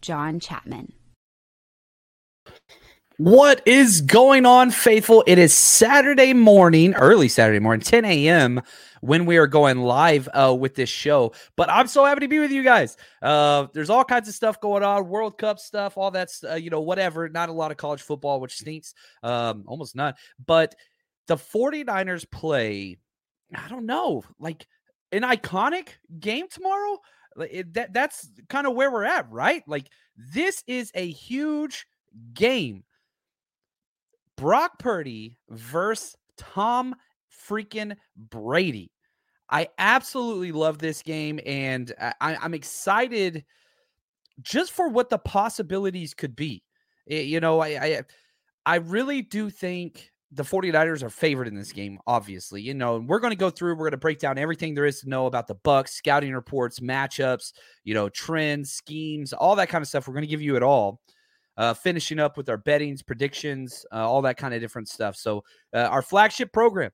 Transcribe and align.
John 0.00 0.40
Chapman. 0.40 0.92
What 3.18 3.66
is 3.66 4.00
going 4.00 4.46
on, 4.46 4.70
faithful? 4.70 5.24
It 5.26 5.38
is 5.38 5.52
Saturday 5.52 6.34
morning, 6.34 6.94
early 6.94 7.26
Saturday 7.26 7.58
morning, 7.58 7.80
10 7.80 8.04
a.m. 8.04 8.62
when 9.00 9.26
we 9.26 9.38
are 9.38 9.48
going 9.48 9.78
live 9.78 10.28
uh, 10.32 10.54
with 10.56 10.76
this 10.76 10.88
show. 10.88 11.32
But 11.56 11.68
I'm 11.68 11.88
so 11.88 12.04
happy 12.04 12.20
to 12.20 12.28
be 12.28 12.38
with 12.38 12.52
you 12.52 12.62
guys. 12.62 12.96
Uh, 13.20 13.66
there's 13.72 13.90
all 13.90 14.04
kinds 14.04 14.28
of 14.28 14.36
stuff 14.36 14.60
going 14.60 14.84
on, 14.84 15.08
World 15.08 15.36
Cup 15.36 15.58
stuff, 15.58 15.98
all 15.98 16.12
that's 16.12 16.44
uh, 16.44 16.54
you 16.54 16.70
know, 16.70 16.80
whatever. 16.80 17.28
Not 17.28 17.48
a 17.48 17.52
lot 17.52 17.72
of 17.72 17.76
college 17.76 18.02
football, 18.02 18.38
which 18.38 18.56
stinks, 18.56 18.94
um, 19.24 19.64
almost 19.66 19.96
none. 19.96 20.14
But 20.46 20.76
the 21.26 21.36
49ers 21.36 22.30
play, 22.30 22.98
I 23.52 23.68
don't 23.68 23.86
know, 23.86 24.22
like 24.38 24.64
an 25.10 25.22
iconic 25.22 25.88
game 26.20 26.46
tomorrow. 26.48 27.00
It, 27.38 27.50
eh, 27.52 27.62
that 27.72 27.92
that's 27.92 28.28
kind 28.48 28.66
of 28.66 28.74
where 28.74 28.90
we're 28.90 29.04
at, 29.04 29.30
right? 29.30 29.62
Like 29.66 29.88
this 30.16 30.62
is 30.66 30.90
a 30.94 31.10
huge 31.10 31.86
game. 32.34 32.84
Brock 34.36 34.78
Purdy 34.78 35.36
versus 35.50 36.16
Tom 36.36 36.94
freaking 37.48 37.96
Brady. 38.16 38.92
I 39.50 39.68
absolutely 39.78 40.52
love 40.52 40.78
this 40.78 41.02
game, 41.02 41.40
and 41.46 41.92
I, 42.20 42.36
am 42.44 42.52
excited 42.54 43.44
just 44.42 44.72
for 44.72 44.88
what 44.88 45.08
the 45.08 45.18
possibilities 45.18 46.14
could 46.14 46.36
be. 46.36 46.62
Eh, 47.10 47.22
you 47.22 47.40
know, 47.40 47.60
I, 47.60 47.68
I 47.68 48.02
I 48.66 48.76
really 48.76 49.22
do 49.22 49.48
think 49.48 50.12
the 50.30 50.42
49ers 50.42 51.02
are 51.02 51.10
favored 51.10 51.48
in 51.48 51.54
this 51.54 51.72
game, 51.72 51.98
obviously. 52.06 52.60
You 52.60 52.74
know, 52.74 52.96
and 52.96 53.08
we're 53.08 53.20
going 53.20 53.32
to 53.32 53.36
go 53.36 53.50
through, 53.50 53.72
we're 53.74 53.86
going 53.86 53.92
to 53.92 53.96
break 53.96 54.18
down 54.18 54.38
everything 54.38 54.74
there 54.74 54.84
is 54.84 55.00
to 55.00 55.08
know 55.08 55.26
about 55.26 55.46
the 55.46 55.54
bucks 55.54 55.92
scouting 55.92 56.34
reports, 56.34 56.80
matchups, 56.80 57.52
you 57.84 57.94
know, 57.94 58.08
trends, 58.08 58.72
schemes, 58.72 59.32
all 59.32 59.56
that 59.56 59.68
kind 59.68 59.82
of 59.82 59.88
stuff. 59.88 60.06
We're 60.06 60.14
going 60.14 60.24
to 60.24 60.30
give 60.30 60.42
you 60.42 60.56
it 60.56 60.62
all. 60.62 61.00
Uh, 61.56 61.74
finishing 61.74 62.20
up 62.20 62.36
with 62.36 62.48
our 62.48 62.56
bettings, 62.56 63.02
predictions, 63.02 63.84
uh, 63.92 64.08
all 64.08 64.22
that 64.22 64.36
kind 64.36 64.54
of 64.54 64.60
different 64.60 64.88
stuff. 64.88 65.16
So, 65.16 65.42
uh, 65.74 65.78
our 65.78 66.02
flagship 66.02 66.52
program, 66.52 66.92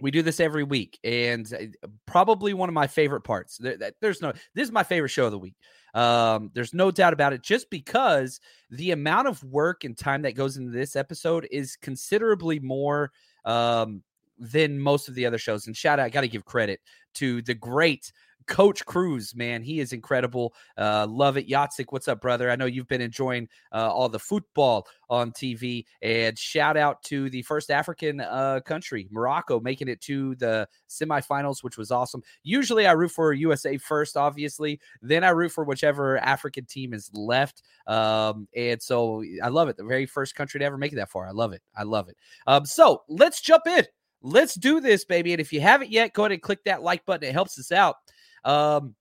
we 0.00 0.10
do 0.10 0.22
this 0.22 0.40
every 0.40 0.64
week, 0.64 0.98
and 1.04 1.52
uh, 1.52 1.88
probably 2.06 2.54
one 2.54 2.68
of 2.68 2.74
my 2.74 2.86
favorite 2.86 3.22
parts. 3.22 3.58
There, 3.58 3.76
there's 4.00 4.22
no, 4.22 4.32
this 4.54 4.66
is 4.66 4.72
my 4.72 4.82
favorite 4.82 5.10
show 5.10 5.26
of 5.26 5.32
the 5.32 5.38
week. 5.38 5.54
Um, 5.94 6.50
there's 6.54 6.72
no 6.72 6.90
doubt 6.90 7.12
about 7.12 7.32
it, 7.32 7.42
just 7.42 7.68
because 7.70 8.40
the 8.70 8.92
amount 8.92 9.28
of 9.28 9.42
work 9.44 9.84
and 9.84 9.96
time 9.96 10.22
that 10.22 10.34
goes 10.34 10.56
into 10.56 10.70
this 10.70 10.96
episode 10.96 11.46
is 11.50 11.76
considerably 11.76 12.58
more 12.58 13.12
um, 13.44 14.02
than 14.38 14.80
most 14.80 15.08
of 15.08 15.14
the 15.14 15.26
other 15.26 15.38
shows. 15.38 15.66
And 15.66 15.76
shout 15.76 15.98
out, 15.98 16.06
I 16.06 16.08
got 16.08 16.22
to 16.22 16.28
give 16.28 16.44
credit 16.44 16.80
to 17.14 17.42
the 17.42 17.54
great 17.54 18.12
Coach 18.46 18.84
Cruz, 18.86 19.34
man, 19.34 19.62
he 19.62 19.80
is 19.80 19.92
incredible. 19.92 20.54
Uh, 20.76 21.06
love 21.08 21.36
it. 21.36 21.48
Yatsik, 21.48 21.86
what's 21.90 22.08
up, 22.08 22.20
brother? 22.20 22.50
I 22.50 22.56
know 22.56 22.66
you've 22.66 22.88
been 22.88 23.00
enjoying 23.00 23.48
uh, 23.72 23.92
all 23.92 24.08
the 24.08 24.18
football 24.18 24.86
on 25.08 25.30
TV. 25.32 25.84
And 26.00 26.38
shout 26.38 26.76
out 26.76 27.02
to 27.04 27.28
the 27.30 27.42
first 27.42 27.70
African 27.70 28.20
uh, 28.20 28.60
country, 28.64 29.08
Morocco, 29.10 29.60
making 29.60 29.88
it 29.88 30.00
to 30.02 30.34
the 30.36 30.66
semifinals, 30.88 31.62
which 31.62 31.76
was 31.76 31.90
awesome. 31.90 32.22
Usually 32.42 32.86
I 32.86 32.92
root 32.92 33.10
for 33.10 33.32
USA 33.32 33.76
first, 33.76 34.16
obviously. 34.16 34.80
Then 35.02 35.22
I 35.24 35.30
root 35.30 35.50
for 35.52 35.64
whichever 35.64 36.18
African 36.18 36.64
team 36.64 36.94
is 36.94 37.10
left. 37.12 37.62
Um, 37.86 38.48
and 38.56 38.80
so 38.82 39.22
I 39.42 39.48
love 39.48 39.68
it. 39.68 39.76
The 39.76 39.84
very 39.84 40.06
first 40.06 40.34
country 40.34 40.60
to 40.60 40.64
ever 40.64 40.78
make 40.78 40.92
it 40.92 40.96
that 40.96 41.10
far. 41.10 41.26
I 41.26 41.32
love 41.32 41.52
it. 41.52 41.62
I 41.76 41.82
love 41.82 42.08
it. 42.08 42.16
Um, 42.46 42.64
so 42.64 43.02
let's 43.08 43.40
jump 43.40 43.66
in. 43.66 43.84
Let's 44.22 44.54
do 44.54 44.80
this, 44.80 45.04
baby. 45.04 45.32
And 45.32 45.40
if 45.40 45.52
you 45.52 45.60
haven't 45.60 45.90
yet, 45.90 46.12
go 46.12 46.22
ahead 46.22 46.32
and 46.32 46.42
click 46.42 46.62
that 46.64 46.82
like 46.82 47.04
button. 47.04 47.28
It 47.28 47.32
helps 47.32 47.58
us 47.58 47.72
out. 47.72 47.96
Um, 48.44 48.94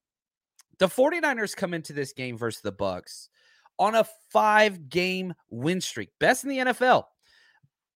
the 0.80 0.88
49ers 0.88 1.56
come 1.56 1.74
into 1.74 1.94
this 1.94 2.14
game 2.14 2.38
versus 2.38 2.62
the 2.62 2.72
Bucks 2.72 3.30
on 3.78 3.96
a 3.96 4.06
five 4.32 4.90
game 4.90 5.34
win 5.50 5.82
streak, 5.82 6.10
best 6.20 6.44
in 6.44 6.50
the 6.50 6.58
NFL. 6.58 7.06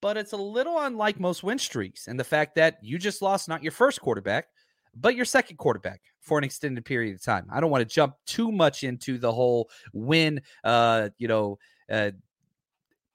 But 0.01 0.17
it's 0.17 0.33
a 0.33 0.37
little 0.37 0.79
unlike 0.79 1.19
most 1.19 1.43
win 1.43 1.59
streaks 1.59 2.09
and 2.09 2.21
the 2.21 2.25
fact 2.25 2.57
that 2.57 2.79
you 2.83 2.99
just 2.99 3.23
lost 3.23 3.49
not 3.49 3.63
your 3.63 3.73
first 3.73 4.01
quarterback, 4.01 4.49
but 4.95 5.17
your 5.17 5.25
second 5.25 5.57
quarterback 5.57 6.03
for 6.21 6.39
an 6.39 6.45
extended 6.45 6.85
period 6.85 7.15
of 7.15 7.23
time. 7.23 7.47
I 7.51 7.61
don't 7.61 7.71
want 7.71 7.89
to 7.89 7.95
jump 7.95 8.17
too 8.27 8.53
much 8.53 8.85
into 8.85 9.19
the 9.19 9.33
whole 9.33 9.71
win, 9.93 10.43
uh, 10.63 11.09
you 11.19 11.29
know, 11.29 11.59
uh, 11.91 12.11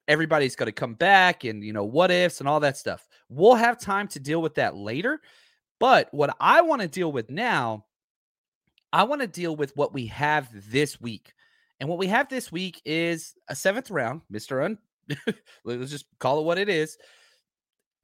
everybody's 0.08 0.56
going 0.56 0.68
to 0.68 0.72
come 0.72 0.96
back 0.96 1.44
and, 1.44 1.64
you 1.64 1.74
know, 1.74 1.84
what 1.84 2.10
ifs 2.10 2.40
and 2.40 2.50
all 2.50 2.60
that 2.62 2.78
stuff. 2.78 3.08
We'll 3.30 3.56
have 3.56 3.80
time 3.80 4.08
to 4.10 4.20
deal 4.20 4.42
with 4.42 4.56
that 4.56 4.76
later. 4.76 5.22
But 5.80 6.10
what 6.12 6.36
I 6.40 6.62
want 6.62 6.82
to 6.82 6.88
deal 6.88 7.12
with 7.12 7.30
now 7.30 7.86
I 8.92 9.04
want 9.04 9.22
to 9.22 9.28
deal 9.28 9.56
with 9.56 9.76
what 9.76 9.94
we 9.94 10.08
have 10.08 10.50
this 10.72 11.00
week. 11.00 11.34
And 11.80 11.88
what 11.88 12.00
we 12.00 12.08
have 12.08 12.28
this 12.30 12.52
week 12.52 12.82
is 12.86 13.36
a 13.48 13.56
seventh 13.56 13.90
round, 13.90 14.22
Mr. 14.32 14.64
Un. 14.64 14.78
Let's 15.64 15.92
just 15.92 16.06
call 16.20 16.40
it 16.40 16.46
what 16.46 16.58
it 16.58 16.70
is. 16.70 16.98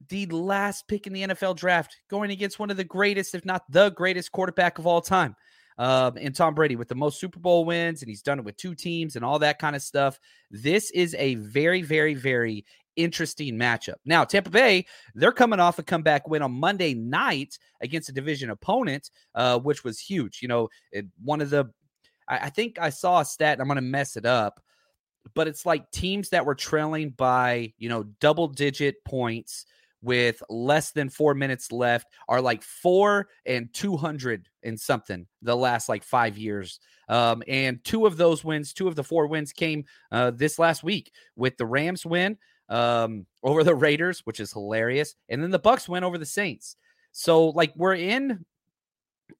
The 0.08 0.26
last 0.26 0.88
pick 0.88 1.06
in 1.06 1.12
the 1.12 1.22
NFL 1.22 1.56
draft, 1.56 1.96
going 2.08 2.30
against 2.30 2.58
one 2.58 2.70
of 2.70 2.76
the 2.76 2.84
greatest, 2.84 3.34
if 3.34 3.44
not 3.44 3.62
the 3.70 3.90
greatest 3.90 4.32
quarterback 4.32 4.78
of 4.78 4.86
all 4.86 5.00
time. 5.00 5.36
Um, 5.78 6.16
and 6.18 6.34
Tom 6.34 6.54
Brady 6.54 6.76
with 6.76 6.88
the 6.88 6.94
most 6.94 7.20
Super 7.20 7.38
Bowl 7.38 7.64
wins, 7.66 8.00
and 8.00 8.08
he's 8.08 8.22
done 8.22 8.38
it 8.38 8.44
with 8.44 8.56
two 8.56 8.74
teams 8.74 9.16
and 9.16 9.24
all 9.24 9.38
that 9.40 9.58
kind 9.58 9.76
of 9.76 9.82
stuff. 9.82 10.18
This 10.50 10.90
is 10.92 11.14
a 11.18 11.34
very, 11.34 11.82
very, 11.82 12.14
very 12.14 12.64
interesting 12.96 13.56
matchup. 13.56 13.96
Now, 14.04 14.24
Tampa 14.24 14.50
Bay, 14.50 14.86
they're 15.14 15.32
coming 15.32 15.60
off 15.60 15.78
a 15.78 15.82
comeback 15.82 16.28
win 16.28 16.42
on 16.42 16.52
Monday 16.52 16.94
night 16.94 17.58
against 17.80 18.08
a 18.08 18.12
division 18.12 18.50
opponent, 18.50 19.10
uh, 19.34 19.58
which 19.58 19.84
was 19.84 20.00
huge. 20.00 20.40
You 20.42 20.48
know, 20.48 20.68
it, 20.92 21.06
one 21.22 21.40
of 21.40 21.50
the, 21.50 21.66
I, 22.28 22.38
I 22.38 22.50
think 22.50 22.78
I 22.78 22.90
saw 22.90 23.20
a 23.20 23.24
stat, 23.24 23.60
I'm 23.60 23.66
going 23.66 23.76
to 23.76 23.82
mess 23.82 24.16
it 24.16 24.26
up, 24.26 24.60
but 25.34 25.48
it's 25.48 25.66
like 25.66 25.90
teams 25.90 26.30
that 26.30 26.46
were 26.46 26.54
trailing 26.54 27.10
by, 27.10 27.72
you 27.78 27.88
know, 27.88 28.04
double 28.20 28.48
digit 28.48 29.04
points 29.04 29.66
with 30.02 30.42
less 30.48 30.92
than 30.92 31.08
four 31.08 31.34
minutes 31.34 31.72
left 31.72 32.06
are 32.28 32.40
like 32.40 32.62
four 32.62 33.28
and 33.44 33.72
200 33.72 34.48
and 34.62 34.78
something 34.78 35.26
the 35.42 35.56
last 35.56 35.88
like 35.88 36.04
five 36.04 36.38
years. 36.38 36.78
Um, 37.08 37.42
and 37.48 37.82
two 37.84 38.06
of 38.06 38.16
those 38.16 38.44
wins, 38.44 38.72
two 38.72 38.88
of 38.88 38.94
the 38.94 39.04
four 39.04 39.26
wins 39.26 39.52
came 39.52 39.84
uh, 40.12 40.30
this 40.32 40.58
last 40.58 40.82
week 40.82 41.12
with 41.34 41.56
the 41.56 41.66
Rams 41.66 42.04
win 42.04 42.38
um, 42.68 43.26
over 43.42 43.64
the 43.64 43.74
Raiders, 43.74 44.20
which 44.24 44.40
is 44.40 44.52
hilarious, 44.52 45.14
and 45.28 45.42
then 45.42 45.50
the 45.50 45.58
Bucks 45.58 45.88
went 45.88 46.04
over 46.04 46.18
the 46.18 46.26
Saints. 46.26 46.76
So 47.12 47.48
like 47.48 47.72
we're 47.76 47.94
in 47.94 48.44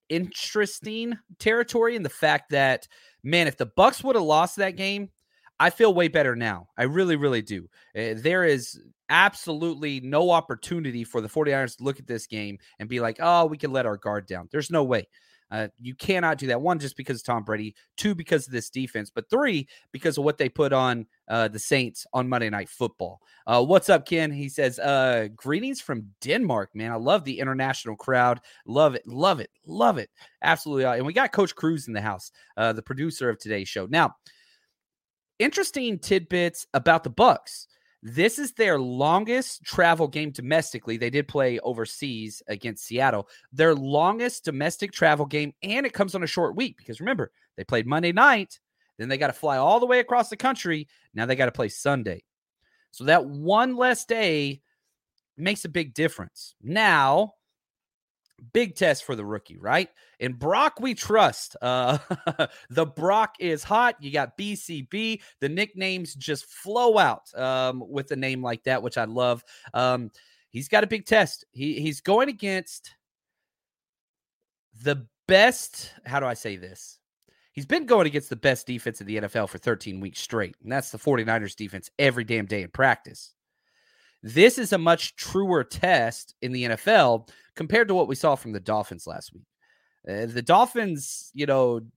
interesting 0.08 1.16
territory 1.38 1.96
in 1.96 2.02
the 2.02 2.08
fact 2.08 2.50
that 2.50 2.88
man, 3.22 3.46
if 3.46 3.56
the 3.56 3.66
Bucks 3.66 4.02
would 4.04 4.16
have 4.16 4.24
lost 4.24 4.56
that 4.56 4.76
game, 4.76 5.10
I 5.58 5.70
feel 5.70 5.92
way 5.92 6.08
better 6.08 6.36
now. 6.36 6.68
I 6.76 6.84
really, 6.84 7.16
really 7.16 7.42
do. 7.42 7.68
Uh, 7.96 8.14
there 8.16 8.44
is 8.44 8.80
absolutely 9.08 10.00
no 10.00 10.30
opportunity 10.30 11.04
for 11.04 11.20
the 11.20 11.28
49ers 11.28 11.78
to 11.78 11.84
look 11.84 11.98
at 11.98 12.06
this 12.06 12.26
game 12.26 12.58
and 12.78 12.88
be 12.88 13.00
like, 13.00 13.18
oh, 13.20 13.46
we 13.46 13.56
can 13.56 13.72
let 13.72 13.86
our 13.86 13.96
guard 13.96 14.26
down. 14.26 14.48
There's 14.50 14.70
no 14.70 14.84
way. 14.84 15.06
Uh, 15.50 15.68
you 15.80 15.94
cannot 15.94 16.38
do 16.38 16.48
that. 16.48 16.60
One, 16.60 16.78
just 16.78 16.96
because 16.96 17.18
of 17.18 17.24
Tom 17.24 17.44
Brady. 17.44 17.74
Two, 17.96 18.14
because 18.14 18.46
of 18.46 18.52
this 18.52 18.70
defense. 18.70 19.10
But 19.14 19.30
three, 19.30 19.68
because 19.92 20.18
of 20.18 20.24
what 20.24 20.38
they 20.38 20.48
put 20.48 20.72
on 20.72 21.06
uh, 21.28 21.48
the 21.48 21.58
Saints 21.58 22.06
on 22.12 22.28
Monday 22.28 22.50
Night 22.50 22.68
Football. 22.68 23.20
Uh, 23.46 23.64
what's 23.64 23.88
up, 23.88 24.06
Ken? 24.06 24.32
He 24.32 24.48
says, 24.48 24.78
uh, 24.78 25.28
"Greetings 25.36 25.80
from 25.80 26.10
Denmark, 26.20 26.70
man. 26.74 26.92
I 26.92 26.96
love 26.96 27.24
the 27.24 27.38
international 27.38 27.96
crowd. 27.96 28.40
Love 28.66 28.94
it, 28.94 29.06
love 29.06 29.40
it, 29.40 29.50
love 29.66 29.98
it. 29.98 30.10
Absolutely. 30.42 30.84
Uh, 30.84 30.94
and 30.94 31.06
we 31.06 31.12
got 31.12 31.32
Coach 31.32 31.54
Cruz 31.54 31.86
in 31.86 31.94
the 31.94 32.00
house, 32.00 32.32
uh, 32.56 32.72
the 32.72 32.82
producer 32.82 33.30
of 33.30 33.38
today's 33.38 33.68
show. 33.68 33.86
Now, 33.86 34.16
interesting 35.38 35.98
tidbits 35.98 36.66
about 36.74 37.04
the 37.04 37.10
Bucks. 37.10 37.68
This 38.08 38.38
is 38.38 38.52
their 38.52 38.78
longest 38.78 39.64
travel 39.64 40.06
game 40.06 40.30
domestically. 40.30 40.96
They 40.96 41.10
did 41.10 41.26
play 41.26 41.58
overseas 41.58 42.40
against 42.46 42.84
Seattle. 42.84 43.28
Their 43.52 43.74
longest 43.74 44.44
domestic 44.44 44.92
travel 44.92 45.26
game, 45.26 45.52
and 45.64 45.84
it 45.84 45.92
comes 45.92 46.14
on 46.14 46.22
a 46.22 46.28
short 46.28 46.54
week 46.54 46.76
because 46.78 47.00
remember, 47.00 47.32
they 47.56 47.64
played 47.64 47.84
Monday 47.84 48.12
night, 48.12 48.60
then 48.96 49.08
they 49.08 49.18
got 49.18 49.26
to 49.26 49.32
fly 49.32 49.56
all 49.56 49.80
the 49.80 49.86
way 49.86 49.98
across 49.98 50.28
the 50.28 50.36
country. 50.36 50.86
Now 51.14 51.26
they 51.26 51.34
got 51.34 51.46
to 51.46 51.52
play 51.52 51.68
Sunday. 51.68 52.22
So 52.92 53.02
that 53.06 53.26
one 53.26 53.74
less 53.74 54.04
day 54.04 54.60
makes 55.36 55.64
a 55.64 55.68
big 55.68 55.92
difference. 55.92 56.54
Now, 56.62 57.32
big 58.52 58.74
test 58.74 59.04
for 59.04 59.14
the 59.14 59.24
rookie, 59.24 59.58
right? 59.58 59.88
In 60.18 60.34
Brock, 60.34 60.80
we 60.80 60.94
trust. 60.94 61.56
Uh, 61.60 61.98
the 62.70 62.86
Brock 62.86 63.36
is 63.40 63.64
hot. 63.64 63.96
You 64.00 64.10
got 64.10 64.36
BCB. 64.38 65.20
The 65.40 65.48
nicknames 65.48 66.14
just 66.14 66.46
flow 66.46 66.98
out 66.98 67.32
um, 67.34 67.82
with 67.86 68.10
a 68.10 68.16
name 68.16 68.42
like 68.42 68.64
that, 68.64 68.82
which 68.82 68.98
I 68.98 69.04
love. 69.04 69.42
Um, 69.74 70.10
he's 70.50 70.68
got 70.68 70.84
a 70.84 70.88
big 70.88 71.06
test. 71.06 71.44
He 71.52 71.80
he's 71.80 72.00
going 72.00 72.28
against 72.28 72.94
the 74.82 75.06
best. 75.26 75.92
How 76.04 76.20
do 76.20 76.26
I 76.26 76.34
say 76.34 76.56
this? 76.56 76.98
He's 77.52 77.66
been 77.66 77.86
going 77.86 78.06
against 78.06 78.28
the 78.28 78.36
best 78.36 78.66
defense 78.66 79.00
in 79.00 79.06
the 79.06 79.16
NFL 79.16 79.48
for 79.48 79.56
13 79.56 80.00
weeks 80.00 80.20
straight, 80.20 80.56
and 80.62 80.70
that's 80.70 80.90
the 80.90 80.98
49ers 80.98 81.56
defense 81.56 81.90
every 81.98 82.22
damn 82.22 82.44
day 82.44 82.62
in 82.62 82.68
practice. 82.68 83.32
This 84.22 84.58
is 84.58 84.72
a 84.72 84.78
much 84.78 85.16
truer 85.16 85.64
test 85.64 86.34
in 86.42 86.52
the 86.52 86.64
NFL 86.64 87.28
compared 87.56 87.88
to 87.88 87.94
what 87.94 88.08
we 88.08 88.14
saw 88.14 88.36
from 88.36 88.52
the 88.52 88.60
Dolphins 88.60 89.06
last 89.06 89.32
week. 89.32 89.46
Uh, 90.08 90.26
the 90.26 90.42
Dolphins, 90.42 91.30
you 91.34 91.46
know, 91.46 91.80
d- 91.80 91.88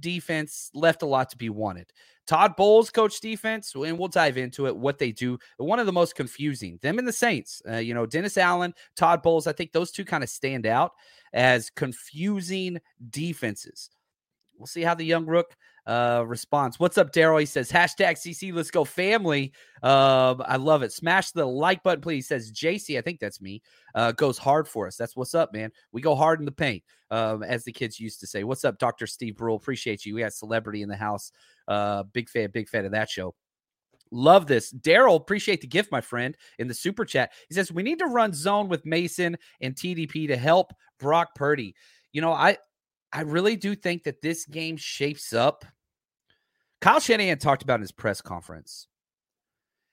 defense 0.00 0.70
left 0.72 1.02
a 1.02 1.06
lot 1.06 1.28
to 1.30 1.36
be 1.36 1.50
wanted. 1.50 1.92
Todd 2.26 2.56
Bowles 2.56 2.88
coach 2.88 3.20
defense, 3.20 3.74
and 3.74 3.98
we'll 3.98 4.08
dive 4.08 4.38
into 4.38 4.66
it, 4.66 4.74
what 4.74 4.98
they 4.98 5.12
do. 5.12 5.38
One 5.58 5.78
of 5.78 5.84
the 5.84 5.92
most 5.92 6.14
confusing, 6.14 6.78
them 6.80 6.98
and 6.98 7.06
the 7.06 7.12
Saints. 7.12 7.60
Uh, 7.68 7.76
you 7.76 7.92
know, 7.92 8.06
Dennis 8.06 8.38
Allen, 8.38 8.72
Todd 8.96 9.22
Bowles, 9.22 9.46
I 9.46 9.52
think 9.52 9.72
those 9.72 9.90
two 9.90 10.06
kind 10.06 10.24
of 10.24 10.30
stand 10.30 10.64
out 10.64 10.92
as 11.34 11.68
confusing 11.68 12.80
defenses. 13.10 13.90
We'll 14.56 14.66
see 14.66 14.82
how 14.82 14.94
the 14.94 15.04
young 15.04 15.26
rook 15.26 15.54
uh, 15.86 16.24
response. 16.26 16.78
What's 16.78 16.98
up, 16.98 17.12
Daryl? 17.12 17.40
He 17.40 17.46
says, 17.46 17.70
hashtag 17.70 18.12
CC, 18.12 18.52
let's 18.52 18.70
go 18.70 18.84
family. 18.84 19.52
Uh, 19.82 20.34
I 20.44 20.56
love 20.56 20.82
it. 20.82 20.92
Smash 20.92 21.32
the 21.32 21.44
like 21.44 21.82
button, 21.82 22.00
please. 22.00 22.26
He 22.26 22.28
says, 22.28 22.52
JC, 22.52 22.98
I 22.98 23.02
think 23.02 23.20
that's 23.20 23.40
me, 23.40 23.62
uh, 23.94 24.12
goes 24.12 24.38
hard 24.38 24.66
for 24.66 24.86
us. 24.86 24.96
That's 24.96 25.16
what's 25.16 25.34
up, 25.34 25.52
man. 25.52 25.70
We 25.92 26.00
go 26.00 26.14
hard 26.14 26.40
in 26.40 26.46
the 26.46 26.52
paint, 26.52 26.82
um, 27.10 27.42
as 27.42 27.64
the 27.64 27.72
kids 27.72 28.00
used 28.00 28.20
to 28.20 28.26
say. 28.26 28.44
What's 28.44 28.64
up, 28.64 28.78
Dr. 28.78 29.06
Steve 29.06 29.36
Brule? 29.36 29.56
Appreciate 29.56 30.06
you. 30.06 30.14
We 30.14 30.22
got 30.22 30.32
celebrity 30.32 30.82
in 30.82 30.88
the 30.88 30.96
house. 30.96 31.32
Uh, 31.68 32.04
big 32.04 32.28
fan, 32.28 32.50
big 32.50 32.68
fan 32.68 32.84
of 32.84 32.92
that 32.92 33.10
show. 33.10 33.34
Love 34.10 34.46
this. 34.46 34.72
Daryl, 34.72 35.16
appreciate 35.16 35.60
the 35.60 35.66
gift, 35.66 35.90
my 35.90 36.00
friend, 36.00 36.36
in 36.58 36.68
the 36.68 36.74
super 36.74 37.04
chat. 37.04 37.32
He 37.48 37.54
says, 37.54 37.72
We 37.72 37.82
need 37.82 37.98
to 37.98 38.06
run 38.06 38.32
zone 38.32 38.68
with 38.68 38.86
Mason 38.86 39.36
and 39.60 39.74
TDP 39.74 40.28
to 40.28 40.36
help 40.36 40.72
Brock 41.00 41.34
Purdy. 41.34 41.74
You 42.12 42.20
know, 42.20 42.32
I 42.32 42.56
I 43.12 43.20
really 43.20 43.54
do 43.54 43.76
think 43.76 44.02
that 44.04 44.22
this 44.22 44.44
game 44.44 44.76
shapes 44.76 45.32
up 45.32 45.64
Kyle 46.84 47.00
Shanahan 47.00 47.38
talked 47.38 47.62
about 47.62 47.76
in 47.76 47.80
his 47.80 47.92
press 47.92 48.20
conference. 48.20 48.88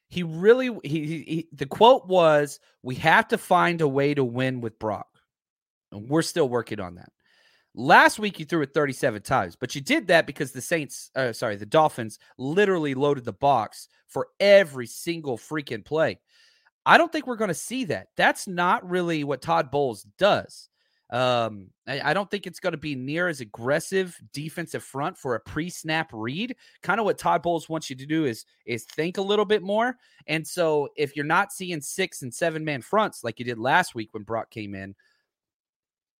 He 0.09 0.23
really 0.23 0.77
he, 0.83 1.05
he, 1.05 1.47
the 1.53 1.65
quote 1.65 2.05
was, 2.05 2.59
"We 2.83 2.95
have 2.95 3.29
to 3.29 3.38
find 3.38 3.79
a 3.79 3.88
way 3.88 4.13
to 4.13 4.25
win 4.25 4.59
with 4.59 4.77
Brock." 4.77 5.07
And 5.93 6.09
we're 6.09 6.21
still 6.21 6.49
working 6.49 6.81
on 6.81 6.95
that. 6.95 7.13
Last 7.73 8.19
week 8.19 8.39
you 8.39 8.45
threw 8.45 8.63
it 8.63 8.73
37 8.73 9.21
times, 9.21 9.55
but 9.55 9.73
you 9.73 9.79
did 9.79 10.07
that 10.07 10.27
because 10.27 10.51
the 10.51 10.59
Saints, 10.59 11.11
uh, 11.15 11.31
sorry, 11.31 11.55
the 11.55 11.65
Dolphins 11.65 12.19
literally 12.38 12.93
loaded 12.93 13.23
the 13.23 13.31
box 13.31 13.88
for 14.07 14.27
every 14.41 14.85
single 14.85 15.38
freaking 15.38 15.85
play. 15.85 16.19
I 16.85 16.97
don't 16.97 17.09
think 17.09 17.25
we're 17.25 17.38
going 17.38 17.47
to 17.47 17.53
see 17.53 17.85
that. 17.85 18.07
That's 18.17 18.49
not 18.49 18.89
really 18.89 19.23
what 19.23 19.41
Todd 19.41 19.71
Bowles 19.71 20.03
does. 20.17 20.67
Um, 21.12 21.68
I, 21.88 22.12
I 22.12 22.13
don't 22.13 22.31
think 22.31 22.48
it's 22.48 22.62
going 22.62 22.72
to 22.72 22.78
be 22.78 22.96
near 22.96 23.28
as 23.28 23.42
aggressive 23.42 24.18
defensive 24.31 24.84
front 24.84 25.18
for 25.18 25.36
a 25.36 25.42
pre-snap 25.42 26.10
read. 26.13 26.56
Kind 26.84 27.00
of 27.00 27.06
what 27.06 27.18
Todd 27.18 27.42
Bowles 27.42 27.68
wants 27.68 27.90
you 27.90 27.98
to 27.98 28.06
do 28.06 28.25
is 28.25 28.46
is 28.66 28.86
think 28.86 29.18
a 29.18 29.22
little 29.22 29.44
bit 29.46 29.62
more. 29.62 29.98
And 30.28 30.48
so 30.48 30.88
if 30.96 31.16
you're 31.16 31.25
not 31.25 31.52
seeing 31.52 31.81
six 31.81 32.22
and 32.22 32.34
seven 32.34 32.63
man 32.63 32.81
fronts 32.81 33.24
like 33.24 33.40
you 33.40 33.46
did 33.46 33.60
last 33.60 33.94
week 33.94 34.13
when 34.13 34.24
Brock 34.24 34.52
came 34.52 34.74
in, 34.74 34.96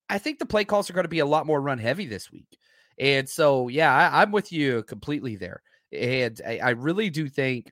I 0.10 0.18
think 0.18 0.40
the 0.40 0.46
play 0.46 0.66
calls 0.66 0.90
are 0.90 0.94
going 0.94 1.06
to 1.06 1.10
be 1.10 1.20
a 1.20 1.26
lot 1.26 1.46
more 1.46 1.62
run 1.62 1.78
heavy 1.78 2.06
this 2.06 2.30
week. 2.30 2.58
And 3.00 3.28
so, 3.28 3.70
yeah, 3.70 3.96
I, 3.96 4.22
am 4.22 4.32
with 4.32 4.52
you 4.52 4.84
completely 4.84 5.38
there. 5.38 5.62
And 5.94 6.40
I, 6.46 6.60
I 6.60 6.70
really 6.72 7.10
do 7.10 7.30
think, 7.30 7.72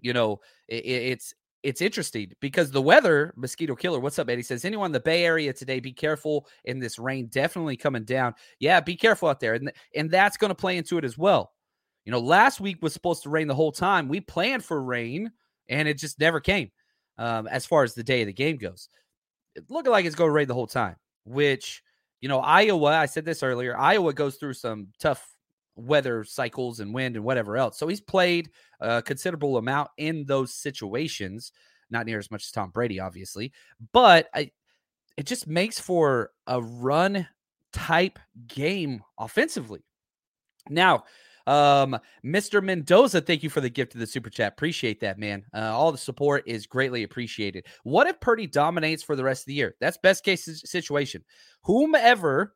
you 0.00 0.12
know, 0.12 0.40
it, 0.68 0.86
it's 0.86 1.34
it's 1.62 1.80
interesting 1.80 2.32
because 2.40 2.70
the 2.70 2.82
weather, 2.82 3.32
mosquito 3.36 3.74
killer. 3.74 3.98
What's 3.98 4.18
up, 4.18 4.28
Eddie? 4.28 4.42
Says 4.42 4.64
anyone 4.64 4.86
in 4.86 4.92
the 4.92 5.00
Bay 5.00 5.24
Area 5.24 5.52
today, 5.52 5.80
be 5.80 5.92
careful 5.92 6.46
in 6.64 6.78
this 6.78 6.98
rain. 6.98 7.26
Definitely 7.26 7.76
coming 7.76 8.04
down. 8.04 8.34
Yeah, 8.60 8.80
be 8.80 8.96
careful 8.96 9.28
out 9.28 9.40
there, 9.40 9.54
and 9.54 9.72
and 9.94 10.10
that's 10.10 10.36
going 10.36 10.50
to 10.50 10.54
play 10.54 10.76
into 10.76 10.98
it 10.98 11.04
as 11.04 11.18
well. 11.18 11.52
You 12.04 12.12
know, 12.12 12.20
last 12.20 12.60
week 12.60 12.82
was 12.82 12.92
supposed 12.92 13.24
to 13.24 13.28
rain 13.28 13.48
the 13.48 13.54
whole 13.54 13.72
time. 13.72 14.08
We 14.08 14.20
planned 14.20 14.64
for 14.64 14.82
rain, 14.82 15.32
and 15.68 15.88
it 15.88 15.98
just 15.98 16.20
never 16.20 16.40
came. 16.40 16.70
Um, 17.18 17.48
as 17.48 17.66
far 17.66 17.82
as 17.82 17.94
the 17.94 18.04
day 18.04 18.22
of 18.22 18.26
the 18.26 18.32
game 18.32 18.56
goes, 18.56 18.88
it's 19.56 19.70
looking 19.70 19.90
like 19.90 20.04
it's 20.04 20.14
going 20.14 20.28
to 20.28 20.34
rain 20.34 20.46
the 20.46 20.54
whole 20.54 20.68
time. 20.68 20.96
Which 21.24 21.82
you 22.20 22.28
know, 22.28 22.40
Iowa. 22.40 22.98
I 22.98 23.06
said 23.06 23.24
this 23.24 23.42
earlier. 23.42 23.76
Iowa 23.76 24.12
goes 24.12 24.36
through 24.36 24.54
some 24.54 24.88
tough 24.98 25.36
weather 25.78 26.24
cycles 26.24 26.80
and 26.80 26.92
wind 26.92 27.16
and 27.16 27.24
whatever 27.24 27.56
else. 27.56 27.78
So 27.78 27.88
he's 27.88 28.00
played 28.00 28.50
a 28.80 29.02
considerable 29.02 29.56
amount 29.56 29.90
in 29.96 30.24
those 30.26 30.54
situations, 30.54 31.52
not 31.90 32.06
near 32.06 32.18
as 32.18 32.30
much 32.30 32.44
as 32.44 32.50
Tom 32.50 32.70
Brady, 32.70 33.00
obviously, 33.00 33.52
but 33.92 34.28
I, 34.34 34.50
it 35.16 35.26
just 35.26 35.46
makes 35.46 35.80
for 35.80 36.30
a 36.46 36.60
run 36.60 37.26
type 37.72 38.18
game 38.46 39.02
offensively. 39.18 39.84
Now, 40.68 41.04
um, 41.46 41.98
Mr. 42.22 42.62
Mendoza, 42.62 43.22
thank 43.22 43.42
you 43.42 43.48
for 43.48 43.62
the 43.62 43.70
gift 43.70 43.94
of 43.94 44.00
the 44.00 44.06
super 44.06 44.28
chat. 44.28 44.52
Appreciate 44.52 45.00
that, 45.00 45.18
man. 45.18 45.44
Uh, 45.54 45.72
all 45.74 45.90
the 45.90 45.96
support 45.96 46.44
is 46.46 46.66
greatly 46.66 47.04
appreciated. 47.04 47.64
What 47.84 48.06
if 48.06 48.20
Purdy 48.20 48.46
dominates 48.46 49.02
for 49.02 49.16
the 49.16 49.24
rest 49.24 49.42
of 49.42 49.46
the 49.46 49.54
year? 49.54 49.74
That's 49.80 49.96
best 49.96 50.24
case 50.24 50.44
situation. 50.64 51.24
Whomever 51.62 52.54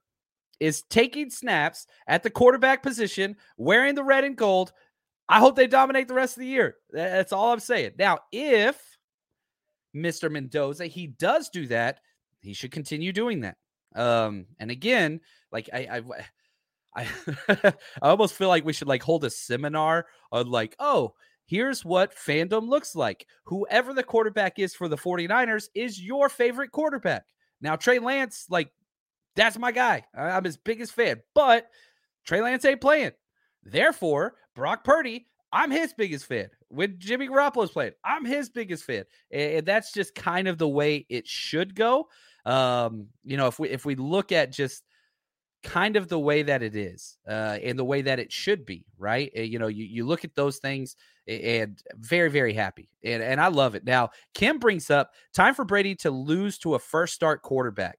is 0.63 0.83
taking 0.83 1.29
snaps 1.29 1.89
at 2.07 2.23
the 2.23 2.31
quarterback 2.31 2.85
position, 2.85 3.35
wearing 3.57 3.97
the 3.97 4.05
red 4.05 4.23
and 4.23 4.37
gold. 4.37 4.73
I 5.29 5.41
hope 5.41 5.57
they 5.57 5.67
dominate 5.67 6.07
the 6.07 6.15
rest 6.15 6.37
of 6.37 6.43
the 6.43 6.47
year. 6.47 6.77
That's 6.93 7.33
all 7.33 7.53
I'm 7.53 7.59
saying. 7.59 7.95
Now, 7.99 8.21
if 8.31 8.81
Mr. 9.95 10.31
Mendoza 10.31 10.87
he 10.87 11.09
does 11.09 11.49
do 11.49 11.67
that, 11.67 11.99
he 12.43 12.55
should 12.55 12.71
continue 12.71 13.13
doing 13.13 13.41
that. 13.41 13.57
Um, 13.97 14.47
and 14.61 14.71
again, 14.71 15.21
like 15.51 15.69
I, 15.73 16.01
I, 16.95 17.07
I, 17.49 17.75
I 18.01 18.09
almost 18.09 18.35
feel 18.35 18.49
like 18.49 18.65
we 18.65 18.73
should 18.73 18.89
like 18.89 19.03
hold 19.03 19.25
a 19.25 19.31
seminar 19.31 20.07
on 20.31 20.47
like, 20.49 20.77
oh, 20.79 21.15
here's 21.45 21.85
what 21.85 22.15
fandom 22.15 22.69
looks 22.69 22.95
like. 22.95 23.27
Whoever 23.47 23.93
the 23.93 24.05
quarterback 24.05 24.61
is 24.61 24.77
for 24.77 24.87
the 24.87 24.97
49ers 24.97 25.71
is 25.75 26.01
your 26.01 26.29
favorite 26.29 26.71
quarterback. 26.71 27.25
Now, 27.61 27.75
Trey 27.75 27.99
Lance, 27.99 28.47
like 28.49 28.71
that's 29.37 29.59
my 29.59 29.73
guy. 29.73 30.05
I'm 30.17 30.45
his 30.45 30.57
biggest 30.57 30.93
fan. 30.93 31.23
But 31.35 31.69
Trey 32.25 32.41
Lance 32.43 32.65
ain't 32.65 32.81
playing. 32.81 33.13
Therefore, 33.65 34.35
Brock 34.55 34.85
Purdy, 34.85 35.27
I'm 35.53 35.71
his 35.71 35.93
biggest 35.93 36.27
fan. 36.27 36.49
When 36.69 36.97
Jimmy 36.99 37.29
Garoppolo's 37.29 37.71
playing, 37.71 37.93
I'm 38.05 38.25
his 38.25 38.49
biggest 38.49 38.85
fan. 38.85 39.05
And 39.31 39.67
that's 39.67 39.93
just 39.93 40.15
kind 40.15 40.49
of 40.49 40.59
the 40.59 40.69
way 40.69 41.07
it 41.09 41.27
should 41.27 41.75
go. 41.75 42.09
Um, 42.45 43.09
you 43.25 43.37
know, 43.37 43.47
if 43.47 43.59
we 43.59 43.69
if 43.69 43.85
we 43.85 43.95
look 43.95 44.33
at 44.33 44.51
just 44.51 44.83
kind 45.63 45.97
of 45.97 46.09
the 46.09 46.19
way 46.19 46.43
that 46.43 46.63
it 46.63 46.75
is 46.75 47.19
uh, 47.29 47.59
and 47.63 47.79
the 47.79 47.85
way 47.85 48.03
that 48.03 48.19
it 48.19 48.33
should 48.33 48.67
be, 48.67 48.85
right? 48.99 49.33
You 49.35 49.59
know, 49.59 49.69
you, 49.69 49.85
you 49.85 50.05
look 50.05 50.25
at 50.25 50.35
those 50.35 50.59
things 50.59 50.97
and 51.29 51.81
very, 51.95 52.31
very 52.31 52.53
happy. 52.53 52.89
And, 53.05 53.23
and 53.23 53.41
I 53.41 53.49
love 53.49 53.75
it. 53.75 53.85
Now, 53.85 54.11
Kim 54.35 54.59
brings 54.59 54.91
up 54.91 55.13
time 55.33 55.55
for 55.55 55.65
Brady 55.65 55.95
to 55.97 56.11
lose 56.11 56.59
to 56.59 56.75
a 56.75 56.79
first 56.79 57.15
start 57.15 57.43
quarterback 57.43 57.99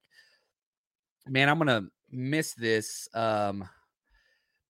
man, 1.28 1.48
I'm 1.48 1.58
gonna 1.58 1.86
miss 2.10 2.54
this 2.54 3.08
um, 3.14 3.68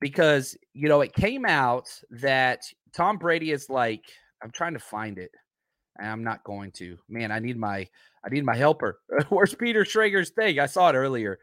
because 0.00 0.56
you 0.73 0.88
know 0.88 1.00
it 1.00 1.12
came 1.12 1.44
out 1.44 1.88
that 2.11 2.62
Tom 2.92 3.18
Brady 3.18 3.50
is 3.52 3.68
like 3.68 4.04
I'm 4.44 4.50
trying 4.50 4.75
to 4.75 4.78
find 4.78 5.18
it. 5.18 5.30
And 5.99 6.08
I'm 6.08 6.25
not 6.25 6.44
going 6.44 6.73
to. 6.73 6.99
Man, 7.08 7.32
I 7.32 7.38
need 7.38 7.56
my 7.56 7.88
I 8.25 8.28
need 8.30 8.44
my 8.44 8.56
helper. 8.56 9.00
Where's 9.28 9.54
Peter 9.54 9.84
Schrager's 9.84 10.30
thing? 10.30 10.58
I 10.58 10.66
saw 10.66 10.90
it 10.90 10.94
earlier. 10.94 11.38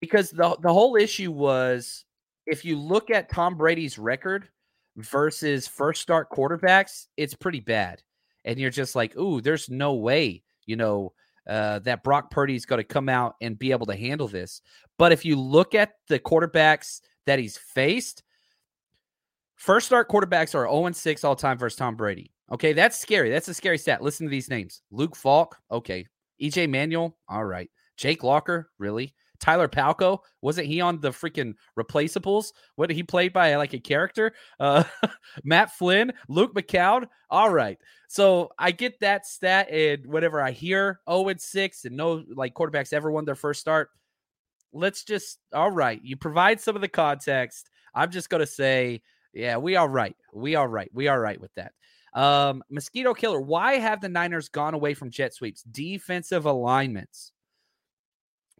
Because 0.00 0.30
the 0.30 0.56
the 0.60 0.72
whole 0.72 0.96
issue 0.96 1.32
was 1.32 2.04
if 2.46 2.64
you 2.64 2.78
look 2.78 3.10
at 3.10 3.30
Tom 3.30 3.56
Brady's 3.56 3.98
record 3.98 4.48
versus 4.96 5.66
first 5.66 6.00
start 6.00 6.30
quarterbacks, 6.30 7.06
it's 7.16 7.34
pretty 7.34 7.60
bad. 7.60 8.02
And 8.44 8.58
you're 8.58 8.70
just 8.70 8.94
like, 8.94 9.16
ooh, 9.16 9.40
there's 9.40 9.68
no 9.68 9.94
way, 9.94 10.42
you 10.64 10.76
know, 10.76 11.12
uh, 11.48 11.78
that 11.80 12.04
Brock 12.04 12.30
Purdy 12.30 12.54
is 12.54 12.66
going 12.66 12.78
to 12.78 12.84
come 12.84 13.08
out 13.08 13.34
and 13.40 13.58
be 13.58 13.72
able 13.72 13.86
to 13.86 13.96
handle 13.96 14.28
this. 14.28 14.60
But 14.98 15.12
if 15.12 15.24
you 15.24 15.36
look 15.36 15.74
at 15.74 15.92
the 16.08 16.18
quarterbacks 16.18 17.00
that 17.26 17.38
he's 17.38 17.56
faced, 17.56 18.22
first 19.56 19.86
start 19.86 20.08
quarterbacks 20.08 20.54
are 20.54 20.68
0 20.68 20.92
6 20.92 21.24
all 21.24 21.36
time 21.36 21.58
versus 21.58 21.78
Tom 21.78 21.96
Brady. 21.96 22.32
Okay, 22.50 22.72
that's 22.72 22.98
scary. 22.98 23.30
That's 23.30 23.48
a 23.48 23.54
scary 23.54 23.78
stat. 23.78 24.02
Listen 24.02 24.26
to 24.26 24.30
these 24.30 24.48
names 24.48 24.82
Luke 24.90 25.16
Falk. 25.16 25.56
Okay. 25.70 26.06
EJ 26.40 26.70
Manuel. 26.70 27.16
All 27.28 27.44
right. 27.44 27.68
Jake 27.96 28.22
Locker. 28.22 28.70
Really? 28.78 29.14
Tyler 29.40 29.68
Palko 29.68 30.18
wasn't 30.42 30.66
he 30.66 30.80
on 30.80 31.00
the 31.00 31.10
freaking 31.10 31.54
replaceables? 31.78 32.52
What 32.76 32.90
he 32.90 33.02
played 33.02 33.32
by 33.32 33.54
like 33.56 33.72
a 33.72 33.78
character? 33.78 34.34
Uh, 34.58 34.84
Matt 35.44 35.72
Flynn, 35.72 36.12
Luke 36.28 36.54
McCown. 36.54 37.06
All 37.30 37.50
right, 37.50 37.78
so 38.08 38.50
I 38.58 38.70
get 38.70 39.00
that 39.00 39.26
stat, 39.26 39.70
and 39.70 40.06
whenever 40.06 40.40
I 40.40 40.50
hear 40.50 41.00
oh 41.06 41.28
and 41.28 41.40
six 41.40 41.84
and 41.84 41.96
no 41.96 42.24
like 42.34 42.54
quarterbacks 42.54 42.92
ever 42.92 43.10
won 43.10 43.24
their 43.24 43.34
first 43.34 43.60
start, 43.60 43.90
let's 44.72 45.04
just 45.04 45.38
all 45.52 45.70
right. 45.70 46.00
You 46.02 46.16
provide 46.16 46.60
some 46.60 46.76
of 46.76 46.82
the 46.82 46.88
context. 46.88 47.70
I'm 47.94 48.10
just 48.10 48.30
gonna 48.30 48.46
say, 48.46 49.02
yeah, 49.32 49.56
we 49.56 49.76
are 49.76 49.88
right. 49.88 50.16
We 50.32 50.54
are 50.54 50.68
right. 50.68 50.90
We 50.92 51.08
are 51.08 51.20
right 51.20 51.40
with 51.40 51.54
that. 51.54 51.72
Um, 52.14 52.62
mosquito 52.70 53.14
killer. 53.14 53.40
Why 53.40 53.74
have 53.74 54.00
the 54.00 54.08
Niners 54.08 54.48
gone 54.48 54.74
away 54.74 54.94
from 54.94 55.10
jet 55.10 55.34
sweeps? 55.34 55.62
Defensive 55.62 56.46
alignments 56.46 57.32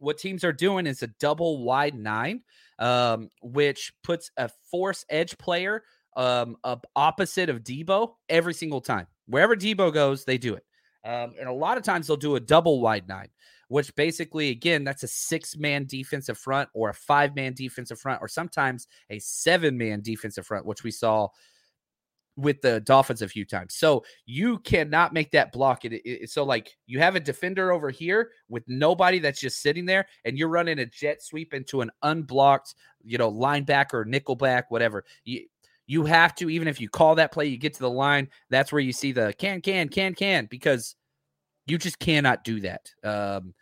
what 0.01 0.19
teams 0.19 0.45
are 0.45 0.53
doing 0.53 0.87
is 0.87 1.03
a 1.03 1.09
double 1.19 1.65
wide 1.65 1.95
nine, 1.95 2.43
um, 2.79 3.31
which 3.43 3.93
puts 4.03 4.31
a 4.37 4.49
force 4.71 5.05
edge 5.09 5.37
player 5.39 5.83
um, 6.17 6.57
up 6.65 6.87
opposite 6.97 7.49
of 7.49 7.63
Deebo 7.63 8.15
every 8.29 8.55
single 8.55 8.81
time. 8.81 9.07
Wherever 9.27 9.55
Deebo 9.55 9.93
goes, 9.93 10.25
they 10.25 10.39
do 10.39 10.55
it. 10.55 10.65
Um, 11.05 11.35
and 11.39 11.49
a 11.49 11.53
lot 11.53 11.77
of 11.77 11.85
times 11.85 12.07
they'll 12.07 12.17
do 12.17 12.37
a 12.37 12.41
double 12.41 12.81
wide 12.81 13.09
nine, 13.09 13.29
which 13.69 13.95
basically, 13.95 14.51
again, 14.51 14.85
that's 14.85 15.05
a 15.05 15.09
six 15.09 15.57
man 15.57 15.87
defensive 15.87 16.37
front 16.37 16.69
or 16.75 16.91
a 16.91 16.95
five 16.95 17.37
man 17.37 17.55
defensive 17.55 18.01
front, 18.01 18.21
or 18.21 18.29
sometimes 18.29 18.89
a 19.11 19.19
seven 19.19 19.79
man 19.79 20.01
defensive 20.03 20.47
front, 20.47 20.67
which 20.67 20.83
we 20.83 20.91
saw 20.91 21.29
with 22.39 22.61
the 22.63 22.81
Dolphins 22.81 23.21
a 23.21 23.29
few 23.29 23.45
times. 23.45 23.75
So 23.75 24.05
you 24.25 24.59
cannot 24.61 25.13
make 25.13 25.33
that 25.33 25.53
block. 25.53 25.85
It, 25.85 25.95
it, 26.05 26.31
so 26.31 26.45
like 26.45 26.77
you 26.87 27.01
have 27.01 27.17
a 27.17 27.21
defender 27.21 27.73
over 27.73 27.91
here 27.91 28.31
with 28.49 28.63
nobody 28.69 29.19
that's 29.19 29.41
just 29.41 29.61
sitting 29.61 29.85
there, 29.85 30.07
and 30.25 30.39
you're 30.39 30.49
running 30.49 30.79
a 30.79 30.87
jet 30.87 31.23
sweep 31.23 31.53
into 31.53 31.81
an 31.81 31.91
unblocked, 32.03 32.77
you 33.03 33.19
know, 33.19 33.31
linebacker, 33.31 34.07
nickelback, 34.07 34.65
whatever. 34.69 35.05
You 35.25 35.47
you 35.87 36.05
have 36.05 36.35
to 36.37 36.49
even 36.49 36.69
if 36.69 36.81
you 36.81 36.89
call 36.89 37.17
that 37.17 37.33
play, 37.33 37.47
you 37.47 37.59
get 37.59 37.75
to 37.75 37.81
the 37.81 37.91
line. 37.91 38.29
That's 38.51 38.73
where 38.73 38.81
you 38.81 38.93
see 38.93 39.11
the 39.11 39.35
can 39.37 39.61
can 39.61 39.89
can 39.89 40.15
can 40.15 40.47
because 40.47 40.95
you 41.67 41.77
just 41.77 41.99
cannot 41.99 42.45
do 42.45 42.61
that. 42.61 42.91
Um, 43.03 43.53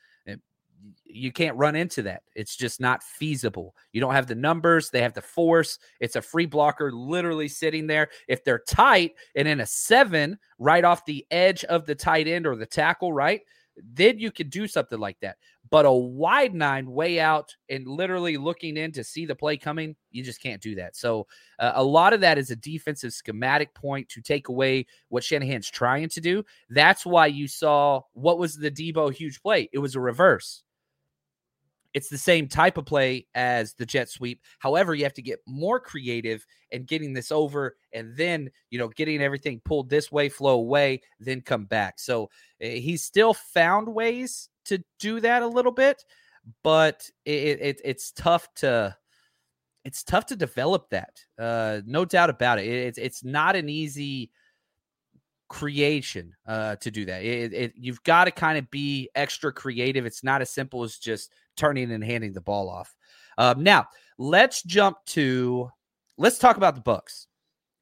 you 1.16 1.32
can't 1.32 1.56
run 1.56 1.74
into 1.74 2.02
that. 2.02 2.22
It's 2.34 2.56
just 2.56 2.80
not 2.80 3.02
feasible. 3.02 3.74
You 3.92 4.00
don't 4.00 4.14
have 4.14 4.26
the 4.26 4.34
numbers, 4.34 4.90
they 4.90 5.00
have 5.00 5.14
the 5.14 5.22
force. 5.22 5.78
It's 6.00 6.16
a 6.16 6.22
free 6.22 6.46
blocker 6.46 6.92
literally 6.92 7.48
sitting 7.48 7.86
there. 7.86 8.08
If 8.28 8.44
they're 8.44 8.62
tight 8.68 9.14
and 9.34 9.48
in 9.48 9.60
a 9.60 9.66
seven 9.66 10.38
right 10.58 10.84
off 10.84 11.04
the 11.04 11.26
edge 11.30 11.64
of 11.64 11.86
the 11.86 11.94
tight 11.94 12.28
end 12.28 12.46
or 12.46 12.56
the 12.56 12.66
tackle, 12.66 13.12
right? 13.12 13.40
Then 13.82 14.18
you 14.18 14.30
could 14.30 14.50
do 14.50 14.66
something 14.66 14.98
like 14.98 15.20
that. 15.20 15.36
But 15.68 15.84
a 15.84 15.92
wide 15.92 16.54
nine 16.54 16.90
way 16.90 17.18
out 17.18 17.54
and 17.68 17.86
literally 17.86 18.36
looking 18.36 18.76
in 18.76 18.92
to 18.92 19.04
see 19.04 19.26
the 19.26 19.34
play 19.34 19.56
coming, 19.56 19.96
you 20.10 20.22
just 20.22 20.40
can't 20.40 20.62
do 20.62 20.76
that. 20.76 20.96
So 20.96 21.26
uh, 21.58 21.72
a 21.74 21.84
lot 21.84 22.12
of 22.12 22.20
that 22.20 22.38
is 22.38 22.50
a 22.50 22.56
defensive 22.56 23.12
schematic 23.12 23.74
point 23.74 24.08
to 24.10 24.22
take 24.22 24.48
away 24.48 24.86
what 25.08 25.24
Shanahan's 25.24 25.68
trying 25.68 26.08
to 26.10 26.20
do. 26.20 26.44
That's 26.70 27.04
why 27.04 27.26
you 27.26 27.48
saw 27.48 28.02
what 28.12 28.38
was 28.38 28.56
the 28.56 28.70
Deebo 28.70 29.12
huge 29.12 29.42
play. 29.42 29.68
It 29.72 29.78
was 29.78 29.94
a 29.96 30.00
reverse 30.00 30.62
it's 31.96 32.10
the 32.10 32.18
same 32.18 32.46
type 32.46 32.76
of 32.76 32.84
play 32.84 33.26
as 33.34 33.72
the 33.72 33.86
jet 33.86 34.10
sweep. 34.10 34.42
However, 34.58 34.94
you 34.94 35.02
have 35.04 35.14
to 35.14 35.22
get 35.22 35.40
more 35.46 35.80
creative 35.80 36.46
and 36.70 36.86
getting 36.86 37.14
this 37.14 37.32
over 37.32 37.74
and 37.94 38.14
then, 38.18 38.50
you 38.68 38.78
know, 38.78 38.88
getting 38.88 39.22
everything 39.22 39.62
pulled 39.64 39.88
this 39.88 40.12
way, 40.12 40.28
flow 40.28 40.56
away, 40.56 41.00
then 41.20 41.40
come 41.40 41.64
back. 41.64 41.98
So 41.98 42.24
uh, 42.62 42.66
he's 42.66 43.02
still 43.02 43.32
found 43.32 43.88
ways 43.88 44.50
to 44.66 44.84
do 45.00 45.20
that 45.20 45.40
a 45.40 45.46
little 45.46 45.72
bit, 45.72 46.04
but 46.62 47.08
it, 47.24 47.60
it 47.62 47.80
it's 47.82 48.12
tough 48.12 48.46
to 48.56 48.94
it's 49.86 50.04
tough 50.04 50.26
to 50.26 50.36
develop 50.36 50.90
that. 50.90 51.18
Uh, 51.38 51.80
no 51.86 52.04
doubt 52.04 52.28
about 52.28 52.58
it. 52.58 52.66
It's 52.66 52.98
it's 52.98 53.24
not 53.24 53.56
an 53.56 53.70
easy 53.70 54.30
creation 55.48 56.34
uh, 56.46 56.76
to 56.76 56.90
do 56.90 57.04
that. 57.04 57.22
It, 57.22 57.52
it, 57.52 57.72
you've 57.76 58.02
got 58.02 58.24
to 58.24 58.30
kind 58.30 58.58
of 58.58 58.70
be 58.70 59.08
extra 59.14 59.52
creative. 59.52 60.06
It's 60.06 60.24
not 60.24 60.42
as 60.42 60.50
simple 60.50 60.82
as 60.82 60.98
just 60.98 61.32
turning 61.56 61.92
and 61.92 62.04
handing 62.04 62.32
the 62.32 62.40
ball 62.40 62.68
off. 62.68 62.94
Um, 63.38 63.62
now, 63.62 63.86
let's 64.18 64.62
jump 64.62 64.98
to 65.06 65.70
let's 66.18 66.38
talk 66.38 66.56
about 66.56 66.74
the 66.74 66.80
Bucks. 66.80 67.26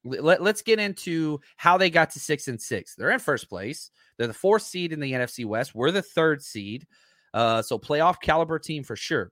Let, 0.03 0.41
let's 0.41 0.61
get 0.61 0.79
into 0.79 1.39
how 1.57 1.77
they 1.77 1.89
got 1.89 2.11
to 2.11 2.19
six 2.19 2.47
and 2.47 2.61
six. 2.61 2.95
They're 2.95 3.11
in 3.11 3.19
first 3.19 3.49
place. 3.49 3.89
They're 4.17 4.27
the 4.27 4.33
fourth 4.33 4.61
seed 4.61 4.93
in 4.93 4.99
the 4.99 5.13
NFC 5.13 5.45
West. 5.45 5.73
We're 5.73 5.91
the 5.91 6.01
third 6.01 6.43
seed. 6.43 6.85
Uh, 7.33 7.61
so 7.61 7.79
playoff 7.79 8.21
caliber 8.21 8.59
team 8.59 8.83
for 8.83 8.95
sure. 8.95 9.31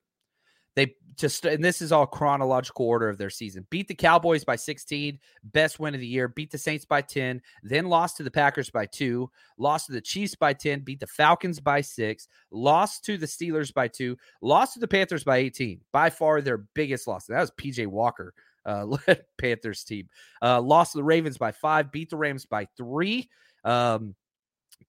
They 0.76 0.96
just 1.16 1.46
and 1.46 1.64
this 1.64 1.82
is 1.82 1.92
all 1.92 2.08
chronological 2.08 2.88
order 2.88 3.10
of 3.10 3.18
their 3.18 3.30
season. 3.30 3.68
Beat 3.70 3.88
the 3.88 3.96
Cowboys 3.96 4.44
by 4.44 4.56
16, 4.56 5.20
best 5.44 5.80
win 5.80 5.94
of 5.94 6.00
the 6.00 6.08
year. 6.08 6.28
Beat 6.28 6.52
the 6.52 6.58
Saints 6.58 6.86
by 6.86 7.02
10, 7.02 7.42
then 7.62 7.86
lost 7.86 8.18
to 8.18 8.24
the 8.24 8.32
Packers 8.32 8.70
by 8.70 8.86
2, 8.86 9.30
lost 9.58 9.88
to 9.88 9.92
the 9.92 10.02
Chiefs 10.02 10.36
by 10.36 10.54
10, 10.54 10.82
beat 10.82 11.00
the 11.00 11.08
Falcons 11.08 11.60
by 11.60 11.82
6, 11.82 12.28
lost 12.52 13.06
to 13.06 13.18
the 13.18 13.26
Steelers 13.26 13.74
by 13.74 13.88
2, 13.88 14.18
lost 14.42 14.74
to 14.74 14.80
the 14.80 14.88
Panthers 14.88 15.24
by 15.24 15.38
18. 15.38 15.82
By 15.92 16.10
far 16.10 16.42
their 16.42 16.58
biggest 16.58 17.08
loss. 17.08 17.26
That 17.26 17.42
was 17.42 17.52
PJ 17.52 17.88
Walker 17.88 18.34
uh, 18.66 18.86
Panthers 19.38 19.84
team. 19.84 20.10
Uh, 20.42 20.62
lost 20.62 20.94
to 20.94 20.98
the 20.98 21.04
Ravens 21.04 21.38
by 21.38 21.52
5, 21.52 21.92
beat 21.92 22.10
the 22.10 22.18
Rams 22.18 22.46
by 22.46 22.68
3. 22.78 23.30
Um, 23.64 24.16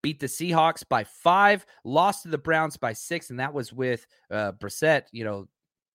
beat 0.02 0.20
the 0.20 0.26
Seahawks 0.26 0.86
by 0.86 1.04
five, 1.04 1.64
lost 1.84 2.24
to 2.24 2.28
the 2.28 2.36
Browns 2.36 2.76
by 2.76 2.92
six, 2.92 3.30
and 3.30 3.40
that 3.40 3.54
was 3.54 3.72
with 3.72 4.06
uh, 4.30 4.52
Brissett, 4.52 5.04
you 5.12 5.24
know, 5.24 5.48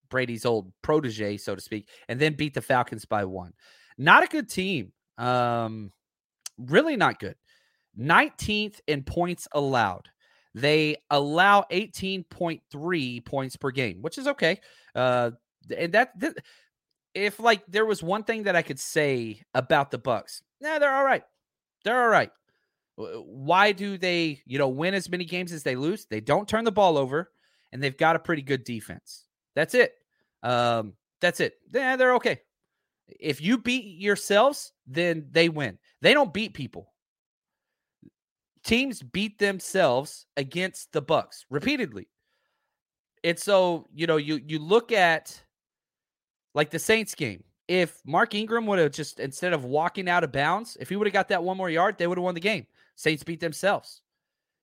Brady's 0.10 0.46
old 0.46 0.72
protege, 0.82 1.38
so 1.38 1.56
to 1.56 1.62
speak, 1.62 1.88
and 2.08 2.20
then 2.20 2.34
beat 2.34 2.54
the 2.54 2.62
Falcons 2.62 3.06
by 3.06 3.25
one. 3.25 3.54
Not 3.98 4.24
a 4.24 4.28
good 4.28 4.50
team. 4.50 4.94
Um, 5.18 5.92
really 6.58 6.96
not 6.96 7.20
good. 7.20 7.36
19th 8.00 8.80
in 8.88 9.04
points 9.04 9.48
allowed. 9.51 10.08
They 10.56 10.96
allow 11.10 11.66
18.3 11.72 13.25
points 13.25 13.56
per 13.56 13.72
game, 13.72 14.01
which 14.01 14.18
is 14.18 14.28
okay. 14.28 14.60
Uh, 14.96 15.32
and 15.75 15.94
that, 15.94 16.13
if 17.13 17.39
like 17.39 17.63
there 17.68 17.86
was 17.86 18.01
one 18.01 18.24
thing 18.24 18.44
that 18.44 18.56
I 18.56 18.62
could 18.62 18.80
say 18.80 19.42
about 19.54 19.92
the 19.92 19.98
Bucks, 19.98 20.42
nah, 20.62 20.80
they're 20.80 20.94
all 20.94 21.06
right. 21.06 21.24
They're 21.84 22.01
all 22.01 22.10
right. 22.10 22.32
Why 22.96 23.72
do 23.72 23.98
they, 23.98 24.42
you 24.46 24.58
know, 24.58 24.68
win 24.68 24.94
as 24.94 25.10
many 25.10 25.24
games 25.24 25.54
as 25.54 25.63
they 25.63 25.75
lose? 25.75 26.06
They 26.06 26.20
don't 26.20 26.48
turn 26.48 26.66
the 26.66 26.72
ball 26.72 26.98
over, 26.98 27.32
and 27.72 27.82
they've 27.82 27.96
got 27.96 28.16
a 28.16 28.20
pretty 28.20 28.42
good 28.42 28.63
defense. 28.63 29.25
That's 29.56 29.74
it. 29.74 29.94
Um, 30.43 30.93
that's 31.22 31.39
it. 31.39 31.53
Yeah, 31.74 31.96
they're 31.96 32.15
okay. 32.15 32.39
If 33.08 33.41
you 33.41 33.58
beat 33.58 34.00
yourselves, 34.00 34.72
then 34.88 35.27
they 35.31 35.50
win. 35.50 35.77
They 36.01 36.13
don't 36.13 36.34
beat 36.34 36.53
people. 36.53 36.93
Teams 38.63 39.01
beat 39.01 39.39
themselves 39.39 40.25
against 40.38 40.91
the 40.91 41.01
Bucks 41.01 41.46
repeatedly. 41.50 42.08
And 43.24 43.38
so, 43.38 43.88
you 43.93 44.08
know, 44.08 44.17
you 44.17 44.39
you 44.46 44.60
look 44.60 44.91
at 44.91 45.41
like 46.53 46.69
the 46.69 46.79
Saints 46.79 47.15
game. 47.15 47.43
If 47.67 48.01
Mark 48.05 48.34
Ingram 48.34 48.65
would 48.65 48.79
have 48.79 48.91
just 48.91 49.19
instead 49.19 49.53
of 49.53 49.63
walking 49.63 50.10
out 50.10 50.24
of 50.24 50.31
bounds, 50.31 50.77
if 50.79 50.89
he 50.89 50.96
would 50.96 51.08
have 51.08 51.13
got 51.13 51.29
that 51.29 51.43
one 51.43 51.58
more 51.58 51.69
yard, 51.69 51.98
they 51.98 52.08
would 52.08 52.17
have 52.17 52.24
won 52.24 52.36
the 52.36 52.41
game. 52.41 52.65
Saints 52.96 53.24
beat 53.24 53.39
themselves. 53.39 54.01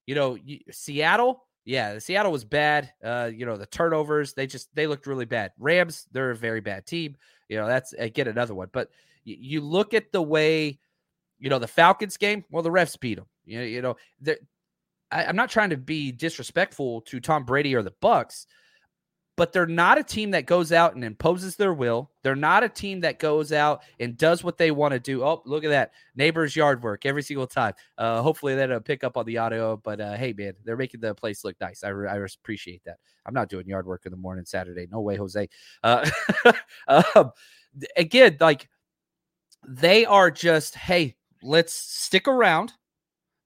You 0.05 0.15
know, 0.15 0.35
you, 0.35 0.59
Seattle, 0.71 1.46
yeah, 1.67 1.99
Seattle 1.99 2.31
was 2.31 2.45
bad. 2.45 2.93
Uh, 3.03 3.29
you 3.31 3.45
know, 3.45 3.57
the 3.57 3.65
turnovers, 3.65 4.33
they 4.33 4.47
just 4.47 4.73
they 4.73 4.87
looked 4.87 5.05
really 5.05 5.25
bad. 5.25 5.51
Rams, 5.59 6.07
they're 6.13 6.31
a 6.31 6.35
very 6.35 6.61
bad 6.61 6.85
team. 6.85 7.17
You 7.49 7.57
know, 7.57 7.67
that's 7.67 7.91
again 7.91 8.29
another 8.29 8.55
one. 8.55 8.69
But 8.71 8.89
y- 9.25 9.35
you 9.37 9.59
look 9.59 9.93
at 9.93 10.13
the 10.13 10.21
way, 10.21 10.79
you 11.39 11.49
know, 11.49 11.59
the 11.59 11.67
Falcons 11.67 12.15
game, 12.15 12.45
well, 12.49 12.63
the 12.63 12.69
refs 12.69 12.97
beat 12.97 13.15
them. 13.15 13.25
You 13.45 13.59
know, 13.59 13.65
you 13.65 13.81
know, 13.81 13.95
I, 15.11 15.25
I'm 15.25 15.35
not 15.35 15.49
trying 15.49 15.71
to 15.71 15.77
be 15.77 16.13
disrespectful 16.13 17.01
to 17.01 17.19
Tom 17.19 17.43
Brady 17.43 17.75
or 17.75 17.83
the 17.83 17.93
Bucks, 17.99 18.47
but 19.37 19.53
they're 19.53 19.67
not 19.67 19.99
a 19.99 20.03
team 20.03 20.31
that 20.31 20.47
goes 20.47 20.71
out 20.71 20.95
and 20.95 21.03
imposes 21.03 21.55
their 21.55 21.73
will. 21.73 22.09
They're 22.23 22.35
not 22.35 22.63
a 22.63 22.69
team 22.69 23.01
that 23.01 23.19
goes 23.19 23.53
out 23.53 23.83
and 23.99 24.17
does 24.17 24.43
what 24.43 24.57
they 24.57 24.71
want 24.71 24.93
to 24.93 24.99
do. 24.99 25.23
Oh, 25.23 25.43
look 25.45 25.63
at 25.63 25.69
that. 25.69 25.91
Neighbors 26.15 26.55
yard 26.55 26.81
work 26.81 27.05
every 27.05 27.21
single 27.21 27.45
time. 27.45 27.75
Uh, 27.99 28.23
hopefully 28.23 28.55
that'll 28.55 28.79
pick 28.79 29.03
up 29.03 29.15
on 29.15 29.27
the 29.27 29.37
audio. 29.37 29.77
But 29.77 30.01
uh, 30.01 30.15
hey, 30.15 30.33
man, 30.33 30.53
they're 30.65 30.75
making 30.75 31.01
the 31.01 31.13
place 31.13 31.43
look 31.43 31.55
nice. 31.61 31.83
I, 31.83 31.89
re- 31.89 32.09
I 32.09 32.17
appreciate 32.17 32.83
that. 32.85 32.97
I'm 33.27 33.33
not 33.35 33.47
doing 33.47 33.67
yard 33.67 33.85
work 33.85 34.07
in 34.07 34.11
the 34.11 34.17
morning 34.17 34.43
Saturday. 34.43 34.87
No 34.91 35.01
way, 35.01 35.17
Jose. 35.17 35.47
Uh, 35.83 36.09
um, 36.87 37.31
again, 37.95 38.37
like 38.39 38.67
they 39.67 40.03
are 40.03 40.31
just, 40.31 40.73
hey, 40.73 41.15
let's 41.43 41.73
stick 41.73 42.27
around. 42.27 42.73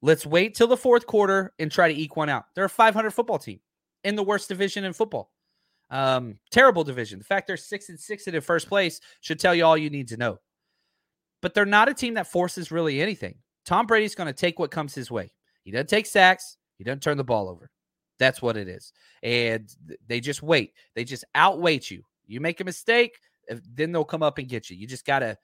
Let's 0.02 0.26
wait 0.26 0.56
till 0.56 0.68
the 0.68 0.78
fourth 0.78 1.06
quarter 1.06 1.54
and 1.60 1.70
try 1.70 1.92
to 1.92 2.00
eke 2.00 2.16
one 2.16 2.30
out. 2.30 2.46
They're 2.56 2.64
a 2.64 2.70
500 2.70 3.12
football 3.12 3.40
team 3.40 3.60
in 4.06 4.16
the 4.16 4.24
worst 4.24 4.48
division 4.48 4.86
in 4.86 4.94
football. 4.94 5.32
Um, 5.92 6.40
terrible 6.52 6.86
division. 6.86 7.20
The 7.20 7.26
fact 7.26 7.48
they're 7.48 7.58
six 7.58 7.90
and 7.90 8.00
six 8.00 8.26
in 8.26 8.40
first 8.42 8.70
place 8.70 9.02
should 9.20 9.40
tell 9.40 9.54
you 9.54 9.66
all 9.66 9.78
you 9.78 9.90
need 9.90 10.08
to 10.08 10.18
know. 10.18 10.40
But 11.42 11.54
they're 11.54 11.66
not 11.66 11.90
a 11.90 11.94
team 11.94 12.14
that 12.14 12.32
forces 12.32 12.72
really 12.72 13.02
anything. 13.02 13.36
Tom 13.66 13.86
Brady's 13.86 14.16
going 14.16 14.28
to 14.28 14.34
take 14.34 14.58
what 14.58 14.72
comes 14.72 14.96
his 14.96 15.12
way. 15.12 15.32
He 15.64 15.72
doesn't 15.72 15.90
take 15.90 16.06
sacks. 16.06 16.58
He 16.78 16.84
doesn't 16.84 17.04
turn 17.04 17.18
the 17.18 17.24
ball 17.24 17.50
over. 17.50 17.70
That's 18.20 18.42
what 18.42 18.56
it 18.56 18.68
is. 18.68 18.94
And 19.22 19.70
they 20.08 20.20
just 20.20 20.42
wait. 20.42 20.74
They 20.96 21.04
just 21.04 21.26
outweight 21.36 21.92
you. 21.92 22.04
You 22.26 22.40
make 22.40 22.62
a 22.62 22.66
mistake, 22.66 23.18
then 23.50 23.92
they'll 23.92 24.06
come 24.06 24.24
up 24.24 24.38
and 24.38 24.48
get 24.48 24.70
you. 24.70 24.78
You 24.78 24.88
just 24.88 25.06
got 25.06 25.20
to 25.20 25.38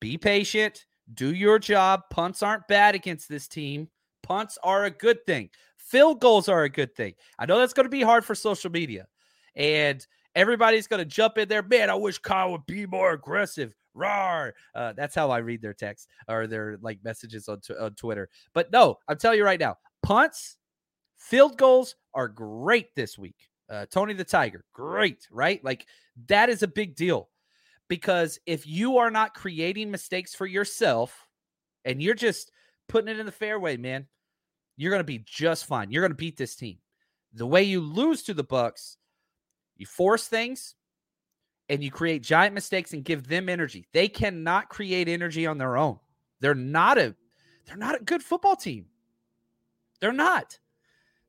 be 0.00 0.16
patient, 0.16 0.86
do 1.12 1.34
your 1.34 1.58
job. 1.58 2.02
Punts 2.10 2.42
aren't 2.42 2.68
bad 2.68 2.94
against 2.94 3.28
this 3.28 3.48
team. 3.48 3.88
Punts 4.22 4.56
are 4.62 4.84
a 4.84 4.90
good 4.90 5.26
thing. 5.26 5.50
Field 5.76 6.20
goals 6.20 6.48
are 6.48 6.62
a 6.62 6.68
good 6.68 6.94
thing. 6.94 7.14
I 7.38 7.46
know 7.46 7.58
that's 7.58 7.72
going 7.72 7.86
to 7.86 7.90
be 7.90 8.02
hard 8.02 8.24
for 8.24 8.34
social 8.34 8.70
media 8.70 9.06
and 9.56 10.06
everybody's 10.34 10.86
going 10.86 10.98
to 10.98 11.04
jump 11.04 11.38
in 11.38 11.48
there. 11.48 11.62
Man, 11.62 11.90
I 11.90 11.94
wish 11.94 12.18
Kyle 12.18 12.52
would 12.52 12.66
be 12.66 12.86
more 12.86 13.12
aggressive. 13.12 13.74
Rar. 13.94 14.54
Uh, 14.74 14.92
that's 14.92 15.14
how 15.14 15.30
I 15.30 15.38
read 15.38 15.62
their 15.62 15.74
texts 15.74 16.08
or 16.28 16.46
their 16.46 16.78
like 16.80 17.00
messages 17.02 17.48
on, 17.48 17.60
t- 17.60 17.74
on 17.74 17.94
Twitter. 17.94 18.28
But 18.54 18.70
no, 18.72 18.98
I'm 19.08 19.18
telling 19.18 19.38
you 19.38 19.44
right 19.44 19.60
now, 19.60 19.76
punts, 20.02 20.56
field 21.16 21.58
goals 21.58 21.96
are 22.14 22.28
great 22.28 22.94
this 22.94 23.18
week. 23.18 23.48
Uh, 23.68 23.86
Tony 23.90 24.14
the 24.14 24.24
Tiger, 24.24 24.64
great, 24.72 25.28
right? 25.30 25.62
Like 25.64 25.86
that 26.26 26.48
is 26.48 26.62
a 26.62 26.68
big 26.68 26.96
deal 26.96 27.28
because 27.88 28.38
if 28.46 28.66
you 28.66 28.98
are 28.98 29.10
not 29.10 29.34
creating 29.34 29.90
mistakes 29.90 30.34
for 30.34 30.46
yourself 30.46 31.28
and 31.84 32.02
you're 32.02 32.14
just 32.14 32.50
putting 32.88 33.08
it 33.08 33.20
in 33.20 33.26
the 33.26 33.32
fairway, 33.32 33.76
man, 33.76 34.06
you're 34.76 34.90
going 34.90 35.00
to 35.00 35.04
be 35.04 35.22
just 35.24 35.66
fine. 35.66 35.90
You're 35.90 36.02
going 36.02 36.12
to 36.12 36.16
beat 36.16 36.36
this 36.36 36.56
team. 36.56 36.78
The 37.34 37.46
way 37.46 37.62
you 37.62 37.80
lose 37.80 38.22
to 38.24 38.34
the 38.34 38.42
Bucks 38.42 38.96
you 39.80 39.86
force 39.86 40.28
things 40.28 40.74
and 41.70 41.82
you 41.82 41.90
create 41.90 42.22
giant 42.22 42.54
mistakes 42.54 42.92
and 42.92 43.02
give 43.02 43.26
them 43.26 43.48
energy. 43.48 43.86
They 43.94 44.08
cannot 44.08 44.68
create 44.68 45.08
energy 45.08 45.46
on 45.46 45.56
their 45.56 45.78
own. 45.78 45.98
They're 46.40 46.54
not 46.54 46.98
a 46.98 47.16
they're 47.66 47.78
not 47.78 47.98
a 47.98 48.04
good 48.04 48.22
football 48.22 48.56
team. 48.56 48.86
They're 50.00 50.12
not. 50.12 50.58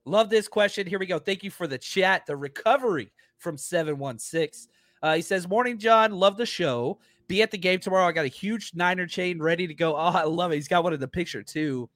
Love 0.03 0.29
this 0.29 0.49
question. 0.49 0.85
Here 0.85 0.99
we 0.99 1.05
go. 1.05 1.17
Thank 1.17 1.43
you 1.43 1.51
for 1.51 1.65
the 1.65 1.77
chat. 1.77 2.25
The 2.25 2.35
recovery 2.35 3.13
from 3.37 3.57
716. 3.57 4.69
Uh, 5.01 5.15
he 5.15 5.21
says, 5.21 5.47
Morning, 5.47 5.77
John. 5.77 6.11
Love 6.11 6.37
the 6.37 6.45
show. 6.45 6.99
Be 7.27 7.41
at 7.43 7.51
the 7.51 7.57
game 7.57 7.79
tomorrow. 7.79 8.07
I 8.07 8.11
got 8.11 8.25
a 8.25 8.29
huge 8.29 8.71
Niner 8.73 9.05
chain 9.05 9.41
ready 9.41 9.67
to 9.67 9.73
go. 9.73 9.95
Oh, 9.95 9.99
I 9.99 10.23
love 10.23 10.51
it. 10.51 10.55
He's 10.55 10.67
got 10.67 10.83
one 10.83 10.93
in 10.93 10.99
the 10.99 11.07
picture, 11.07 11.43
too. 11.43 11.89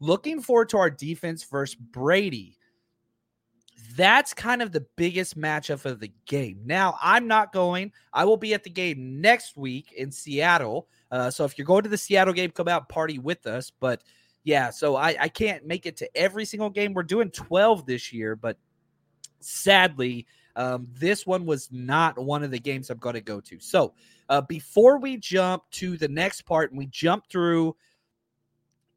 Looking 0.00 0.42
forward 0.42 0.68
to 0.70 0.78
our 0.78 0.90
defense 0.90 1.44
versus 1.44 1.76
Brady 1.76 2.57
that's 3.96 4.34
kind 4.34 4.62
of 4.62 4.72
the 4.72 4.84
biggest 4.96 5.38
matchup 5.38 5.84
of 5.84 6.00
the 6.00 6.12
game. 6.26 6.60
Now, 6.64 6.96
I'm 7.00 7.26
not 7.26 7.52
going. 7.52 7.92
I 8.12 8.24
will 8.24 8.36
be 8.36 8.54
at 8.54 8.64
the 8.64 8.70
game 8.70 9.20
next 9.20 9.56
week 9.56 9.92
in 9.92 10.10
Seattle. 10.10 10.88
Uh, 11.10 11.30
so 11.30 11.44
if 11.44 11.56
you're 11.56 11.66
going 11.66 11.84
to 11.84 11.88
the 11.88 11.98
Seattle 11.98 12.34
game, 12.34 12.50
come 12.50 12.68
out 12.68 12.88
party 12.88 13.18
with 13.18 13.46
us. 13.46 13.70
But 13.70 14.02
yeah, 14.44 14.70
so 14.70 14.96
I, 14.96 15.16
I 15.18 15.28
can't 15.28 15.66
make 15.66 15.86
it 15.86 15.96
to 15.98 16.16
every 16.16 16.44
single 16.44 16.70
game. 16.70 16.92
We're 16.92 17.02
doing 17.02 17.30
12 17.30 17.86
this 17.86 18.12
year, 18.12 18.36
but 18.36 18.58
sadly, 19.40 20.26
um, 20.56 20.88
this 20.92 21.26
one 21.26 21.46
was 21.46 21.68
not 21.70 22.18
one 22.18 22.42
of 22.42 22.50
the 22.50 22.58
games 22.58 22.90
I'm 22.90 22.98
going 22.98 23.14
to 23.14 23.20
go 23.20 23.40
to. 23.40 23.58
So 23.60 23.94
uh, 24.28 24.40
before 24.40 24.98
we 24.98 25.16
jump 25.16 25.62
to 25.72 25.96
the 25.96 26.08
next 26.08 26.42
part 26.42 26.70
and 26.70 26.78
we 26.78 26.86
jump 26.86 27.28
through 27.30 27.76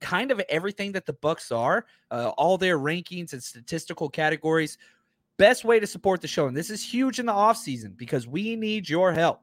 kind 0.02 0.32
of 0.32 0.42
everything 0.50 0.92
that 0.94 1.06
the 1.06 1.14
Bucks 1.14 1.52
are, 1.52 1.86
uh, 2.10 2.30
all 2.38 2.58
their 2.58 2.78
rankings 2.78 3.34
and 3.34 3.42
statistical 3.42 4.10
categories. 4.10 4.78
Best 5.38 5.64
way 5.64 5.80
to 5.80 5.88
support 5.88 6.22
the 6.22 6.28
show, 6.28 6.48
and 6.48 6.56
this 6.56 6.70
is 6.70 6.84
huge 6.84 7.20
in 7.20 7.26
the 7.26 7.32
off 7.32 7.58
season 7.58 7.94
because 7.98 8.28
we 8.28 8.56
need 8.56 8.90
your 8.90 9.12
help. 9.12 9.42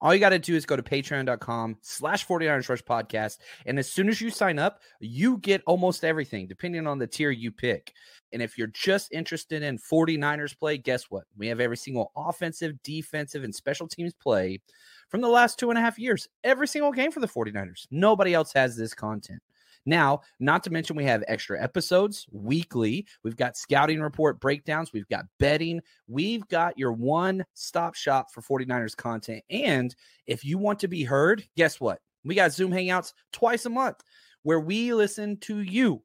All 0.00 0.14
you 0.14 0.20
got 0.20 0.30
to 0.30 0.38
do 0.38 0.54
is 0.54 0.66
go 0.66 0.76
to 0.76 0.82
patreon.com 0.82 1.78
slash 1.80 2.26
49ers 2.26 2.68
Rush 2.68 2.82
podcast. 2.82 3.38
And 3.64 3.78
as 3.78 3.90
soon 3.90 4.08
as 4.08 4.20
you 4.20 4.30
sign 4.30 4.58
up, 4.58 4.80
you 5.00 5.38
get 5.38 5.62
almost 5.66 6.04
everything, 6.04 6.46
depending 6.46 6.86
on 6.86 6.98
the 6.98 7.06
tier 7.06 7.30
you 7.30 7.50
pick. 7.50 7.92
And 8.32 8.42
if 8.42 8.58
you're 8.58 8.66
just 8.68 9.12
interested 9.12 9.62
in 9.62 9.78
49ers 9.78 10.58
play, 10.58 10.76
guess 10.76 11.04
what? 11.04 11.24
We 11.36 11.46
have 11.48 11.60
every 11.60 11.78
single 11.78 12.12
offensive, 12.14 12.82
defensive, 12.82 13.42
and 13.42 13.54
special 13.54 13.88
teams 13.88 14.12
play 14.12 14.60
from 15.08 15.20
the 15.20 15.28
last 15.28 15.58
two 15.58 15.70
and 15.70 15.78
a 15.78 15.82
half 15.82 15.98
years. 15.98 16.28
Every 16.44 16.68
single 16.68 16.92
game 16.92 17.10
for 17.10 17.20
the 17.20 17.28
49ers. 17.28 17.86
Nobody 17.90 18.34
else 18.34 18.52
has 18.52 18.76
this 18.76 18.94
content. 18.94 19.40
Now, 19.88 20.22
not 20.40 20.64
to 20.64 20.70
mention, 20.70 20.96
we 20.96 21.04
have 21.04 21.22
extra 21.28 21.62
episodes 21.62 22.26
weekly. 22.32 23.06
We've 23.22 23.36
got 23.36 23.56
scouting 23.56 24.00
report 24.00 24.40
breakdowns. 24.40 24.92
We've 24.92 25.08
got 25.08 25.26
betting. 25.38 25.80
We've 26.08 26.46
got 26.48 26.76
your 26.76 26.92
one 26.92 27.44
stop 27.54 27.94
shop 27.94 28.32
for 28.32 28.42
49ers 28.42 28.96
content. 28.96 29.44
And 29.48 29.94
if 30.26 30.44
you 30.44 30.58
want 30.58 30.80
to 30.80 30.88
be 30.88 31.04
heard, 31.04 31.46
guess 31.56 31.80
what? 31.80 32.00
We 32.24 32.34
got 32.34 32.52
Zoom 32.52 32.72
Hangouts 32.72 33.12
twice 33.32 33.64
a 33.64 33.70
month 33.70 34.02
where 34.42 34.60
we 34.60 34.92
listen 34.92 35.36
to 35.38 35.60
you. 35.60 36.02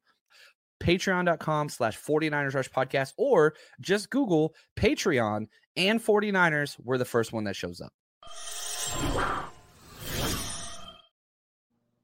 Patreon.com 0.79 1.69
slash 1.69 1.99
49ers 1.99 2.55
Rush 2.55 2.69
Podcast, 2.69 3.13
or 3.17 3.53
just 3.81 4.09
Google 4.09 4.55
Patreon 4.75 5.47
and 5.75 6.03
49ers. 6.03 6.75
We're 6.83 6.97
the 6.97 7.05
first 7.05 7.33
one 7.33 7.43
that 7.43 7.55
shows 7.55 7.81
up. 7.81 7.93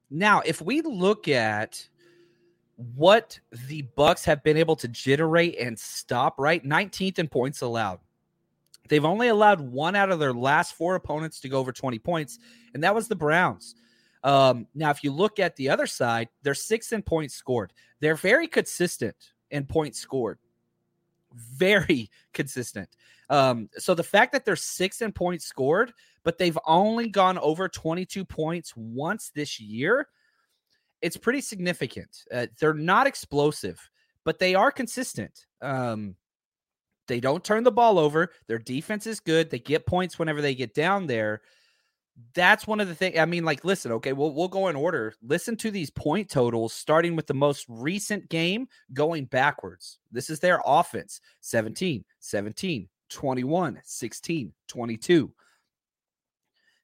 Now, 0.10 0.41
if 0.45 0.62
we 0.62 0.81
look 0.81 1.27
at 1.27 1.88
what 2.95 3.39
the 3.67 3.81
Bucks 3.95 4.23
have 4.25 4.43
been 4.43 4.57
able 4.57 4.75
to 4.77 4.88
generate 4.88 5.57
and 5.57 5.77
stop, 5.77 6.36
right? 6.38 6.63
19th 6.63 7.19
in 7.19 7.27
points 7.27 7.62
allowed. 7.62 7.99
They've 8.88 9.03
only 9.03 9.27
allowed 9.27 9.60
one 9.60 9.95
out 9.95 10.12
of 10.12 10.19
their 10.19 10.33
last 10.33 10.75
four 10.75 10.95
opponents 10.95 11.39
to 11.41 11.49
go 11.49 11.60
over 11.60 11.71
20 11.71 11.99
points, 11.99 12.39
and 12.73 12.83
that 12.83 12.95
was 12.95 13.07
the 13.07 13.15
Browns. 13.15 13.75
Um, 14.23 14.67
now, 14.73 14.91
if 14.91 15.03
you 15.03 15.12
look 15.12 15.39
at 15.39 15.55
the 15.55 15.69
other 15.69 15.88
side, 15.88 16.29
they're 16.43 16.53
six 16.53 16.91
in 16.91 17.01
points 17.01 17.36
scored. 17.36 17.73
They're 17.99 18.15
very 18.15 18.47
consistent 18.47 19.15
in 19.51 19.65
points 19.65 19.99
scored. 19.99 20.39
Very 21.38 22.10
consistent. 22.34 22.89
Um, 23.30 23.69
so 23.78 23.93
the 23.93 24.04
fact 24.04 24.32
that 24.32 24.45
they're 24.45 24.56
sixth 24.56 25.02
in 25.02 25.12
points 25.12 25.45
scored 25.45 25.93
but 26.28 26.38
they've 26.38 26.60
only 26.65 27.08
gone 27.08 27.38
over 27.38 27.69
22 27.69 28.26
points 28.26 28.73
once 28.76 29.32
this 29.34 29.62
year. 29.62 30.10
It's 31.02 31.15
pretty 31.15 31.39
significant. 31.39 32.26
Uh, 32.30 32.47
they're 32.60 32.73
not 32.73 33.08
explosive, 33.08 33.80
but 34.26 34.38
they 34.38 34.54
are 34.54 34.69
consistent. 34.69 35.45
Um, 35.62 36.17
they 37.08 37.21
don't 37.21 37.45
turn 37.45 37.63
the 37.63 37.71
ball 37.71 37.97
over. 37.97 38.34
Their 38.47 38.60
defense 38.60 39.08
is 39.08 39.21
good. 39.21 39.50
They 39.50 39.60
get 39.60 39.86
points 39.86 40.19
whenever 40.19 40.41
they 40.41 40.54
get 40.54 40.73
down 40.73 41.08
there. 41.08 41.43
That's 42.34 42.65
one 42.65 42.80
of 42.80 42.88
the 42.88 42.95
things. 42.95 43.17
I 43.17 43.25
mean, 43.25 43.45
like, 43.45 43.63
listen, 43.63 43.91
okay, 43.93 44.13
we'll, 44.13 44.34
we'll 44.34 44.47
go 44.47 44.69
in 44.69 44.75
order. 44.75 45.13
Listen 45.21 45.56
to 45.58 45.71
these 45.71 45.91
point 45.91 46.30
totals, 46.30 46.73
starting 46.73 47.15
with 47.15 47.27
the 47.27 47.34
most 47.34 47.65
recent 47.69 48.27
game, 48.30 48.67
going 48.93 49.25
backwards. 49.25 49.99
This 50.12 50.30
is 50.30 50.39
their 50.39 50.62
offense 50.65 51.21
17, 51.41 52.03
17, 52.19 52.89
21, 53.10 53.80
16, 53.84 54.53
22 54.67 55.32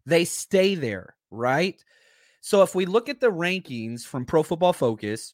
they 0.05 0.25
stay 0.25 0.75
there, 0.75 1.15
right? 1.31 1.83
So 2.41 2.61
if 2.61 2.75
we 2.75 2.85
look 2.85 3.09
at 3.09 3.19
the 3.19 3.31
rankings 3.31 4.03
from 4.05 4.25
Pro 4.25 4.43
Football 4.43 4.73
Focus, 4.73 5.33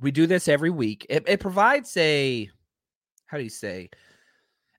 we 0.00 0.10
do 0.10 0.26
this 0.26 0.48
every 0.48 0.70
week. 0.70 1.06
It, 1.08 1.24
it 1.26 1.40
provides 1.40 1.96
a, 1.96 2.50
how 3.26 3.36
do 3.36 3.44
you 3.44 3.50
say, 3.50 3.90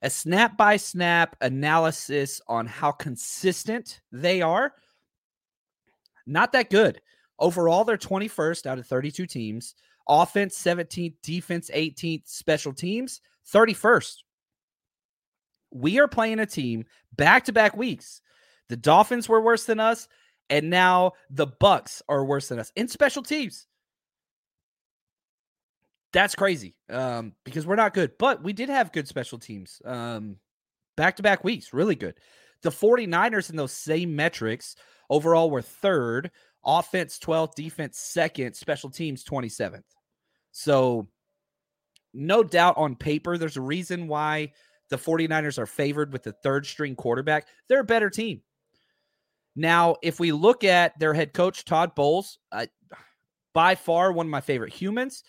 a 0.01 0.10
snap 0.10 0.57
by 0.57 0.77
snap 0.77 1.36
analysis 1.41 2.41
on 2.47 2.65
how 2.65 2.91
consistent 2.91 4.01
they 4.12 4.41
are. 4.41 4.73
Not 6.25 6.51
that 6.53 6.69
good. 6.69 7.01
Overall, 7.39 7.83
they're 7.83 7.97
21st 7.97 8.65
out 8.65 8.79
of 8.79 8.88
32 8.88 9.25
teams. 9.25 9.75
Offense 10.10 10.57
17th, 10.57 11.15
defense 11.21 11.69
18th, 11.73 12.27
special 12.27 12.73
teams 12.73 13.21
31st. 13.53 14.15
We 15.71 15.99
are 15.99 16.07
playing 16.07 16.39
a 16.39 16.45
team 16.45 16.86
back 17.15 17.45
to 17.45 17.53
back 17.53 17.75
weeks 17.75 18.21
the 18.69 18.77
Dolphins 18.77 19.29
were 19.29 19.41
worse 19.41 19.65
than 19.65 19.79
us, 19.79 20.07
and 20.49 20.69
now 20.69 21.13
the 21.29 21.47
Bucks 21.47 22.01
are 22.10 22.25
worse 22.25 22.49
than 22.49 22.60
us 22.60 22.71
in 22.75 22.88
special 22.88 23.23
teams. 23.23 23.67
That's 26.17 26.34
crazy 26.34 26.73
um, 26.89 27.34
because 27.43 27.67
we're 27.67 27.75
not 27.75 27.93
good, 27.93 28.13
but 28.17 28.43
we 28.43 28.51
did 28.51 28.69
have 28.69 28.91
good 28.91 29.08
special 29.08 29.38
teams 29.38 29.80
back 29.86 31.15
to 31.17 31.21
back 31.21 31.43
weeks, 31.43 31.73
really 31.73 31.93
good. 31.93 32.15
The 32.63 32.71
49ers 32.71 33.51
in 33.51 33.56
those 33.56 33.71
same 33.71 34.15
metrics 34.15 34.75
overall 35.12 35.51
were 35.51 35.62
third, 35.62 36.32
offense 36.65 37.19
12th, 37.19 37.53
defense 37.53 37.99
second, 37.99 38.56
special 38.56 38.89
teams 38.89 39.23
27th. 39.23 39.84
So, 40.51 41.08
no 42.15 42.41
doubt 42.41 42.77
on 42.77 42.95
paper, 42.95 43.38
there's 43.38 43.58
a 43.58 43.62
reason 43.62 44.08
why 44.08 44.53
the 44.89 44.97
49ers 44.97 45.60
are 45.60 45.67
favored 45.67 46.12
with 46.12 46.23
the 46.23 46.34
third 46.41 46.65
string 46.65 46.95
quarterback. 46.95 47.45
They're 47.69 47.82
a 47.82 47.84
better 47.84 48.10
team. 48.10 48.41
Now, 49.56 49.97
if 50.01 50.19
we 50.19 50.32
look 50.32 50.63
at 50.63 50.97
their 50.97 51.13
head 51.13 51.34
coach, 51.34 51.63
Todd 51.63 51.93
Bowles, 51.93 52.39
uh, 52.51 52.65
by 53.53 53.75
far 53.75 54.12
one 54.12 54.25
of 54.25 54.32
my 54.32 54.41
favorite 54.41 54.73
humans, 54.73 55.23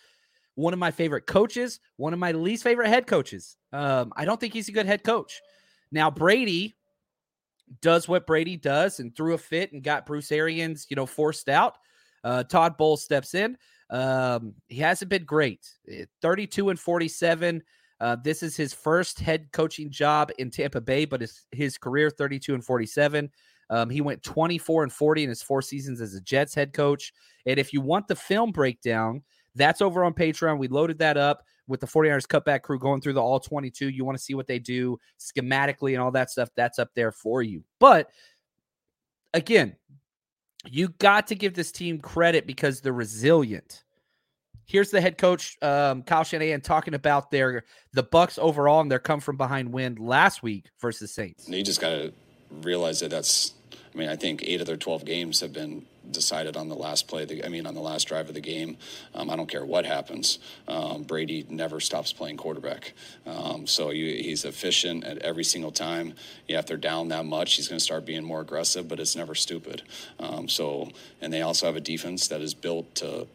one 0.55 0.73
of 0.73 0.79
my 0.79 0.91
favorite 0.91 1.25
coaches, 1.25 1.79
one 1.97 2.13
of 2.13 2.19
my 2.19 2.31
least 2.31 2.63
favorite 2.63 2.89
head 2.89 3.07
coaches. 3.07 3.57
Um, 3.71 4.11
I 4.15 4.25
don't 4.25 4.39
think 4.39 4.53
he's 4.53 4.69
a 4.69 4.73
good 4.73 4.85
head 4.85 5.03
coach. 5.03 5.41
Now, 5.91 6.11
Brady 6.11 6.75
does 7.81 8.07
what 8.07 8.27
Brady 8.27 8.57
does 8.57 8.99
and 8.99 9.15
threw 9.15 9.33
a 9.33 9.37
fit 9.37 9.71
and 9.71 9.83
got 9.83 10.05
Bruce 10.05 10.31
Arians, 10.31 10.87
you 10.89 10.95
know, 10.95 11.05
forced 11.05 11.49
out. 11.49 11.77
Uh, 12.23 12.43
Todd 12.43 12.77
Bowles 12.77 13.03
steps 13.03 13.33
in. 13.33 13.57
Um, 13.89 14.53
he 14.67 14.77
hasn't 14.77 15.09
been 15.09 15.23
great. 15.23 15.67
Eh, 15.89 16.05
32 16.21 16.69
and 16.69 16.79
47. 16.79 17.63
Uh, 18.01 18.15
this 18.23 18.43
is 18.43 18.55
his 18.55 18.73
first 18.73 19.19
head 19.19 19.49
coaching 19.51 19.89
job 19.89 20.31
in 20.37 20.49
Tampa 20.49 20.79
Bay, 20.79 21.05
but 21.05 21.21
his, 21.21 21.45
his 21.51 21.77
career 21.77 22.09
32 22.09 22.53
and 22.53 22.63
47. 22.63 23.29
Um, 23.69 23.89
he 23.89 24.01
went 24.01 24.23
24 24.23 24.83
and 24.83 24.93
40 24.93 25.23
in 25.23 25.29
his 25.29 25.43
four 25.43 25.61
seasons 25.61 26.01
as 26.01 26.15
a 26.15 26.21
Jets 26.21 26.55
head 26.55 26.73
coach. 26.73 27.13
And 27.45 27.59
if 27.59 27.73
you 27.73 27.81
want 27.81 28.07
the 28.07 28.15
film 28.15 28.51
breakdown, 28.51 29.23
that's 29.55 29.81
over 29.81 30.03
on 30.03 30.13
Patreon. 30.13 30.57
We 30.57 30.67
loaded 30.67 30.99
that 30.99 31.17
up 31.17 31.43
with 31.67 31.79
the 31.79 31.87
49ers 31.87 32.27
cutback 32.27 32.63
crew 32.63 32.79
going 32.79 33.01
through 33.01 33.13
the 33.13 33.21
all 33.21 33.39
22. 33.39 33.89
You 33.89 34.03
want 34.03 34.17
to 34.17 34.23
see 34.23 34.33
what 34.33 34.47
they 34.47 34.59
do 34.59 34.99
schematically 35.19 35.93
and 35.93 36.01
all 36.01 36.11
that 36.11 36.29
stuff. 36.29 36.49
That's 36.55 36.79
up 36.79 36.89
there 36.95 37.11
for 37.11 37.41
you. 37.41 37.63
But 37.79 38.09
again, 39.33 39.75
you 40.67 40.89
got 40.99 41.27
to 41.27 41.35
give 41.35 41.53
this 41.53 41.71
team 41.71 41.99
credit 41.99 42.45
because 42.45 42.81
they're 42.81 42.93
resilient. 42.93 43.83
Here's 44.65 44.91
the 44.91 45.01
head 45.01 45.17
coach, 45.17 45.57
um, 45.63 46.03
Kyle 46.03 46.23
Shanahan, 46.23 46.61
talking 46.61 46.93
about 46.93 47.31
their 47.31 47.63
the 47.93 48.03
Bucks 48.03 48.37
overall 48.37 48.81
and 48.81 48.91
their 48.91 48.99
come 48.99 49.19
from 49.19 49.35
behind 49.35 49.73
win 49.73 49.95
last 49.95 50.43
week 50.43 50.65
versus 50.79 51.11
Saints. 51.11 51.49
You 51.49 51.63
just 51.63 51.81
got 51.81 51.89
to 51.89 52.13
realize 52.61 52.99
that 52.99 53.09
that's. 53.09 53.53
I 53.99 54.01
mean, 54.01 54.09
I 54.09 54.15
think 54.15 54.43
eight 54.45 54.61
of 54.61 54.65
their 54.65 54.77
twelve 54.77 55.03
games 55.03 55.41
have 55.41 55.51
been 55.51 55.85
decided 56.09 56.55
on 56.55 56.69
the 56.69 56.75
last 56.75 57.09
play. 57.09 57.25
The, 57.25 57.43
I 57.43 57.49
mean, 57.49 57.67
on 57.67 57.75
the 57.75 57.81
last 57.81 58.07
drive 58.07 58.29
of 58.29 58.33
the 58.33 58.39
game. 58.39 58.77
Um, 59.13 59.29
I 59.29 59.35
don't 59.35 59.49
care 59.49 59.65
what 59.65 59.85
happens. 59.85 60.39
Um, 60.69 61.03
Brady 61.03 61.45
never 61.49 61.81
stops 61.81 62.13
playing 62.13 62.37
quarterback. 62.37 62.93
Um, 63.25 63.67
so 63.67 63.89
you, 63.89 64.23
he's 64.23 64.45
efficient 64.45 65.03
at 65.03 65.17
every 65.17 65.43
single 65.43 65.71
time. 65.71 66.13
Yeah, 66.47 66.59
if 66.59 66.67
they're 66.67 66.77
down 66.77 67.09
that 67.09 67.25
much, 67.25 67.55
he's 67.55 67.67
going 67.67 67.77
to 67.77 67.83
start 67.83 68.05
being 68.05 68.23
more 68.23 68.39
aggressive, 68.39 68.87
but 68.87 69.01
it's 69.01 69.17
never 69.17 69.35
stupid. 69.35 69.81
Um, 70.17 70.47
so, 70.47 70.89
and 71.19 71.33
they 71.33 71.41
also 71.41 71.65
have 71.65 71.75
a 71.75 71.81
defense 71.81 72.29
that 72.29 72.39
is 72.39 72.53
built 72.53 72.95
to 72.95 73.27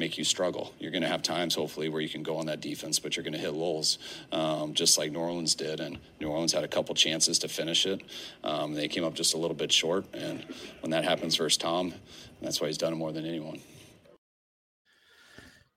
make 0.00 0.18
you 0.18 0.24
struggle. 0.24 0.74
You're 0.80 0.90
going 0.90 1.02
to 1.02 1.08
have 1.08 1.22
times, 1.22 1.54
hopefully, 1.54 1.88
where 1.88 2.00
you 2.00 2.08
can 2.08 2.24
go 2.24 2.38
on 2.38 2.46
that 2.46 2.60
defense, 2.60 2.98
but 2.98 3.14
you're 3.14 3.22
going 3.22 3.34
to 3.34 3.38
hit 3.38 3.52
lulls, 3.52 3.98
um, 4.32 4.74
just 4.74 4.98
like 4.98 5.12
New 5.12 5.20
Orleans 5.20 5.54
did. 5.54 5.78
And 5.78 5.98
New 6.20 6.28
Orleans 6.28 6.52
had 6.52 6.64
a 6.64 6.68
couple 6.68 6.94
chances 6.96 7.38
to 7.40 7.48
finish 7.48 7.86
it. 7.86 8.00
Um, 8.42 8.74
they 8.74 8.88
came 8.88 9.04
up 9.04 9.14
just 9.14 9.34
a 9.34 9.36
little 9.36 9.54
bit 9.54 9.70
short. 9.70 10.06
And 10.12 10.44
when 10.80 10.90
that 10.90 11.04
happens 11.04 11.36
versus 11.36 11.58
Tom, 11.58 11.94
that's 12.42 12.60
why 12.60 12.66
he's 12.66 12.78
done 12.78 12.94
it 12.94 12.96
more 12.96 13.12
than 13.12 13.24
anyone. 13.26 13.60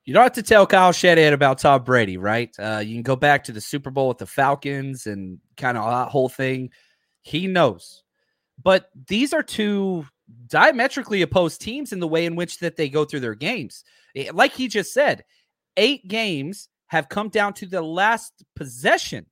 You 0.04 0.12
don't 0.12 0.22
have 0.22 0.32
to 0.32 0.42
tell 0.42 0.66
Kyle 0.66 0.92
Shanahan 0.92 1.32
about 1.32 1.58
Tom 1.58 1.84
Brady, 1.84 2.16
right? 2.16 2.50
Uh, 2.58 2.82
you 2.84 2.94
can 2.94 3.02
go 3.02 3.16
back 3.16 3.44
to 3.44 3.52
the 3.52 3.60
Super 3.60 3.90
Bowl 3.90 4.08
with 4.08 4.18
the 4.18 4.26
Falcons 4.26 5.06
and 5.06 5.38
kind 5.56 5.78
of 5.78 5.84
that 5.84 6.10
whole 6.10 6.28
thing. 6.28 6.70
He 7.22 7.46
knows. 7.46 8.02
But 8.62 8.90
these 9.08 9.32
are 9.32 9.42
two 9.42 10.06
diametrically 10.46 11.22
opposed 11.22 11.60
teams 11.60 11.92
in 11.92 12.00
the 12.00 12.08
way 12.08 12.26
in 12.26 12.36
which 12.36 12.58
that 12.58 12.76
they 12.76 12.88
go 12.88 13.04
through 13.04 13.20
their 13.20 13.34
games. 13.34 13.84
Eh, 14.16 14.30
like 14.32 14.52
he 14.52 14.68
just 14.68 14.92
said, 14.92 15.24
eight 15.76 16.06
games 16.08 16.68
have 16.86 17.08
come 17.08 17.28
down 17.28 17.52
to 17.54 17.66
the 17.66 17.82
last 17.82 18.44
possession. 18.56 19.26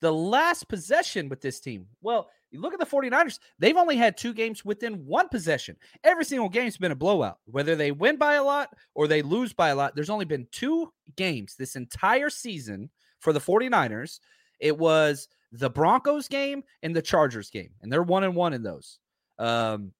The 0.00 0.12
last 0.12 0.68
possession 0.68 1.28
with 1.28 1.40
this 1.40 1.60
team. 1.60 1.86
Well, 2.02 2.28
you 2.50 2.60
look 2.60 2.74
at 2.74 2.78
the 2.78 2.86
49ers, 2.86 3.38
they've 3.58 3.76
only 3.76 3.96
had 3.96 4.16
two 4.16 4.32
games 4.34 4.64
within 4.64 5.06
one 5.06 5.28
possession. 5.28 5.76
Every 6.04 6.24
single 6.24 6.48
game's 6.48 6.76
been 6.76 6.92
a 6.92 6.96
blowout. 6.96 7.38
Whether 7.46 7.74
they 7.74 7.90
win 7.90 8.16
by 8.16 8.34
a 8.34 8.44
lot 8.44 8.68
or 8.94 9.08
they 9.08 9.22
lose 9.22 9.52
by 9.52 9.70
a 9.70 9.76
lot, 9.76 9.94
there's 9.94 10.10
only 10.10 10.24
been 10.24 10.46
two 10.52 10.92
games 11.16 11.56
this 11.56 11.74
entire 11.74 12.30
season 12.30 12.90
for 13.18 13.32
the 13.32 13.40
49ers. 13.40 14.20
It 14.60 14.78
was 14.78 15.28
the 15.52 15.70
Broncos 15.70 16.28
game 16.28 16.62
and 16.82 16.94
the 16.94 17.02
Chargers 17.02 17.50
game, 17.50 17.70
and 17.82 17.92
they're 17.92 18.02
one 18.02 18.24
and 18.24 18.36
one 18.36 18.52
in 18.52 18.62
those 18.62 18.98
um, 19.38 19.92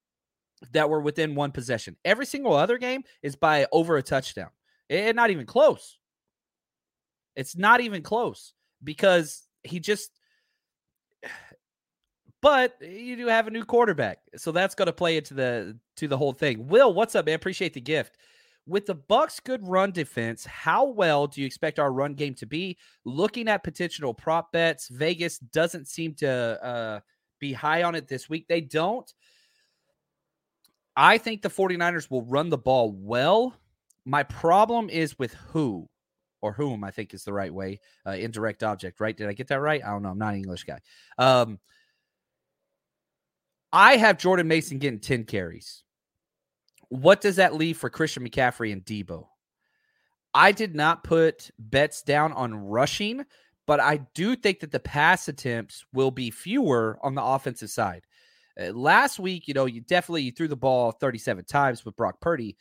that 0.71 0.89
were 0.89 1.01
within 1.01 1.35
one 1.35 1.51
possession. 1.51 1.95
Every 2.05 2.25
single 2.25 2.53
other 2.53 2.77
game 2.77 3.03
is 3.21 3.35
by 3.35 3.67
over 3.71 3.97
a 3.97 4.03
touchdown. 4.03 4.49
It, 4.89 5.15
not 5.15 5.31
even 5.31 5.45
close. 5.45 5.97
It's 7.35 7.55
not 7.55 7.81
even 7.81 8.01
close 8.01 8.53
because 8.83 9.43
he 9.63 9.79
just. 9.79 10.11
But 12.41 12.75
you 12.79 13.15
do 13.15 13.25
have 13.25 13.47
a 13.47 13.49
new 13.49 13.65
quarterback, 13.65 14.19
so 14.35 14.51
that's 14.51 14.75
going 14.75 14.85
to 14.85 14.93
play 14.93 15.17
into 15.17 15.33
the 15.33 15.79
to 15.95 16.07
the 16.07 16.17
whole 16.17 16.33
thing. 16.33 16.67
Will, 16.67 16.93
what's 16.93 17.15
up, 17.15 17.25
man? 17.25 17.33
Appreciate 17.33 17.73
the 17.73 17.81
gift. 17.81 18.17
With 18.67 18.85
the 18.85 18.93
Bucks' 18.93 19.39
good 19.39 19.67
run 19.67 19.91
defense, 19.91 20.45
how 20.45 20.85
well 20.85 21.25
do 21.25 21.41
you 21.41 21.47
expect 21.47 21.79
our 21.79 21.91
run 21.91 22.13
game 22.13 22.35
to 22.35 22.45
be? 22.45 22.77
Looking 23.03 23.47
at 23.47 23.63
potential 23.63 24.13
prop 24.13 24.51
bets, 24.51 24.89
Vegas 24.89 25.39
doesn't 25.39 25.87
seem 25.87 26.13
to 26.15 26.63
uh, 26.63 26.99
be 27.39 27.53
high 27.53 27.83
on 27.83 27.95
it 27.95 28.07
this 28.07 28.29
week. 28.29 28.47
They 28.47 28.61
don't. 28.61 29.11
I 30.95 31.17
think 31.17 31.41
the 31.41 31.49
49ers 31.49 32.09
will 32.09 32.23
run 32.23 32.49
the 32.49 32.57
ball 32.57 32.91
well. 32.91 33.55
My 34.05 34.23
problem 34.23 34.89
is 34.89 35.19
with 35.19 35.33
who 35.33 35.89
or 36.41 36.53
whom 36.53 36.83
I 36.83 36.91
think 36.91 37.13
is 37.13 37.23
the 37.23 37.33
right 37.33 37.53
way. 37.53 37.79
Uh, 38.05 38.11
indirect 38.11 38.63
object, 38.63 38.99
right? 38.99 39.15
Did 39.15 39.27
I 39.27 39.33
get 39.33 39.47
that 39.47 39.59
right? 39.59 39.83
I 39.83 39.89
don't 39.89 40.03
know. 40.03 40.09
I'm 40.09 40.17
not 40.17 40.33
an 40.33 40.39
English 40.39 40.63
guy. 40.63 40.79
Um, 41.17 41.59
I 43.73 43.97
have 43.97 44.17
Jordan 44.17 44.47
Mason 44.47 44.77
getting 44.77 44.99
10 44.99 45.25
carries. 45.25 45.83
What 46.89 47.19
does 47.19 47.37
that 47.37 47.55
leave 47.55 47.77
for 47.77 47.89
Christian 47.89 48.27
McCaffrey 48.27 48.71
and 48.71 48.85
Deebo? 48.85 49.27
I 50.33 50.51
did 50.51 50.75
not 50.75 51.03
put 51.03 51.49
bets 51.57 52.01
down 52.01 52.31
on 52.31 52.53
rushing, 52.53 53.25
but 53.67 53.79
I 53.79 53.97
do 54.13 54.35
think 54.35 54.59
that 54.59 54.71
the 54.71 54.79
pass 54.79 55.27
attempts 55.27 55.85
will 55.93 56.11
be 56.11 56.31
fewer 56.31 56.99
on 57.01 57.15
the 57.15 57.23
offensive 57.23 57.69
side. 57.69 58.05
Uh, 58.59 58.71
last 58.71 59.19
week, 59.19 59.47
you 59.47 59.53
know, 59.53 59.65
you 59.65 59.81
definitely 59.81 60.23
you 60.23 60.31
threw 60.31 60.47
the 60.47 60.55
ball 60.55 60.91
37 60.91 61.45
times 61.45 61.83
with 61.83 61.95
Brock 61.95 62.21
Purdy. 62.21 62.57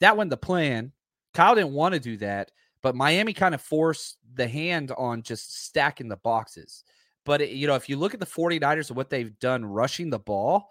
That 0.00 0.16
went 0.16 0.30
the 0.30 0.36
plan. 0.36 0.92
Kyle 1.34 1.54
didn't 1.54 1.72
want 1.72 1.94
to 1.94 2.00
do 2.00 2.16
that, 2.18 2.50
but 2.82 2.96
Miami 2.96 3.32
kind 3.32 3.54
of 3.54 3.62
forced 3.62 4.18
the 4.34 4.48
hand 4.48 4.92
on 4.96 5.22
just 5.22 5.64
stacking 5.64 6.08
the 6.08 6.16
boxes. 6.16 6.84
But, 7.24 7.42
it, 7.42 7.50
you 7.50 7.66
know, 7.66 7.74
if 7.74 7.88
you 7.88 7.96
look 7.96 8.14
at 8.14 8.20
the 8.20 8.26
49ers 8.26 8.88
and 8.88 8.96
what 8.96 9.10
they've 9.10 9.38
done 9.38 9.64
rushing 9.64 10.10
the 10.10 10.18
ball, 10.18 10.70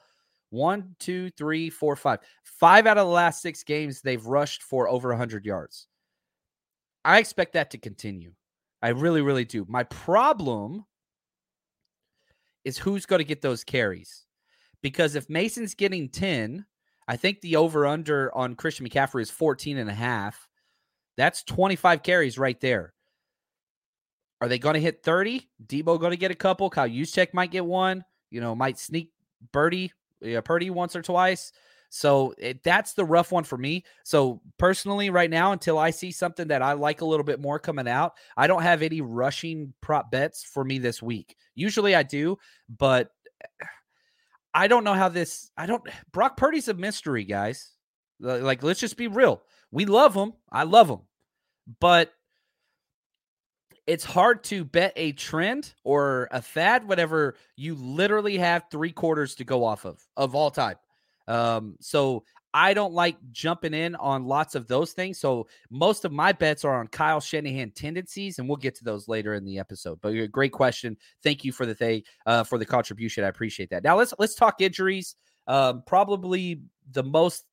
one, 0.49 0.95
two, 0.99 1.29
three, 1.31 1.69
four, 1.69 1.95
five. 1.95 2.19
Five 2.43 2.87
out 2.87 2.97
of 2.97 3.05
the 3.07 3.13
last 3.13 3.41
six 3.41 3.63
games, 3.63 4.01
they've 4.01 4.25
rushed 4.25 4.63
for 4.63 4.87
over 4.87 5.09
100 5.09 5.45
yards. 5.45 5.87
I 7.03 7.19
expect 7.19 7.53
that 7.53 7.71
to 7.71 7.77
continue. 7.77 8.33
I 8.81 8.89
really, 8.89 9.21
really 9.21 9.45
do. 9.45 9.65
My 9.67 9.83
problem 9.83 10.85
is 12.63 12.77
who's 12.77 13.05
going 13.05 13.19
to 13.19 13.25
get 13.25 13.41
those 13.41 13.63
carries 13.63 14.25
because 14.81 15.15
if 15.15 15.29
Mason's 15.29 15.73
getting 15.73 16.09
10, 16.09 16.65
I 17.07 17.15
think 17.15 17.41
the 17.41 17.55
over 17.55 17.85
under 17.85 18.35
on 18.35 18.55
Christian 18.55 18.87
McCaffrey 18.87 19.21
is 19.21 19.31
14 19.31 19.77
and 19.77 19.89
a 19.89 19.93
half. 19.93 20.47
That's 21.15 21.43
25 21.43 22.03
carries 22.03 22.37
right 22.37 22.59
there. 22.59 22.93
Are 24.39 24.47
they 24.47 24.59
going 24.59 24.75
to 24.75 24.81
hit 24.81 25.03
30? 25.03 25.49
Deebo 25.65 25.99
going 25.99 26.11
to 26.11 26.17
get 26.17 26.31
a 26.31 26.35
couple. 26.35 26.69
Kyle 26.69 26.87
Juszczyk 26.87 27.33
might 27.33 27.51
get 27.51 27.65
one. 27.65 28.03
You 28.29 28.41
know, 28.41 28.53
might 28.53 28.77
sneak 28.77 29.11
Birdie, 29.51 29.93
yeah, 30.21 30.41
Purdy 30.41 30.69
once 30.69 30.95
or 30.95 31.01
twice. 31.01 31.51
So 31.89 32.33
it, 32.37 32.63
that's 32.63 32.93
the 32.93 33.05
rough 33.05 33.31
one 33.31 33.43
for 33.43 33.57
me. 33.57 33.83
So 34.03 34.41
personally, 34.57 35.09
right 35.09 35.29
now, 35.29 35.51
until 35.51 35.77
I 35.77 35.91
see 35.91 36.11
something 36.11 36.49
that 36.49 36.61
I 36.61 36.73
like 36.73 37.01
a 37.01 37.05
little 37.05 37.23
bit 37.23 37.39
more 37.39 37.59
coming 37.59 37.87
out, 37.87 38.13
I 38.35 38.47
don't 38.47 38.63
have 38.63 38.81
any 38.81 39.01
rushing 39.01 39.73
prop 39.81 40.11
bets 40.11 40.43
for 40.43 40.63
me 40.63 40.79
this 40.79 41.01
week. 41.01 41.35
Usually 41.55 41.95
I 41.95 42.03
do, 42.03 42.37
but 42.69 43.11
eh, 43.41 43.65
I 44.53 44.67
don't 44.67 44.83
know 44.83 44.93
how 44.93 45.09
this. 45.09 45.51
I 45.57 45.65
don't. 45.65 45.83
Brock 46.11 46.35
Purdy's 46.35 46.67
a 46.67 46.73
mystery, 46.73 47.23
guys. 47.23 47.71
Like, 48.19 48.63
let's 48.63 48.79
just 48.79 48.97
be 48.97 49.07
real. 49.07 49.43
We 49.71 49.85
love 49.85 50.13
him. 50.15 50.33
I 50.51 50.63
love 50.63 50.89
him, 50.89 51.01
but 51.79 52.11
it's 53.85 54.03
hard 54.03 54.43
to 54.45 54.65
bet 54.65 54.93
a 54.95 55.13
trend 55.13 55.73
or 55.83 56.27
a 56.31 56.41
fad, 56.41 56.87
whatever. 56.87 57.35
You 57.55 57.75
literally 57.75 58.37
have 58.37 58.65
three 58.69 58.91
quarters 58.91 59.35
to 59.35 59.45
go 59.45 59.63
off 59.63 59.85
of 59.85 60.01
of 60.17 60.35
all 60.35 60.51
time. 60.51 60.75
Um, 61.27 61.75
so 61.79 62.23
I 62.53 62.73
don't 62.73 62.93
like 62.93 63.17
jumping 63.31 63.73
in 63.73 63.95
on 63.95 64.25
lots 64.25 64.55
of 64.55 64.67
those 64.67 64.93
things. 64.93 65.19
So 65.19 65.47
most 65.69 66.05
of 66.05 66.11
my 66.11 66.31
bets 66.31 66.65
are 66.65 66.79
on 66.79 66.87
Kyle 66.87 67.19
Shanahan 67.19 67.71
tendencies, 67.71 68.39
and 68.39 68.47
we'll 68.47 68.57
get 68.57 68.75
to 68.75 68.83
those 68.83 69.07
later 69.07 69.35
in 69.35 69.45
the 69.45 69.59
episode. 69.59 69.99
But 70.01 70.13
a 70.13 70.27
great 70.27 70.53
question. 70.53 70.97
Thank 71.23 71.43
you 71.43 71.51
for 71.51 71.65
the 71.65 71.75
thing 71.75 72.03
uh, 72.25 72.43
for 72.43 72.57
the 72.57 72.65
contribution. 72.65 73.23
I 73.23 73.27
appreciate 73.27 73.69
that. 73.69 73.83
Now 73.83 73.97
let's 73.97 74.13
let's 74.17 74.35
talk 74.35 74.61
injuries. 74.61 75.15
Um, 75.45 75.83
probably 75.85 76.61
the 76.91 77.03
most 77.03 77.45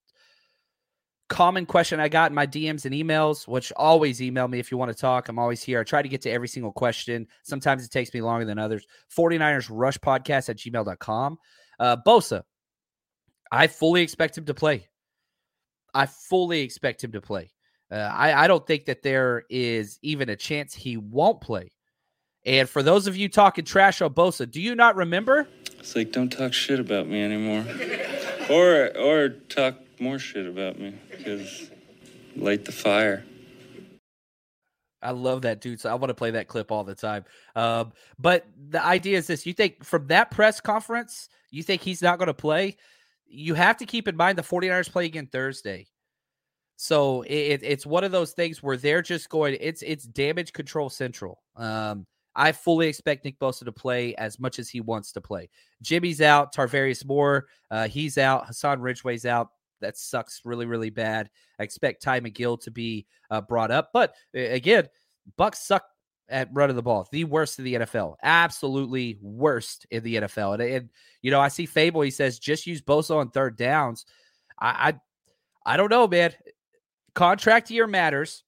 common 1.28 1.66
question 1.66 2.00
I 2.00 2.08
got 2.08 2.30
in 2.30 2.34
my 2.34 2.46
DMs 2.46 2.84
and 2.84 2.94
emails, 2.94 3.48
which 3.48 3.72
always 3.76 4.22
email 4.22 4.48
me 4.48 4.58
if 4.58 4.70
you 4.70 4.78
want 4.78 4.92
to 4.92 4.96
talk. 4.98 5.28
I'm 5.28 5.38
always 5.38 5.62
here. 5.62 5.80
I 5.80 5.84
try 5.84 6.02
to 6.02 6.08
get 6.08 6.22
to 6.22 6.30
every 6.30 6.48
single 6.48 6.72
question. 6.72 7.26
Sometimes 7.42 7.84
it 7.84 7.90
takes 7.90 8.12
me 8.14 8.20
longer 8.20 8.44
than 8.44 8.58
others. 8.58 8.86
49ers 9.16 9.68
Rush 9.70 9.98
Podcast 9.98 10.48
at 10.48 10.56
gmail.com. 10.56 11.38
Uh, 11.80 11.96
Bosa, 12.06 12.42
I 13.50 13.66
fully 13.66 14.02
expect 14.02 14.36
him 14.36 14.44
to 14.46 14.54
play. 14.54 14.88
I 15.94 16.06
fully 16.06 16.60
expect 16.60 17.04
him 17.04 17.12
to 17.12 17.20
play. 17.20 17.50
Uh, 17.90 17.96
I, 17.96 18.44
I 18.44 18.46
don't 18.48 18.66
think 18.66 18.86
that 18.86 19.02
there 19.02 19.44
is 19.48 19.98
even 20.02 20.28
a 20.28 20.36
chance 20.36 20.74
he 20.74 20.96
won't 20.96 21.40
play. 21.40 21.70
And 22.44 22.68
for 22.68 22.82
those 22.82 23.06
of 23.06 23.16
you 23.16 23.28
talking 23.28 23.64
trash 23.64 24.02
on 24.02 24.12
Bosa, 24.12 24.50
do 24.50 24.60
you 24.60 24.74
not 24.74 24.96
remember? 24.96 25.46
It's 25.78 25.94
like 25.96 26.12
don't 26.12 26.30
talk 26.30 26.52
shit 26.52 26.80
about 26.80 27.06
me 27.08 27.22
anymore, 27.22 27.64
or 28.50 28.90
or 28.98 29.28
talk 29.28 29.76
more 30.00 30.18
shit 30.18 30.46
about 30.46 30.78
me 30.78 30.94
because 31.10 31.70
light 32.36 32.64
the 32.64 32.72
fire. 32.72 33.24
I 35.02 35.10
love 35.10 35.42
that 35.42 35.60
dude. 35.60 35.80
So 35.80 35.90
I 35.90 35.94
want 35.94 36.08
to 36.08 36.14
play 36.14 36.32
that 36.32 36.48
clip 36.48 36.72
all 36.72 36.84
the 36.84 36.94
time. 36.94 37.24
Um, 37.54 37.92
but 38.18 38.46
the 38.70 38.84
idea 38.84 39.18
is 39.18 39.26
this: 39.26 39.46
you 39.46 39.52
think 39.52 39.84
from 39.84 40.06
that 40.08 40.30
press 40.30 40.60
conference, 40.60 41.28
you 41.50 41.62
think 41.62 41.82
he's 41.82 42.02
not 42.02 42.18
going 42.18 42.28
to 42.28 42.34
play? 42.34 42.76
You 43.34 43.54
have 43.54 43.76
to 43.78 43.86
keep 43.86 44.08
in 44.08 44.16
mind 44.16 44.38
the 44.38 44.42
49ers 44.42 44.90
play 44.90 45.06
again 45.06 45.26
Thursday. 45.26 45.86
So 46.76 47.22
it, 47.22 47.62
it's 47.62 47.86
one 47.86 48.04
of 48.04 48.12
those 48.12 48.32
things 48.32 48.62
where 48.62 48.76
they're 48.76 49.02
just 49.02 49.28
going. 49.28 49.56
It's 49.60 49.82
it's 49.82 50.04
damage 50.04 50.52
control 50.52 50.90
central. 50.90 51.42
Um, 51.56 52.06
I 52.34 52.50
fully 52.52 52.88
expect 52.88 53.24
Nick 53.24 53.38
Bosa 53.38 53.64
to 53.64 53.72
play 53.72 54.14
as 54.16 54.40
much 54.40 54.58
as 54.58 54.68
he 54.68 54.80
wants 54.80 55.12
to 55.12 55.20
play. 55.20 55.48
Jimmy's 55.82 56.20
out. 56.20 56.54
Tarvarius 56.54 57.04
Moore, 57.06 57.46
uh, 57.70 57.86
he's 57.86 58.18
out. 58.18 58.46
Hassan 58.46 58.80
Ridgeway's 58.80 59.24
out 59.24 59.50
that 59.80 59.96
sucks 59.96 60.40
really, 60.44 60.66
really 60.66 60.90
bad. 60.90 61.30
I 61.58 61.62
expect 61.62 62.02
Ty 62.02 62.20
McGill 62.20 62.60
to 62.62 62.70
be 62.70 63.06
uh, 63.30 63.40
brought 63.40 63.70
up, 63.70 63.90
but 63.92 64.14
again, 64.34 64.88
Bucks 65.36 65.60
suck 65.60 65.84
at 66.28 66.48
running 66.52 66.76
the 66.76 66.82
ball, 66.82 67.06
the 67.12 67.24
worst 67.24 67.58
in 67.58 67.64
the 67.64 67.74
NFL, 67.74 68.16
absolutely 68.22 69.18
worst 69.20 69.86
in 69.90 70.02
the 70.02 70.16
NFL. 70.16 70.54
And, 70.54 70.62
and 70.62 70.90
you 71.22 71.30
know, 71.30 71.40
I 71.40 71.48
see 71.48 71.66
Fable. 71.66 72.02
He 72.02 72.10
says 72.10 72.38
just 72.38 72.66
use 72.66 72.80
Bosa 72.80 73.16
on 73.16 73.30
third 73.30 73.56
downs. 73.56 74.06
I, 74.58 74.94
I, 75.66 75.74
I 75.74 75.76
don't 75.76 75.90
know, 75.90 76.06
man. 76.06 76.32
Contract 77.14 77.70
year 77.70 77.86
matters. 77.86 78.42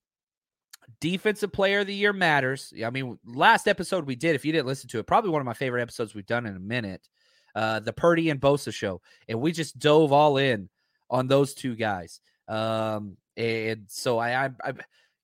Defensive 1.00 1.52
player 1.52 1.80
of 1.80 1.86
the 1.86 1.94
year 1.94 2.12
matters. 2.12 2.72
I 2.84 2.90
mean, 2.90 3.18
last 3.24 3.68
episode 3.68 4.06
we 4.06 4.16
did, 4.16 4.34
if 4.34 4.44
you 4.44 4.52
didn't 4.52 4.66
listen 4.66 4.88
to 4.90 4.98
it, 4.98 5.06
probably 5.06 5.30
one 5.30 5.40
of 5.40 5.46
my 5.46 5.54
favorite 5.54 5.82
episodes 5.82 6.14
we've 6.14 6.26
done 6.26 6.46
in 6.46 6.56
a 6.56 6.60
minute. 6.60 7.08
Uh, 7.54 7.80
the 7.80 7.92
Purdy 7.92 8.28
and 8.28 8.40
Bosa 8.40 8.72
show, 8.72 9.00
and 9.28 9.40
we 9.40 9.50
just 9.50 9.78
dove 9.78 10.12
all 10.12 10.36
in 10.36 10.68
on 11.08 11.26
those 11.26 11.54
two 11.54 11.74
guys. 11.74 12.20
Um, 12.48 13.16
and 13.36 13.84
so 13.88 14.18
I, 14.18 14.46
I, 14.46 14.50
I 14.62 14.72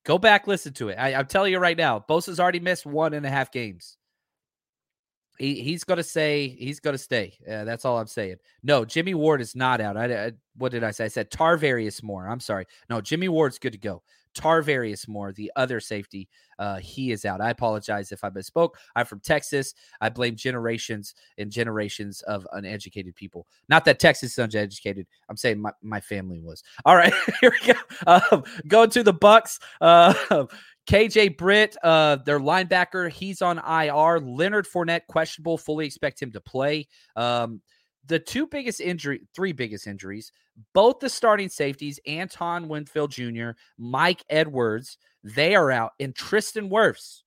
go 0.05 0.19
back, 0.19 0.47
listen 0.47 0.73
to 0.75 0.89
it. 0.89 0.95
I, 0.95 1.11
am 1.13 1.27
telling 1.27 1.53
you 1.53 1.59
right 1.59 1.77
now, 1.77 2.05
Bosa's 2.09 2.41
already 2.41 2.61
missed 2.61 2.87
one 2.87 3.15
and 3.15 3.27
a 3.27 3.31
half 3.31 3.53
games. 3.53 3.97
He, 5.39 5.63
he's 5.63 5.85
going 5.85 5.97
to 5.97 6.05
say 6.05 6.49
he's 6.49 6.81
going 6.81 6.95
to 6.95 7.03
stay. 7.03 7.39
Uh, 7.49 7.65
that's 7.65 7.85
all 7.85 7.99
I'm 7.99 8.07
saying. 8.07 8.37
No, 8.63 8.85
Jimmy 8.85 9.15
Ward 9.15 9.41
is 9.41 9.57
not 9.57 9.81
out. 9.81 9.97
I, 9.97 10.27
I, 10.27 10.33
what 10.57 10.73
did 10.73 10.85
I 10.85 10.91
say? 10.91 11.07
I 11.07 11.09
said 11.09 11.31
Tarvarius 11.31 12.03
Moore. 12.03 12.29
I'm 12.29 12.41
sorry. 12.41 12.67
No, 12.91 13.01
Jimmy 13.01 13.29
Ward's 13.29 13.59
good 13.59 13.73
to 13.73 13.79
go. 13.79 14.03
Tarvarius 14.35 15.09
Moore, 15.09 15.33
the 15.33 15.53
other 15.57 15.81
safety, 15.81 16.29
uh, 16.59 16.77
he 16.77 17.13
is 17.13 17.25
out. 17.25 17.41
I 17.41 17.51
apologize 17.51 18.13
if 18.13 18.23
I 18.25 18.31
misspoke. 18.31 18.71
I'm 18.95 19.07
from 19.07 19.21
Texas. 19.21 19.75
I 20.01 20.09
blame 20.09 20.37
generations 20.37 21.15
and 21.39 21.51
generations 21.51 22.23
of 22.23 22.47
uneducated 22.53 23.15
people. 23.15 23.47
Not 23.69 23.85
that 23.87 23.99
Texas 23.99 24.33
is 24.33 24.39
uneducated. 24.39 25.07
I'm 25.29 25.37
saying 25.37 25.61
my, 25.61 25.73
my 25.83 26.01
family 26.01 26.41
was. 26.41 26.63
All 26.85 26.97
right, 26.97 27.13
here 27.41 27.53
we 27.53 27.73
go. 27.73 27.81
Um, 28.07 28.45
going 28.69 28.91
to 28.91 29.03
the 29.03 29.13
Bucks. 29.13 29.59
Uh, 29.81 30.47
KJ 30.89 31.37
Britt, 31.37 31.77
uh, 31.83 32.17
their 32.17 32.41
linebacker, 32.41 33.11
he's 33.11 33.41
on 33.41 33.59
IR. 33.59 34.19
Leonard 34.21 34.67
Fournette, 34.67 35.07
questionable. 35.09 35.57
Fully 35.57 35.87
expect 35.87 36.21
him 36.21 36.33
to 36.33 36.41
play. 36.41 36.89
Um, 37.15 37.61
the 38.07 38.19
two 38.19 38.47
biggest 38.47 38.81
injury, 38.81 39.23
three 39.35 39.53
biggest 39.53 39.87
injuries, 39.87 40.33
both 40.75 41.01
the 41.01 41.09
starting 41.09 41.49
safeties, 41.49 42.01
Antoine 42.09 42.69
Winfield 42.69 43.11
Jr., 43.11 43.51
Mike 43.79 44.25
Edwards, 44.29 44.99
they 45.23 45.55
are 45.55 45.71
out, 45.71 45.93
and 45.99 46.15
Tristan 46.15 46.69
Wirfs. 46.71 47.23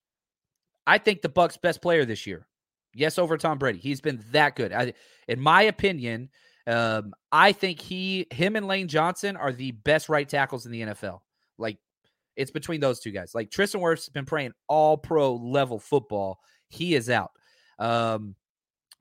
I 0.88 0.97
think 0.97 1.21
the 1.21 1.29
Bucks' 1.29 1.57
best 1.57 1.81
player 1.81 2.05
this 2.05 2.27
year. 2.27 2.47
Yes, 2.93 3.17
over 3.17 3.38
Tom 3.38 3.57
Brady. 3.57 3.79
He's 3.79 4.01
been 4.01 4.23
that 4.31 4.55
good. 4.55 4.71
I, 4.71 4.93
in 5.27 5.39
my 5.39 5.63
opinion, 5.63 6.29
um, 6.67 7.13
I 7.31 7.51
think 7.51 7.81
he, 7.81 8.27
him, 8.31 8.55
and 8.55 8.67
Lane 8.67 8.88
Johnson 8.88 9.35
are 9.35 9.51
the 9.51 9.71
best 9.71 10.09
right 10.09 10.27
tackles 10.27 10.65
in 10.65 10.71
the 10.71 10.81
NFL. 10.81 11.21
Like 11.57 11.77
it's 12.35 12.51
between 12.51 12.79
those 12.81 12.99
two 12.99 13.11
guys. 13.11 13.33
Like 13.35 13.51
Tristan 13.51 13.81
Wirfs 13.81 14.05
has 14.05 14.09
been 14.09 14.25
playing 14.25 14.53
all 14.67 14.97
pro 14.97 15.35
level 15.35 15.79
football. 15.79 16.39
He 16.69 16.95
is 16.95 17.09
out. 17.09 17.31
Um, 17.79 18.35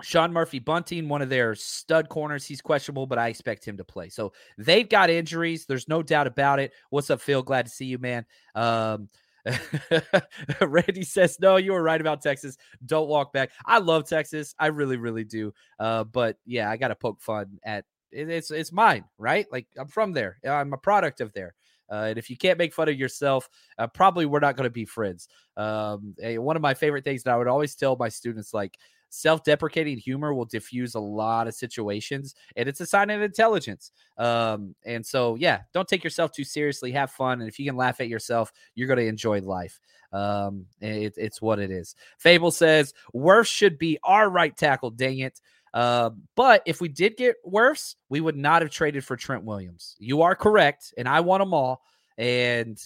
Sean 0.02 0.32
Murphy 0.32 0.58
Bunting, 0.58 1.08
one 1.08 1.22
of 1.22 1.28
their 1.28 1.54
stud 1.54 2.08
corners, 2.08 2.44
he's 2.44 2.60
questionable, 2.60 3.06
but 3.06 3.18
I 3.18 3.28
expect 3.28 3.66
him 3.66 3.76
to 3.76 3.84
play. 3.84 4.08
So 4.08 4.32
they've 4.58 4.88
got 4.88 5.10
injuries. 5.10 5.66
There's 5.66 5.88
no 5.88 6.02
doubt 6.02 6.26
about 6.26 6.58
it. 6.58 6.72
What's 6.90 7.10
up, 7.10 7.20
Phil? 7.20 7.42
Glad 7.42 7.66
to 7.66 7.72
see 7.72 7.86
you, 7.86 7.98
man. 7.98 8.26
Um, 8.54 9.08
Randy 10.60 11.04
says, 11.04 11.38
No, 11.38 11.56
you 11.56 11.72
were 11.72 11.82
right 11.82 12.00
about 12.00 12.22
Texas. 12.22 12.56
Don't 12.84 13.08
walk 13.08 13.32
back. 13.32 13.50
I 13.66 13.78
love 13.78 14.08
Texas. 14.08 14.54
I 14.58 14.66
really, 14.66 14.96
really 14.96 15.24
do. 15.24 15.52
Uh, 15.78 16.04
but 16.04 16.38
yeah, 16.46 16.70
I 16.70 16.76
got 16.76 16.88
to 16.88 16.96
poke 16.96 17.20
fun 17.20 17.58
at 17.64 17.84
it, 18.10 18.30
it's 18.30 18.50
it's 18.50 18.72
mine, 18.72 19.04
right? 19.18 19.46
Like 19.52 19.66
I'm 19.78 19.88
from 19.88 20.12
there. 20.12 20.38
I'm 20.48 20.72
a 20.72 20.78
product 20.78 21.20
of 21.20 21.32
there. 21.32 21.54
Uh, 21.90 22.06
and 22.08 22.18
if 22.18 22.30
you 22.30 22.36
can't 22.36 22.58
make 22.58 22.72
fun 22.72 22.88
of 22.88 22.98
yourself, 22.98 23.48
uh, 23.78 23.86
probably 23.86 24.24
we're 24.24 24.40
not 24.40 24.56
going 24.56 24.64
to 24.64 24.70
be 24.70 24.86
friends. 24.86 25.28
Um, 25.56 26.14
one 26.18 26.56
of 26.56 26.62
my 26.62 26.72
favorite 26.72 27.04
things 27.04 27.22
that 27.22 27.34
I 27.34 27.36
would 27.36 27.46
always 27.46 27.74
tell 27.74 27.94
my 27.96 28.08
students, 28.08 28.54
like, 28.54 28.78
self-deprecating 29.14 29.96
humor 29.96 30.34
will 30.34 30.44
diffuse 30.44 30.94
a 30.94 31.00
lot 31.00 31.46
of 31.46 31.54
situations 31.54 32.34
and 32.56 32.68
it's 32.68 32.80
a 32.80 32.86
sign 32.86 33.10
of 33.10 33.22
intelligence 33.22 33.92
um, 34.18 34.74
and 34.84 35.06
so 35.06 35.36
yeah 35.36 35.60
don't 35.72 35.86
take 35.86 36.02
yourself 36.02 36.32
too 36.32 36.44
seriously 36.44 36.90
have 36.90 37.10
fun 37.10 37.40
and 37.40 37.48
if 37.48 37.58
you 37.58 37.64
can 37.64 37.76
laugh 37.76 38.00
at 38.00 38.08
yourself 38.08 38.52
you're 38.74 38.88
going 38.88 38.98
to 38.98 39.06
enjoy 39.06 39.40
life 39.40 39.80
um, 40.12 40.66
it, 40.80 41.14
it's 41.16 41.40
what 41.40 41.58
it 41.58 41.70
is 41.70 41.94
fable 42.18 42.50
says 42.50 42.92
Wirfs 43.14 43.46
should 43.46 43.78
be 43.78 43.98
our 44.02 44.28
right 44.28 44.56
tackle 44.56 44.90
dang 44.90 45.20
it 45.20 45.40
uh, 45.72 46.10
but 46.36 46.62
if 46.66 46.80
we 46.80 46.88
did 46.88 47.16
get 47.16 47.34
Wirfs, 47.44 47.96
we 48.08 48.20
would 48.20 48.36
not 48.36 48.62
have 48.62 48.70
traded 48.70 49.04
for 49.04 49.16
Trent 49.16 49.42
Williams. 49.42 49.96
You 49.98 50.22
are 50.22 50.36
correct, 50.36 50.94
and 50.96 51.08
I 51.08 51.18
want 51.18 51.40
them 51.40 51.52
all. 51.52 51.82
And 52.16 52.78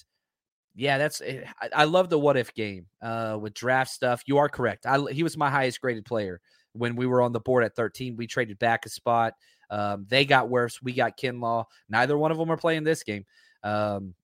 yeah, 0.78 0.96
that's 0.96 1.20
eh, 1.20 1.42
I, 1.74 1.84
love 1.84 2.08
the 2.08 2.18
what 2.18 2.36
if 2.36 2.54
game 2.54 2.86
uh, 3.02 3.36
with 3.40 3.52
draft 3.52 3.90
stuff. 3.90 4.22
You 4.26 4.38
are 4.38 4.48
correct. 4.48 4.86
I, 4.86 5.00
he 5.10 5.24
was 5.24 5.36
my 5.36 5.50
highest 5.50 5.80
graded 5.80 6.04
player 6.04 6.40
when 6.72 6.94
we 6.94 7.04
were 7.04 7.20
on 7.20 7.32
the 7.32 7.40
board 7.40 7.64
at 7.64 7.74
13. 7.74 8.16
We 8.16 8.28
traded 8.28 8.60
back 8.60 8.86
a 8.86 8.88
spot. 8.88 9.34
Um, 9.70 10.06
they 10.08 10.24
got 10.24 10.48
Wirfs. 10.48 10.80
We 10.80 10.92
got 10.92 11.18
Kinlaw. 11.18 11.64
Neither 11.88 12.16
one 12.16 12.30
of 12.30 12.38
them 12.38 12.50
are 12.50 12.56
playing 12.56 12.84
this 12.84 13.02
game. 13.02 13.24
Um, 13.64 14.14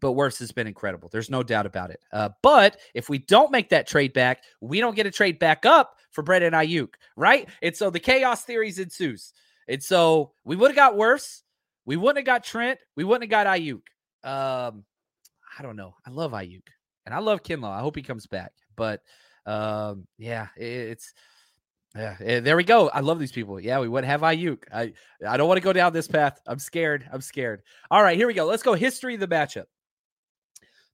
but 0.00 0.12
Wirfs 0.12 0.38
has 0.38 0.50
been 0.50 0.66
incredible. 0.66 1.10
There's 1.12 1.28
no 1.28 1.42
doubt 1.42 1.66
about 1.66 1.90
it. 1.90 2.00
Uh, 2.10 2.30
but 2.42 2.78
if 2.94 3.10
we 3.10 3.18
don't 3.18 3.52
make 3.52 3.68
that 3.68 3.86
trade 3.86 4.14
back, 4.14 4.44
we 4.62 4.80
don't 4.80 4.96
get 4.96 5.06
a 5.06 5.10
trade 5.10 5.38
back 5.38 5.66
up 5.66 5.96
for 6.10 6.22
Brandon 6.22 6.54
Aiyuk, 6.54 6.94
right? 7.16 7.46
And 7.60 7.76
so 7.76 7.90
the 7.90 8.00
chaos 8.00 8.44
theories 8.44 8.78
ensues. 8.78 9.34
And 9.68 9.82
so 9.82 10.32
we 10.44 10.56
would 10.56 10.70
have 10.70 10.76
got 10.76 10.94
Wirfs. 10.94 11.42
We 11.84 11.96
wouldn't 11.96 12.18
have 12.18 12.26
got 12.26 12.44
Trent. 12.44 12.78
We 12.96 13.04
wouldn't 13.04 13.30
have 13.30 13.44
got 13.44 13.46
Aiyuk. 13.46 13.82
Um, 14.24 14.84
I 15.58 15.62
don't 15.62 15.76
know. 15.76 15.94
I 16.06 16.10
love 16.10 16.32
Aiyuk 16.32 16.68
and 17.06 17.14
I 17.14 17.18
love 17.18 17.42
Kinlaw. 17.42 17.70
I 17.76 17.80
hope 17.80 17.96
he 17.96 18.02
comes 18.02 18.26
back. 18.26 18.52
But 18.76 19.02
um, 19.46 20.06
yeah, 20.18 20.48
it, 20.56 20.64
it's 20.64 21.12
yeah. 21.94 22.16
Eh, 22.20 22.40
there 22.40 22.56
we 22.56 22.64
go. 22.64 22.88
I 22.88 23.00
love 23.00 23.18
these 23.18 23.32
people. 23.32 23.60
Yeah, 23.60 23.80
we 23.80 23.88
would 23.88 24.04
have 24.04 24.22
Aiyuk. 24.22 24.64
I 24.72 24.92
I 25.26 25.36
don't 25.36 25.48
want 25.48 25.58
to 25.58 25.64
go 25.64 25.72
down 25.72 25.92
this 25.92 26.08
path. 26.08 26.40
I'm 26.46 26.58
scared. 26.58 27.08
I'm 27.12 27.20
scared. 27.20 27.62
All 27.90 28.02
right, 28.02 28.16
here 28.16 28.26
we 28.26 28.34
go. 28.34 28.46
Let's 28.46 28.62
go. 28.62 28.74
History 28.74 29.14
of 29.14 29.20
the 29.20 29.28
matchup. 29.28 29.64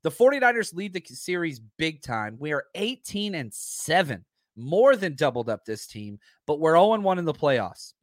The 0.03 0.11
49ers 0.11 0.75
lead 0.75 0.93
the 0.93 1.03
series 1.05 1.61
big 1.77 2.03
time. 2.03 2.37
We 2.39 2.53
are 2.53 2.67
18 2.77 3.35
and 3.35 3.53
7, 3.53 4.25
more 4.55 4.95
than 4.95 5.17
doubled 5.17 5.49
up 5.49 5.65
this 5.65 5.89
team, 5.89 6.21
but 6.47 6.61
we're 6.61 6.75
0 6.75 7.01
1 7.01 7.19
in 7.19 7.25
the 7.25 7.35
playoffs. 7.35 7.95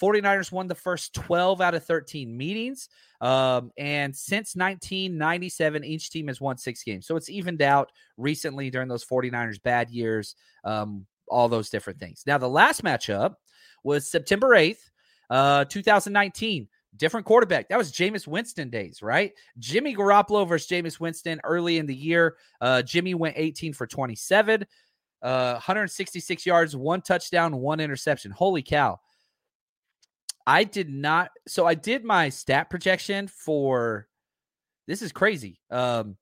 49ers 0.00 0.52
won 0.52 0.66
the 0.68 0.74
first 0.74 1.14
12 1.14 1.60
out 1.60 1.74
of 1.74 1.84
13 1.84 2.36
meetings. 2.36 2.88
Um, 3.20 3.72
and 3.76 4.14
since 4.14 4.54
1997, 4.54 5.84
each 5.84 6.10
team 6.10 6.28
has 6.28 6.40
won 6.40 6.56
six 6.56 6.82
games. 6.84 7.06
So 7.06 7.16
it's 7.16 7.28
evened 7.30 7.62
out 7.62 7.90
recently 8.16 8.70
during 8.70 8.88
those 8.88 9.04
49ers 9.04 9.62
bad 9.62 9.90
years, 9.90 10.36
um, 10.64 11.06
all 11.28 11.48
those 11.48 11.68
different 11.70 11.98
things. 11.98 12.22
Now, 12.26 12.38
the 12.38 12.48
last 12.48 12.84
matchup 12.84 13.34
was 13.82 14.10
September 14.10 14.50
8th, 14.50 14.90
uh, 15.30 15.64
2019. 15.64 16.68
different 16.96 17.26
quarterback. 17.26 17.68
That 17.68 17.78
was 17.78 17.92
Jameis 17.92 18.26
Winston 18.26 18.70
days, 18.70 19.02
right? 19.02 19.32
Jimmy 19.58 19.94
Garoppolo 19.94 20.48
versus 20.48 20.68
Jameis 20.68 20.98
Winston 20.98 21.40
early 21.44 21.78
in 21.78 21.86
the 21.86 21.94
year. 21.94 22.36
Uh, 22.60 22.82
Jimmy 22.82 23.14
went 23.14 23.34
18 23.36 23.72
for 23.72 23.86
27, 23.86 24.64
uh, 25.22 25.52
166 25.52 26.46
yards, 26.46 26.74
one 26.74 27.02
touchdown, 27.02 27.56
one 27.58 27.78
interception. 27.78 28.30
Holy 28.30 28.62
cow. 28.62 28.98
I 30.48 30.64
did 30.64 30.88
not. 30.88 31.30
So 31.46 31.66
I 31.66 31.74
did 31.74 32.04
my 32.04 32.30
stat 32.30 32.70
projection 32.70 33.28
for 33.28 34.08
this 34.86 35.02
is 35.02 35.12
crazy. 35.12 35.60
Um, 35.70 36.16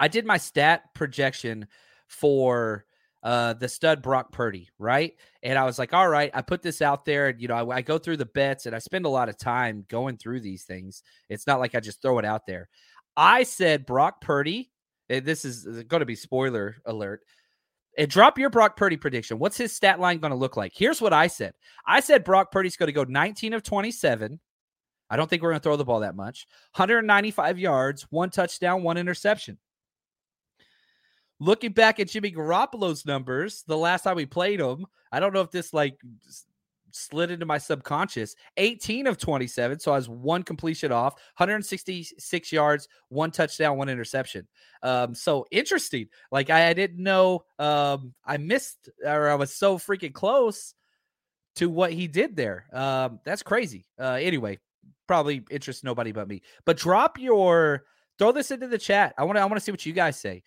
I 0.00 0.08
did 0.08 0.24
my 0.24 0.38
stat 0.38 0.84
projection 0.94 1.66
for 2.08 2.86
uh, 3.22 3.52
the 3.52 3.68
stud 3.68 4.00
Brock 4.00 4.32
Purdy, 4.32 4.70
right? 4.78 5.12
And 5.42 5.58
I 5.58 5.64
was 5.64 5.78
like, 5.78 5.92
all 5.92 6.08
right, 6.08 6.30
I 6.32 6.40
put 6.40 6.62
this 6.62 6.80
out 6.80 7.04
there. 7.04 7.28
And 7.28 7.42
you 7.42 7.48
know, 7.48 7.54
I, 7.70 7.76
I, 7.76 7.82
go 7.82 7.98
through 7.98 8.16
the 8.16 8.24
bets 8.24 8.64
and 8.64 8.74
I 8.74 8.78
spend 8.78 9.04
a 9.04 9.10
lot 9.10 9.28
of 9.28 9.36
time 9.36 9.84
going 9.86 10.16
through 10.16 10.40
these 10.40 10.64
things. 10.64 11.02
It's 11.28 11.46
not 11.46 11.60
like 11.60 11.74
I 11.74 11.80
just 11.80 12.00
throw 12.00 12.18
it 12.18 12.24
out 12.24 12.46
there. 12.46 12.70
I 13.18 13.42
said 13.42 13.84
Brock 13.84 14.22
Purdy. 14.22 14.70
This 15.10 15.44
is 15.44 15.66
going 15.84 16.00
to 16.00 16.06
be 16.06 16.14
spoiler 16.14 16.76
alert. 16.86 17.20
And 17.98 18.10
drop 18.10 18.38
your 18.38 18.48
Brock 18.50 18.76
Purdy 18.76 18.96
prediction. 18.96 19.38
What's 19.38 19.56
his 19.56 19.74
stat 19.74 20.00
line 20.00 20.18
going 20.18 20.30
to 20.30 20.36
look 20.36 20.56
like? 20.56 20.72
Here's 20.74 21.00
what 21.00 21.12
I 21.12 21.26
said. 21.26 21.52
I 21.86 22.00
said 22.00 22.24
Brock 22.24 22.50
Purdy's 22.50 22.76
going 22.76 22.86
to 22.86 22.92
go 22.92 23.04
19 23.04 23.52
of 23.52 23.62
27. 23.62 24.40
I 25.10 25.16
don't 25.16 25.28
think 25.28 25.42
we're 25.42 25.50
going 25.50 25.60
to 25.60 25.62
throw 25.62 25.76
the 25.76 25.84
ball 25.84 26.00
that 26.00 26.16
much. 26.16 26.46
195 26.74 27.58
yards, 27.58 28.06
one 28.08 28.30
touchdown, 28.30 28.82
one 28.82 28.96
interception. 28.96 29.58
Looking 31.38 31.72
back 31.72 32.00
at 32.00 32.08
Jimmy 32.08 32.32
Garoppolo's 32.32 33.04
numbers, 33.04 33.62
the 33.66 33.76
last 33.76 34.04
time 34.04 34.16
we 34.16 34.24
played 34.24 34.60
him, 34.60 34.86
I 35.10 35.20
don't 35.20 35.34
know 35.34 35.42
if 35.42 35.50
this 35.50 35.74
like 35.74 35.98
slid 36.92 37.30
into 37.30 37.46
my 37.46 37.58
subconscious. 37.58 38.34
18 38.56 39.06
of 39.06 39.18
27, 39.18 39.80
so 39.80 39.92
I 39.92 39.96
was 39.96 40.08
one 40.08 40.42
completion 40.42 40.92
off, 40.92 41.14
166 41.36 42.52
yards, 42.52 42.88
one 43.08 43.30
touchdown, 43.30 43.76
one 43.76 43.88
interception. 43.88 44.46
Um, 44.82 45.14
so 45.14 45.46
interesting. 45.50 46.08
Like 46.30 46.50
I, 46.50 46.68
I 46.68 46.72
didn't 46.72 47.02
know 47.02 47.44
um, 47.58 48.14
I 48.24 48.36
missed 48.36 48.88
or 49.04 49.28
I 49.28 49.34
was 49.34 49.54
so 49.54 49.78
freaking 49.78 50.12
close 50.12 50.74
to 51.56 51.68
what 51.68 51.92
he 51.92 52.06
did 52.06 52.36
there. 52.36 52.66
Um, 52.72 53.20
that's 53.24 53.42
crazy. 53.42 53.84
Uh, 53.98 54.18
anyway, 54.20 54.58
probably 55.06 55.42
interests 55.50 55.84
nobody 55.84 56.12
but 56.12 56.28
me. 56.28 56.42
But 56.64 56.78
drop 56.78 57.18
your 57.18 57.84
throw 58.18 58.32
this 58.32 58.50
into 58.50 58.68
the 58.68 58.78
chat. 58.78 59.14
I 59.18 59.24
want 59.24 59.36
to 59.36 59.42
I 59.42 59.44
want 59.44 59.56
to 59.56 59.60
see 59.60 59.72
what 59.72 59.84
you 59.84 59.92
guys 59.92 60.18
say. 60.18 60.42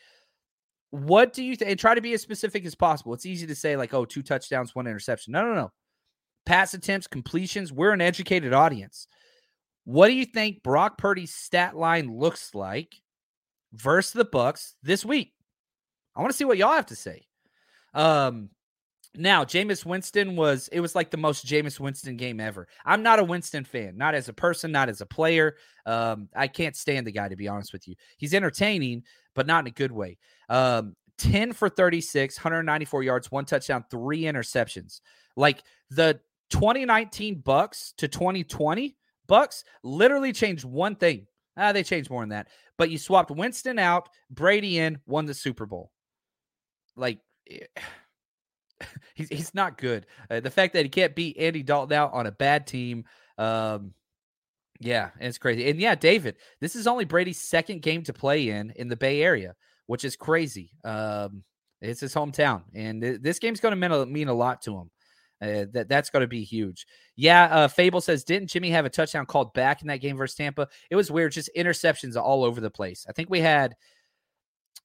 What 0.91 1.33
do 1.33 1.43
you 1.43 1.55
think? 1.55 1.71
And 1.71 1.79
try 1.79 1.93
to 1.93 2.01
be 2.01 2.13
as 2.13 2.21
specific 2.21 2.65
as 2.65 2.75
possible. 2.75 3.13
It's 3.13 3.25
easy 3.25 3.45
to 3.47 3.55
say, 3.55 3.75
like, 3.75 3.93
oh, 3.93 4.05
two 4.05 4.23
touchdowns, 4.23 4.73
one 4.73 4.87
interception. 4.87 5.33
No, 5.33 5.43
no, 5.43 5.53
no. 5.53 5.71
Pass 6.45 6.73
attempts, 6.73 7.07
completions. 7.07 7.71
We're 7.71 7.91
an 7.91 8.01
educated 8.01 8.53
audience. 8.53 9.07
What 9.83 10.07
do 10.07 10.13
you 10.13 10.25
think 10.25 10.63
Brock 10.63 10.97
Purdy's 10.97 11.33
stat 11.33 11.75
line 11.75 12.11
looks 12.17 12.53
like 12.55 12.95
versus 13.73 14.13
the 14.13 14.25
Bucks 14.25 14.75
this 14.83 15.05
week? 15.05 15.33
I 16.15 16.21
want 16.21 16.31
to 16.31 16.37
see 16.37 16.45
what 16.45 16.57
y'all 16.57 16.73
have 16.73 16.87
to 16.87 16.95
say. 16.95 17.27
Um, 17.93 18.49
now, 19.17 19.45
Jameis 19.45 19.85
Winston 19.85 20.35
was, 20.35 20.67
it 20.71 20.79
was 20.79 20.95
like 20.95 21.11
the 21.11 21.17
most 21.17 21.45
Jameis 21.45 21.79
Winston 21.79 22.17
game 22.17 22.39
ever. 22.39 22.67
I'm 22.85 23.03
not 23.03 23.19
a 23.19 23.23
Winston 23.23 23.63
fan, 23.63 23.97
not 23.97 24.15
as 24.15 24.27
a 24.27 24.33
person, 24.33 24.71
not 24.71 24.89
as 24.89 25.01
a 25.01 25.05
player. 25.05 25.55
Um, 25.85 26.29
I 26.35 26.47
can't 26.47 26.75
stand 26.75 27.07
the 27.07 27.11
guy, 27.11 27.29
to 27.29 27.35
be 27.35 27.47
honest 27.47 27.71
with 27.71 27.87
you. 27.87 27.95
He's 28.17 28.33
entertaining, 28.33 29.03
but 29.33 29.47
not 29.47 29.63
in 29.63 29.67
a 29.67 29.71
good 29.71 29.91
way. 29.91 30.17
Um, 30.49 30.95
10 31.17 31.53
for 31.53 31.69
36, 31.69 32.37
194 32.37 33.03
yards, 33.03 33.31
one 33.31 33.45
touchdown, 33.45 33.85
three 33.89 34.21
interceptions. 34.21 34.99
Like 35.37 35.63
the 35.89 36.19
2019 36.49 37.41
Bucks 37.41 37.93
to 37.97 38.07
2020 38.07 38.95
Bucks 39.27 39.63
literally 39.83 40.33
changed 40.33 40.65
one 40.65 40.95
thing. 40.95 41.27
Ah, 41.57 41.71
they 41.71 41.83
changed 41.83 42.09
more 42.09 42.21
than 42.21 42.29
that. 42.29 42.49
But 42.77 42.91
you 42.91 42.97
swapped 42.97 43.31
Winston 43.31 43.79
out, 43.79 44.09
Brady 44.29 44.77
in, 44.77 44.99
won 45.05 45.25
the 45.25 45.33
Super 45.33 45.65
Bowl. 45.65 45.91
Like 46.95 47.19
eh, 47.49 47.65
he's 49.15 49.29
he's 49.29 49.55
not 49.55 49.77
good. 49.77 50.05
Uh, 50.29 50.41
the 50.41 50.51
fact 50.51 50.73
that 50.73 50.83
he 50.83 50.89
can't 50.89 51.15
beat 51.15 51.37
Andy 51.37 51.63
Dalton 51.63 51.97
out 51.97 52.13
on 52.13 52.27
a 52.27 52.31
bad 52.31 52.67
team, 52.67 53.05
um, 53.37 53.93
yeah, 54.79 55.09
it's 55.19 55.37
crazy. 55.37 55.69
And 55.69 55.79
yeah, 55.79 55.95
David, 55.95 56.37
this 56.61 56.75
is 56.75 56.85
only 56.85 57.05
Brady's 57.05 57.41
second 57.41 57.81
game 57.81 58.03
to 58.03 58.13
play 58.13 58.49
in 58.49 58.71
in 58.75 58.89
the 58.89 58.97
Bay 58.97 59.23
Area 59.23 59.55
which 59.87 60.03
is 60.03 60.15
crazy. 60.15 60.71
Um, 60.83 61.43
it's 61.81 62.01
his 62.01 62.13
hometown, 62.13 62.63
and 62.73 63.01
th- 63.01 63.21
this 63.21 63.39
game's 63.39 63.59
going 63.59 63.79
to 63.79 64.05
mean 64.05 64.27
a 64.27 64.33
lot 64.33 64.61
to 64.63 64.77
him. 64.77 64.89
Uh, 65.41 65.65
that 65.73 65.87
that's 65.89 66.09
going 66.09 66.21
to 66.21 66.27
be 66.27 66.43
huge. 66.43 66.87
Yeah, 67.15 67.43
uh, 67.45 67.67
Fable 67.67 68.01
says, 68.01 68.23
didn't 68.23 68.49
Jimmy 68.49 68.69
have 68.69 68.85
a 68.85 68.89
touchdown 68.89 69.25
called 69.25 69.53
back 69.53 69.81
in 69.81 69.89
that 69.89 70.01
game 70.01 70.15
versus 70.15 70.35
Tampa? 70.35 70.67
It 70.89 70.95
was 70.95 71.11
weird, 71.11 71.33
just 71.33 71.49
interceptions 71.57 72.15
all 72.15 72.43
over 72.43 72.61
the 72.61 72.71
place. 72.71 73.05
I 73.09 73.11
think 73.11 73.29
we 73.29 73.41
had 73.41 73.75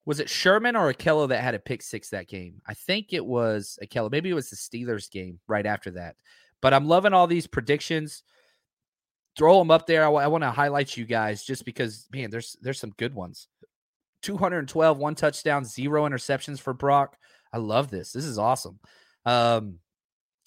was 0.06 0.18
it 0.20 0.28
Sherman 0.28 0.76
or 0.76 0.92
Ahkello 0.92 1.28
that 1.28 1.42
had 1.42 1.54
a 1.54 1.58
pick 1.58 1.82
six 1.82 2.10
that 2.10 2.28
game? 2.28 2.60
I 2.66 2.74
think 2.74 3.12
it 3.12 3.24
was 3.24 3.78
Ahkello. 3.82 4.10
Maybe 4.10 4.30
it 4.30 4.34
was 4.34 4.50
the 4.50 4.56
Steelers 4.56 5.10
game 5.10 5.38
right 5.46 5.66
after 5.66 5.92
that. 5.92 6.16
But 6.60 6.74
I'm 6.74 6.86
loving 6.86 7.12
all 7.12 7.26
these 7.26 7.46
predictions. 7.46 8.22
Throw 9.36 9.58
them 9.58 9.70
up 9.70 9.86
there. 9.86 10.02
I, 10.02 10.06
w- 10.06 10.22
I 10.22 10.26
want 10.26 10.42
to 10.42 10.50
highlight 10.50 10.96
you 10.96 11.04
guys 11.04 11.44
just 11.44 11.64
because, 11.64 12.08
man, 12.12 12.30
there's 12.30 12.56
there's 12.60 12.80
some 12.80 12.92
good 12.96 13.14
ones. 13.14 13.48
212, 14.22 14.98
one 14.98 15.14
touchdown, 15.14 15.64
zero 15.64 16.08
interceptions 16.08 16.60
for 16.60 16.74
Brock. 16.74 17.16
I 17.52 17.58
love 17.58 17.90
this. 17.90 18.12
This 18.12 18.24
is 18.24 18.38
awesome. 18.38 18.78
Um, 19.24 19.78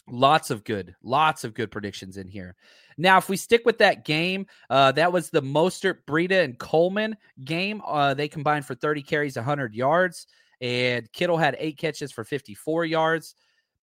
lots 0.07 0.49
of 0.49 0.63
good, 0.63 0.95
lots 1.03 1.43
of 1.43 1.53
good 1.53 1.71
predictions 1.71 2.17
in 2.17 2.27
here. 2.27 2.55
Now, 2.97 3.17
if 3.17 3.29
we 3.29 3.37
stick 3.37 3.63
with 3.65 3.79
that 3.79 4.05
game, 4.05 4.45
uh, 4.69 4.91
that 4.93 5.11
was 5.11 5.29
the 5.29 5.41
Mostert, 5.41 5.99
Breida, 6.07 6.43
and 6.43 6.57
Coleman 6.57 7.17
game. 7.43 7.81
Uh, 7.85 8.13
they 8.13 8.27
combined 8.27 8.65
for 8.65 8.75
30 8.75 9.01
carries, 9.01 9.35
100 9.35 9.73
yards, 9.73 10.27
and 10.61 11.11
Kittle 11.11 11.37
had 11.37 11.55
eight 11.59 11.77
catches 11.77 12.11
for 12.11 12.23
54 12.23 12.85
yards. 12.85 13.35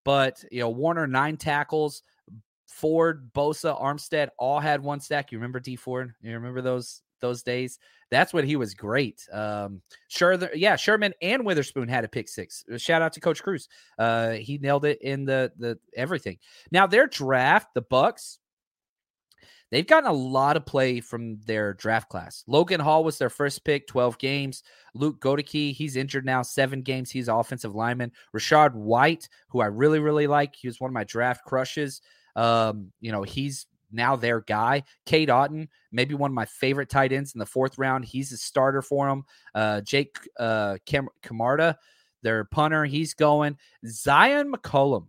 But 0.06 0.44
you 0.52 0.62
know, 0.62 0.70
Warner 0.70 1.08
nine 1.08 1.38
tackles. 1.38 2.04
Ford, 2.68 3.32
Bosa, 3.34 3.80
Armstead 3.82 4.30
all 4.38 4.60
had 4.60 4.82
one 4.82 5.02
stack. 5.02 5.32
You 5.32 5.40
remember 5.40 5.60
Dee 5.60 5.76
Ford? 5.76 6.14
You 6.22 6.34
remember 6.34 6.62
those 6.62 7.02
those 7.20 7.44
days. 7.44 7.80
That's 8.12 8.34
when 8.34 8.46
he 8.46 8.56
was 8.56 8.74
great. 8.74 9.28
Um, 9.32 9.82
sure, 10.08 10.38
yeah, 10.56 10.76
Sherman 10.76 11.14
and 11.22 11.46
Witherspoon 11.46 11.88
had 11.88 12.06
a 12.06 12.08
pick 12.08 12.28
six. 12.28 12.64
Uh, 12.72 12.78
shout 12.78 13.02
out 13.02 13.14
to 13.14 13.20
Coach 13.20 13.44
Cruz. 13.44 13.68
Uh, 13.98 14.32
he 14.32 14.58
nailed 14.58 14.86
it 14.86 15.02
in 15.02 15.26
the 15.26 15.52
the 15.58 15.78
everything. 15.96 16.38
Now 16.72 16.88
their 16.88 17.08
draft, 17.08 17.74
the 17.76 17.82
Bucks, 17.82 18.40
they've 19.72 19.86
gotten 19.86 20.10
a 20.10 20.14
lot 20.14 20.58
of 20.58 20.66
play 20.66 21.00
from 21.00 21.40
their 21.42 21.74
draft 21.74 22.10
class. 22.10 22.44
Logan 22.48 22.80
Hall 22.80 23.04
was 23.04 23.18
their 23.18 23.30
first 23.30 23.64
pick, 23.64 23.88
12 23.88 24.18
games. 24.18 24.64
Luke 24.94 25.20
Goedeke, 25.22 25.74
he's 25.74 25.96
injured 25.96 26.26
now, 26.26 26.42
seven 26.42 26.82
games. 26.82 27.12
He's 27.12 27.28
offensive 27.28 27.76
lineman. 27.76 28.12
Rachaad 28.36 28.74
White, 28.74 29.30
who 29.50 29.62
I 29.62 29.68
really, 29.68 30.00
really 30.00 30.28
like. 30.28 30.56
He 30.56 30.68
was 30.68 30.80
one 30.80 30.90
of 30.90 30.96
my 30.96 31.04
draft 31.04 31.46
crushes. 31.46 32.02
Um, 32.36 32.92
you 33.02 33.12
know, 33.12 33.24
he's 33.24 33.68
now 33.92 34.16
their 34.16 34.42
guy. 34.42 34.84
Cade 35.06 35.30
Otton, 35.30 35.68
maybe 35.92 36.16
one 36.16 36.32
of 36.32 36.36
my 36.36 36.46
favorite 36.46 36.90
tight 36.90 37.12
ends 37.12 37.34
in 37.34 37.40
the 37.40 37.46
fourth 37.46 37.78
round. 37.78 38.06
He's 38.06 38.32
a 38.32 38.38
starter 38.38 38.82
for 38.82 39.08
them. 39.08 39.24
Uh, 39.54 39.82
Jake 39.82 40.18
uh, 40.40 40.78
Cam- 40.86 41.10
Camarda, 41.22 41.78
their 42.22 42.46
punter, 42.46 42.86
he's 42.86 43.14
going. 43.14 43.58
Zyon 43.86 44.52
McCollum, 44.54 45.08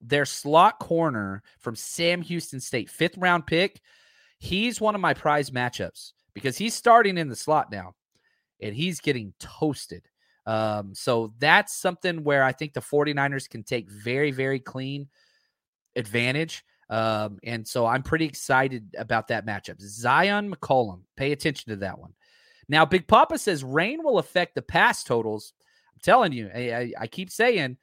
their 0.00 0.24
slot 0.24 0.78
corner 0.78 1.42
from 1.58 1.76
Sam 1.76 2.22
Houston 2.22 2.60
State, 2.60 2.90
fifth 2.90 3.16
round 3.18 3.46
pick. 3.46 3.80
He's 4.38 4.80
one 4.80 4.94
of 4.94 5.00
my 5.00 5.14
prize 5.14 5.50
matchups 5.50 6.12
because 6.34 6.56
he's 6.56 6.74
starting 6.74 7.18
in 7.18 7.28
the 7.28 7.36
slot 7.36 7.70
now 7.70 7.94
and 8.60 8.74
he's 8.74 9.00
getting 9.00 9.34
toasted. 9.38 10.08
Um, 10.46 10.94
so 10.94 11.32
that's 11.38 11.76
something 11.76 12.24
where 12.24 12.42
I 12.42 12.52
think 12.52 12.72
the 12.72 12.80
49ers 12.80 13.48
can 13.48 13.62
take 13.62 13.90
very, 13.90 14.30
very 14.30 14.58
clean 14.58 15.08
advantage. 15.96 16.64
Um, 16.90 17.38
and 17.44 17.66
so 17.66 17.86
I'm 17.86 18.02
pretty 18.02 18.26
excited 18.26 18.94
about 18.98 19.28
that 19.28 19.46
matchup. 19.46 19.80
Zyon 19.80 20.52
McCollum, 20.52 21.02
pay 21.16 21.32
attention 21.32 21.70
to 21.70 21.76
that 21.76 21.98
one. 21.98 22.12
Now, 22.68 22.84
Big 22.84 23.06
Papa 23.06 23.38
says 23.38 23.64
rain 23.64 24.02
will 24.02 24.18
affect 24.18 24.54
the 24.56 24.62
pass 24.62 25.04
totals. 25.04 25.52
I'm 25.94 26.00
telling 26.02 26.32
you, 26.32 26.50
I, 26.54 26.72
I, 26.72 26.92
I 27.00 27.06
keep 27.06 27.30
saying 27.30 27.78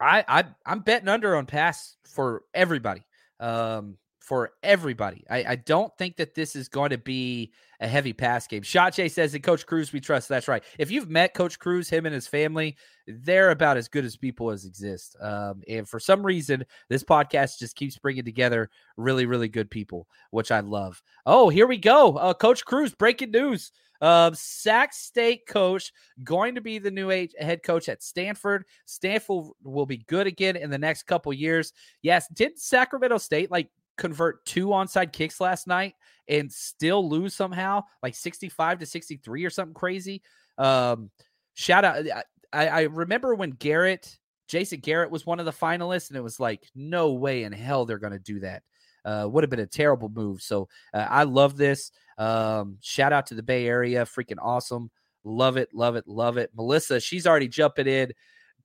I, 0.00 0.24
I 0.26 0.44
I'm 0.64 0.80
betting 0.80 1.08
under 1.08 1.36
on 1.36 1.46
pass 1.46 1.96
for 2.06 2.42
everybody. 2.54 3.02
Um, 3.38 3.98
for 4.30 4.52
everybody. 4.62 5.24
I, 5.28 5.44
I, 5.44 5.56
don't 5.56 5.92
think 5.98 6.18
that 6.18 6.36
this 6.36 6.54
is 6.54 6.68
going 6.68 6.90
to 6.90 6.98
be 6.98 7.52
a 7.80 7.88
heavy 7.88 8.12
pass 8.12 8.46
game. 8.46 8.62
Shotche 8.62 9.10
says 9.10 9.32
that 9.32 9.42
Coach 9.42 9.66
Cruz 9.66 9.92
we 9.92 9.98
trust. 9.98 10.28
That's 10.28 10.46
right. 10.46 10.62
If 10.78 10.88
you've 10.88 11.10
met 11.10 11.34
Coach 11.34 11.58
Cruz, 11.58 11.88
him 11.88 12.06
and 12.06 12.14
his 12.14 12.28
family, 12.28 12.76
they're 13.08 13.50
about 13.50 13.76
as 13.76 13.88
good 13.88 14.04
as 14.04 14.16
people 14.16 14.52
as 14.52 14.66
exist. 14.66 15.16
Um, 15.20 15.64
and 15.68 15.88
for 15.88 15.98
some 15.98 16.24
reason, 16.24 16.64
this 16.88 17.02
podcast 17.02 17.58
just 17.58 17.74
keeps 17.74 17.98
bringing 17.98 18.24
together 18.24 18.70
really, 18.96 19.26
really 19.26 19.48
good 19.48 19.68
people, 19.68 20.06
which 20.30 20.52
I 20.52 20.60
love. 20.60 21.02
Oh, 21.26 21.48
here 21.48 21.66
we 21.66 21.78
go. 21.78 22.16
Uh, 22.16 22.32
coach 22.32 22.64
Cruz, 22.64 22.94
breaking 22.94 23.32
news. 23.32 23.72
Uh, 24.00 24.30
Sac 24.32 24.94
State 24.94 25.40
coach 25.48 25.92
going 26.22 26.54
to 26.54 26.60
be 26.60 26.78
the 26.78 26.90
new 26.90 27.08
head 27.08 27.64
coach 27.64 27.88
at 27.88 28.00
Stanford. 28.00 28.64
Stanford 28.86 29.46
will 29.64 29.86
be 29.86 30.04
good 30.06 30.28
again 30.28 30.54
in 30.54 30.70
the 30.70 30.78
next 30.78 31.02
couple 31.02 31.32
years. 31.32 31.72
Yes, 32.00 32.28
did 32.32 32.60
Sacramento 32.60 33.18
State 33.18 33.50
like 33.50 33.68
convert 33.96 34.44
two 34.44 34.68
onside 34.68 35.12
kicks 35.12 35.40
last 35.40 35.66
night 35.66 35.94
and 36.28 36.50
still 36.50 37.08
lose 37.08 37.34
somehow, 37.34 37.82
like 38.02 38.14
65 38.14 38.78
to 38.78 38.86
63 38.86 39.44
or 39.44 39.50
something 39.50 39.74
crazy. 39.74 40.22
Um, 40.58 41.10
shout 41.54 41.84
out. 41.84 42.04
I, 42.52 42.68
I 42.68 42.80
remember 42.82 43.34
when 43.34 43.50
Garrett, 43.50 44.18
Jason 44.48 44.80
Garrett 44.80 45.10
was 45.10 45.26
one 45.26 45.40
of 45.40 45.46
the 45.46 45.52
finalists, 45.52 46.08
and 46.08 46.16
it 46.16 46.22
was 46.22 46.40
like, 46.40 46.68
no 46.74 47.12
way 47.12 47.44
in 47.44 47.52
hell 47.52 47.84
they're 47.84 47.98
going 47.98 48.12
to 48.12 48.18
do 48.18 48.40
that. 48.40 48.62
Uh, 49.04 49.26
would 49.30 49.44
have 49.44 49.50
been 49.50 49.60
a 49.60 49.66
terrible 49.66 50.08
move. 50.08 50.42
So 50.42 50.68
uh, 50.92 51.06
I 51.08 51.22
love 51.24 51.56
this. 51.56 51.90
Um, 52.18 52.76
shout 52.80 53.12
out 53.12 53.26
to 53.26 53.34
the 53.34 53.42
Bay 53.42 53.66
Area. 53.66 54.04
Freaking 54.04 54.38
awesome. 54.40 54.90
Love 55.24 55.56
it. 55.56 55.70
Love 55.72 55.96
it. 55.96 56.06
Love 56.06 56.36
it. 56.36 56.50
Melissa, 56.54 57.00
she's 57.00 57.26
already 57.26 57.48
jumping 57.48 57.86
in 57.86 58.12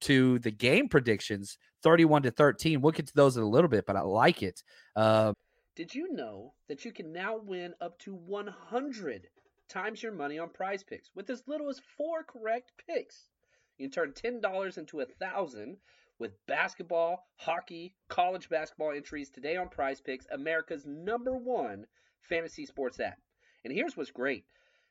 to 0.05 0.39
the 0.39 0.51
game 0.51 0.87
predictions 0.87 1.57
31 1.83 2.23
to 2.23 2.31
13. 2.31 2.81
We'll 2.81 2.91
get 2.91 3.07
to 3.07 3.15
those 3.15 3.37
in 3.37 3.43
a 3.43 3.49
little 3.49 3.69
bit, 3.69 3.85
but 3.85 3.95
I 3.95 4.01
like 4.01 4.43
it. 4.43 4.61
Uh, 4.95 5.33
Did 5.75 5.93
you 5.93 6.13
know 6.13 6.53
that 6.67 6.85
you 6.85 6.91
can 6.91 7.11
now 7.11 7.37
win 7.37 7.73
up 7.81 7.97
to 7.99 8.13
100 8.13 9.27
times 9.67 10.03
your 10.03 10.11
money 10.11 10.37
on 10.37 10.49
prize 10.49 10.83
picks 10.83 11.09
with 11.15 11.29
as 11.29 11.43
little 11.47 11.69
as 11.69 11.81
four 11.97 12.23
correct 12.23 12.71
picks? 12.87 13.29
You 13.77 13.89
can 13.89 13.91
turn 13.91 14.41
$10 14.41 14.77
into 14.77 15.01
a 15.01 15.05
thousand 15.05 15.77
with 16.19 16.31
basketball, 16.47 17.27
hockey, 17.37 17.95
college 18.07 18.47
basketball 18.49 18.91
entries 18.91 19.29
today 19.29 19.57
on 19.57 19.67
Prize 19.67 19.99
Picks, 19.99 20.25
America's 20.31 20.85
number 20.85 21.35
one 21.35 21.85
fantasy 22.21 22.65
sports 22.65 22.99
app. 22.99 23.17
And 23.63 23.73
here's 23.73 23.97
what's 23.97 24.11
great. 24.11 24.45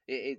It, 0.07 0.13
it, 0.13 0.39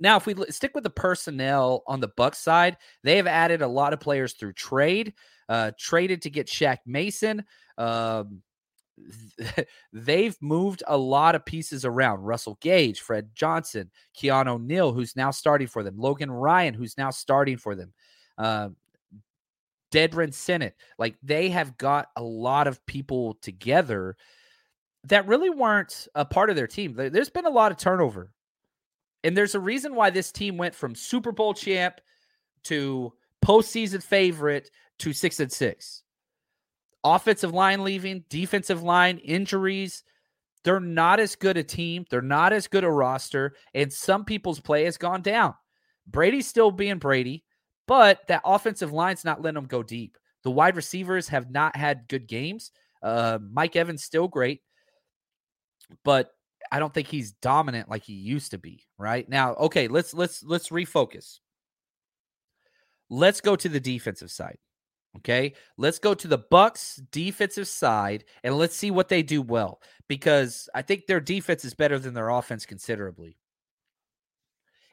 Now, 0.00 0.16
if 0.16 0.26
we 0.26 0.34
stick 0.50 0.72
with 0.74 0.84
the 0.84 0.90
personnel 0.90 1.82
on 1.86 2.00
the 2.00 2.08
Buck 2.08 2.34
side, 2.34 2.78
they 3.04 3.16
have 3.18 3.26
added 3.26 3.62
a 3.62 3.68
lot 3.68 3.92
of 3.92 4.00
players 4.00 4.32
through 4.32 4.54
trade. 4.54 5.14
Uh, 5.48 5.72
traded 5.78 6.22
to 6.22 6.30
get 6.30 6.46
Shaq 6.46 6.78
Mason. 6.86 7.44
Um, 7.76 8.42
they've 9.92 10.36
moved 10.40 10.82
a 10.86 10.96
lot 10.96 11.34
of 11.34 11.44
pieces 11.44 11.84
around. 11.84 12.20
Russell 12.20 12.56
Gage, 12.60 13.00
Fred 13.00 13.30
Johnson, 13.34 13.90
Keanu 14.16 14.62
Neal, 14.62 14.92
who's 14.92 15.16
now 15.16 15.30
starting 15.30 15.66
for 15.66 15.82
them, 15.82 15.98
Logan 15.98 16.30
Ryan, 16.30 16.74
who's 16.74 16.96
now 16.96 17.10
starting 17.10 17.56
for 17.56 17.74
them, 17.74 17.92
uh, 18.38 18.68
Senate. 20.30 20.76
Like 20.98 21.16
they 21.22 21.48
have 21.50 21.76
got 21.76 22.08
a 22.16 22.22
lot 22.22 22.66
of 22.68 22.84
people 22.86 23.34
together 23.42 24.16
that 25.04 25.26
really 25.26 25.50
weren't 25.50 26.06
a 26.14 26.24
part 26.24 26.50
of 26.50 26.56
their 26.56 26.66
team. 26.66 26.94
There's 26.94 27.30
been 27.30 27.46
a 27.46 27.50
lot 27.50 27.72
of 27.72 27.78
turnover 27.78 28.30
and 29.24 29.36
there's 29.36 29.54
a 29.54 29.60
reason 29.60 29.94
why 29.94 30.10
this 30.10 30.32
team 30.32 30.56
went 30.56 30.74
from 30.74 30.94
Super 30.94 31.32
Bowl 31.32 31.54
champ 31.54 32.00
to 32.64 33.12
postseason 33.44 34.02
favorite 34.02 34.70
to 34.98 35.12
six 35.12 35.40
and 35.40 35.52
six. 35.52 36.02
Offensive 37.02 37.52
line 37.52 37.82
leaving, 37.82 38.24
defensive 38.28 38.82
line 38.82 39.18
injuries. 39.18 40.04
They're 40.64 40.80
not 40.80 41.20
as 41.20 41.36
good 41.36 41.56
a 41.56 41.62
team. 41.62 42.04
They're 42.10 42.20
not 42.20 42.52
as 42.52 42.66
good 42.66 42.84
a 42.84 42.90
roster. 42.90 43.54
And 43.74 43.90
some 43.90 44.24
people's 44.24 44.60
play 44.60 44.84
has 44.84 44.98
gone 44.98 45.22
down. 45.22 45.54
Brady's 46.06 46.46
still 46.46 46.70
being 46.70 46.98
Brady, 46.98 47.44
but 47.86 48.26
that 48.28 48.42
offensive 48.44 48.92
line's 48.92 49.24
not 49.24 49.40
letting 49.40 49.54
them 49.54 49.66
go 49.66 49.82
deep. 49.82 50.18
The 50.42 50.50
wide 50.50 50.76
receivers 50.76 51.28
have 51.28 51.50
not 51.50 51.76
had 51.76 52.08
good 52.08 52.26
games. 52.26 52.72
Uh, 53.02 53.38
Mike 53.50 53.76
Evans 53.76 54.02
still 54.02 54.28
great, 54.28 54.60
but 56.04 56.30
I 56.72 56.78
don't 56.78 56.92
think 56.92 57.08
he's 57.08 57.32
dominant 57.32 57.88
like 57.88 58.04
he 58.04 58.12
used 58.12 58.52
to 58.52 58.58
be, 58.58 58.86
right? 58.98 59.28
Now, 59.28 59.54
okay, 59.54 59.88
let's 59.88 60.14
let's 60.14 60.42
let's 60.42 60.68
refocus. 60.68 61.40
Let's 63.08 63.40
go 63.40 63.56
to 63.56 63.68
the 63.68 63.80
defensive 63.80 64.30
side. 64.30 64.58
Okay? 65.16 65.54
Let's 65.76 65.98
go 65.98 66.14
to 66.14 66.28
the 66.28 66.38
Bucks 66.38 67.02
defensive 67.10 67.66
side 67.66 68.24
and 68.44 68.56
let's 68.56 68.76
see 68.76 68.92
what 68.92 69.08
they 69.08 69.22
do 69.22 69.42
well 69.42 69.82
because 70.08 70.68
I 70.74 70.82
think 70.82 71.06
their 71.06 71.20
defense 71.20 71.64
is 71.64 71.74
better 71.74 71.98
than 71.98 72.14
their 72.14 72.28
offense 72.28 72.64
considerably. 72.64 73.36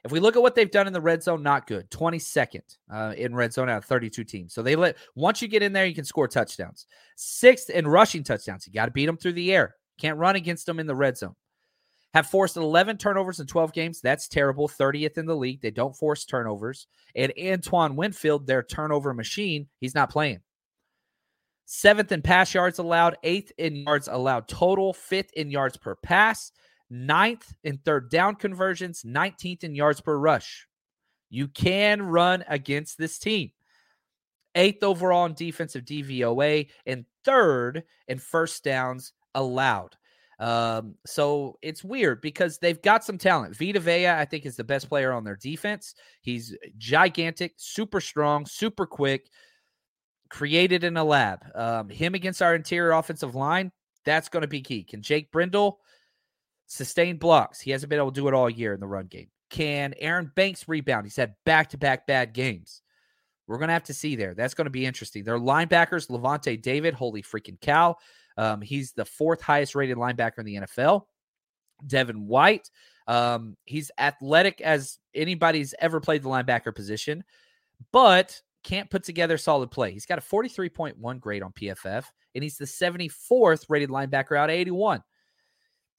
If 0.03 0.11
we 0.11 0.19
look 0.19 0.35
at 0.35 0.41
what 0.41 0.55
they've 0.55 0.71
done 0.71 0.87
in 0.87 0.93
the 0.93 1.01
red 1.01 1.21
zone, 1.21 1.43
not 1.43 1.67
good. 1.67 1.91
22nd 1.91 2.61
uh, 2.91 3.13
in 3.17 3.35
red 3.35 3.53
zone 3.53 3.69
out 3.69 3.79
of 3.79 3.85
32 3.85 4.23
teams. 4.23 4.53
So 4.53 4.63
they 4.63 4.75
let 4.75 4.97
once 5.15 5.41
you 5.41 5.47
get 5.47 5.63
in 5.63 5.73
there, 5.73 5.85
you 5.85 5.95
can 5.95 6.05
score 6.05 6.27
touchdowns. 6.27 6.87
Sixth 7.15 7.69
in 7.69 7.87
rushing 7.87 8.23
touchdowns. 8.23 8.65
You 8.65 8.73
got 8.73 8.85
to 8.85 8.91
beat 8.91 9.05
them 9.05 9.17
through 9.17 9.33
the 9.33 9.53
air. 9.53 9.75
Can't 9.99 10.17
run 10.17 10.35
against 10.35 10.65
them 10.65 10.79
in 10.79 10.87
the 10.87 10.95
red 10.95 11.17
zone 11.17 11.35
have 12.13 12.27
forced 12.27 12.57
11 12.57 12.97
turnovers 12.97 13.39
in 13.39 13.47
12 13.47 13.73
games. 13.73 14.01
That's 14.01 14.27
terrible. 14.27 14.67
30th 14.67 15.17
in 15.17 15.25
the 15.25 15.35
league. 15.35 15.61
They 15.61 15.71
don't 15.71 15.95
force 15.95 16.25
turnovers. 16.25 16.87
And 17.15 17.33
Antoine 17.39 17.95
Winfield, 17.95 18.47
their 18.47 18.63
turnover 18.63 19.13
machine, 19.13 19.67
he's 19.79 19.95
not 19.95 20.09
playing. 20.09 20.39
Seventh 21.65 22.13
in 22.13 22.21
pass 22.21 22.53
yards 22.53 22.79
allowed, 22.79 23.17
eighth 23.23 23.51
in 23.57 23.75
yards 23.75 24.07
allowed 24.07 24.47
total, 24.47 24.93
fifth 24.93 25.33
in 25.33 25.51
yards 25.51 25.75
per 25.75 25.95
pass, 25.95 26.53
ninth 26.89 27.53
in 27.65 27.77
third 27.79 28.09
down 28.09 28.35
conversions, 28.35 29.03
19th 29.03 29.65
in 29.65 29.75
yards 29.75 29.99
per 29.99 30.17
rush. 30.17 30.65
You 31.29 31.49
can 31.49 32.01
run 32.01 32.45
against 32.47 32.97
this 32.97 33.19
team. 33.19 33.51
Eighth 34.55 34.81
overall 34.81 35.25
in 35.25 35.33
defensive 35.33 35.83
DVOA, 35.83 36.69
and 36.85 37.05
third 37.25 37.83
in 38.07 38.17
first 38.17 38.63
downs 38.63 39.11
allowed. 39.35 39.97
Um, 40.39 40.95
so 41.05 41.57
it's 41.61 41.83
weird 41.83 42.21
because 42.21 42.59
they've 42.59 42.81
got 42.81 43.03
some 43.03 43.17
talent. 43.17 43.55
Vita 43.57 43.79
Vea, 43.79 44.09
I 44.09 44.25
think, 44.25 44.45
is 44.45 44.55
the 44.55 44.63
best 44.63 44.87
player 44.87 45.11
on 45.11 45.23
their 45.23 45.35
defense. 45.35 45.95
He's 46.21 46.55
gigantic, 46.77 47.53
super 47.57 47.99
strong, 47.99 48.45
super 48.45 48.85
quick, 48.85 49.29
created 50.29 50.83
in 50.83 50.97
a 50.97 51.03
lab. 51.03 51.43
Um, 51.55 51.89
him 51.89 52.13
against 52.13 52.41
our 52.41 52.53
interior 52.53 52.91
offensive 52.91 53.33
line, 53.35 53.71
that's 54.05 54.29
going 54.29 54.41
to 54.41 54.47
be 54.47 54.61
key. 54.61 54.83
Can 54.83 55.01
Jake 55.01 55.31
Brendel 55.31 55.79
sustain 56.67 57.17
blocks? 57.17 57.59
He 57.59 57.71
hasn't 57.71 57.89
been 57.89 57.99
able 57.99 58.11
to 58.11 58.21
do 58.21 58.27
it 58.27 58.33
all 58.33 58.49
year 58.49 58.73
in 58.73 58.79
the 58.79 58.87
run 58.87 59.07
game. 59.07 59.29
Can 59.49 59.93
Aaron 59.97 60.31
Banks 60.35 60.67
rebound? 60.67 61.05
He's 61.05 61.15
had 61.15 61.35
back 61.45 61.69
to 61.69 61.77
back 61.77 62.05
bad 62.05 62.33
games. 62.33 62.81
We're 63.47 63.57
going 63.57 63.69
to 63.69 63.73
have 63.73 63.83
to 63.85 63.93
see 63.93 64.15
there. 64.15 64.33
That's 64.33 64.53
going 64.53 64.65
to 64.65 64.71
be 64.71 64.85
interesting. 64.85 65.23
Their 65.23 65.39
linebackers, 65.39 66.09
Lavonte 66.09 66.61
David, 66.61 66.93
holy 66.93 67.23
freaking 67.23 67.59
cow. 67.61 67.95
Um, 68.37 68.61
he's 68.61 68.91
the 68.91 69.05
fourth 69.05 69.41
highest 69.41 69.75
rated 69.75 69.97
linebacker 69.97 70.39
in 70.39 70.45
the 70.45 70.55
NFL. 70.55 71.03
Devin 71.85 72.27
White, 72.27 72.69
um, 73.07 73.55
he's 73.65 73.91
athletic 73.97 74.61
as 74.61 74.99
anybody's 75.13 75.73
ever 75.79 75.99
played 75.99 76.23
the 76.23 76.29
linebacker 76.29 76.73
position, 76.73 77.23
but 77.91 78.39
can't 78.63 78.89
put 78.89 79.03
together 79.03 79.37
solid 79.37 79.71
play. 79.71 79.91
He's 79.91 80.05
got 80.05 80.17
a 80.17 80.21
43.1 80.21 81.19
grade 81.19 81.43
on 81.43 81.53
PFF, 81.53 82.05
and 82.35 82.43
he's 82.43 82.57
the 82.57 82.65
74th 82.65 83.65
rated 83.69 83.89
linebacker 83.89 84.37
out 84.37 84.49
of 84.49 84.55
81. 84.55 85.01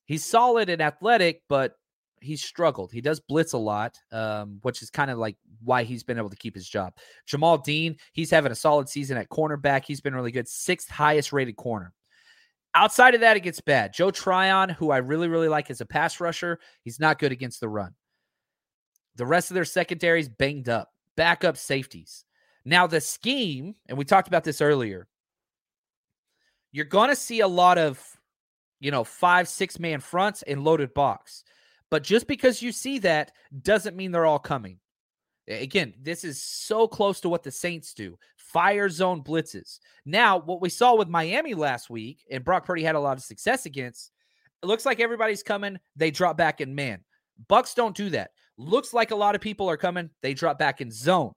He's 0.04 0.24
solid 0.24 0.68
and 0.68 0.82
athletic, 0.82 1.42
but 1.48 1.74
he's 2.20 2.42
struggled. 2.42 2.92
He 2.92 3.00
does 3.00 3.20
blitz 3.20 3.52
a 3.52 3.58
lot, 3.58 3.96
um, 4.12 4.58
which 4.62 4.82
is 4.82 4.90
kind 4.90 5.10
of 5.10 5.18
like 5.18 5.36
why 5.62 5.84
he's 5.84 6.02
been 6.02 6.18
able 6.18 6.30
to 6.30 6.36
keep 6.36 6.54
his 6.54 6.68
job. 6.68 6.94
Jamel 7.28 7.62
Dean, 7.62 7.96
he's 8.12 8.30
having 8.30 8.52
a 8.52 8.56
solid 8.56 8.88
season 8.88 9.16
at 9.16 9.28
cornerback. 9.28 9.84
He's 9.84 10.00
been 10.00 10.14
really 10.14 10.32
good, 10.32 10.48
sixth 10.48 10.90
highest 10.90 11.32
rated 11.32 11.56
corner. 11.56 11.92
Outside 12.74 13.14
of 13.14 13.22
that, 13.22 13.36
it 13.36 13.40
gets 13.40 13.60
bad. 13.60 13.92
Joe 13.92 14.10
Tryon, 14.10 14.68
who 14.68 14.90
I 14.90 14.98
really, 14.98 15.28
really 15.28 15.48
like 15.48 15.70
as 15.70 15.80
a 15.80 15.86
pass 15.86 16.20
rusher, 16.20 16.60
he's 16.82 17.00
not 17.00 17.18
good 17.18 17.32
against 17.32 17.60
the 17.60 17.68
run. 17.68 17.94
The 19.16 19.26
rest 19.26 19.50
of 19.50 19.54
their 19.54 19.64
secondaries 19.64 20.28
banged 20.28 20.68
up, 20.68 20.92
backup 21.16 21.56
safeties. 21.56 22.24
Now, 22.64 22.86
the 22.86 23.00
scheme, 23.00 23.74
and 23.88 23.96
we 23.96 24.04
talked 24.04 24.28
about 24.28 24.44
this 24.44 24.60
earlier, 24.60 25.08
you're 26.70 26.84
going 26.84 27.08
to 27.08 27.16
see 27.16 27.40
a 27.40 27.48
lot 27.48 27.78
of, 27.78 28.00
you 28.78 28.90
know, 28.90 29.02
five, 29.02 29.48
six 29.48 29.78
man 29.78 30.00
fronts 30.00 30.42
and 30.42 30.62
loaded 30.62 30.94
box. 30.94 31.44
But 31.90 32.02
just 32.02 32.26
because 32.26 32.62
you 32.62 32.70
see 32.70 32.98
that 33.00 33.32
doesn't 33.62 33.96
mean 33.96 34.12
they're 34.12 34.26
all 34.26 34.38
coming. 34.38 34.78
Again, 35.48 35.94
this 36.00 36.24
is 36.24 36.42
so 36.42 36.86
close 36.86 37.20
to 37.20 37.30
what 37.30 37.42
the 37.42 37.50
Saints 37.50 37.94
do 37.94 38.18
fire 38.52 38.88
zone 38.88 39.22
blitzes. 39.22 39.78
Now, 40.04 40.38
what 40.38 40.60
we 40.60 40.68
saw 40.68 40.96
with 40.96 41.08
Miami 41.08 41.54
last 41.54 41.90
week, 41.90 42.24
and 42.30 42.44
Brock 42.44 42.64
Purdy 42.64 42.82
had 42.82 42.94
a 42.94 43.00
lot 43.00 43.16
of 43.16 43.22
success 43.24 43.66
against, 43.66 44.10
it 44.62 44.66
looks 44.66 44.86
like 44.86 45.00
everybody's 45.00 45.42
coming. 45.42 45.78
They 45.96 46.10
drop 46.10 46.36
back 46.36 46.60
in 46.60 46.74
man. 46.74 47.04
Bucks 47.48 47.74
don't 47.74 47.96
do 47.96 48.10
that. 48.10 48.30
Looks 48.56 48.92
like 48.92 49.12
a 49.12 49.16
lot 49.16 49.34
of 49.34 49.40
people 49.40 49.70
are 49.70 49.76
coming. 49.76 50.10
They 50.22 50.34
drop 50.34 50.58
back 50.58 50.80
in 50.80 50.90
zone. 50.90 51.32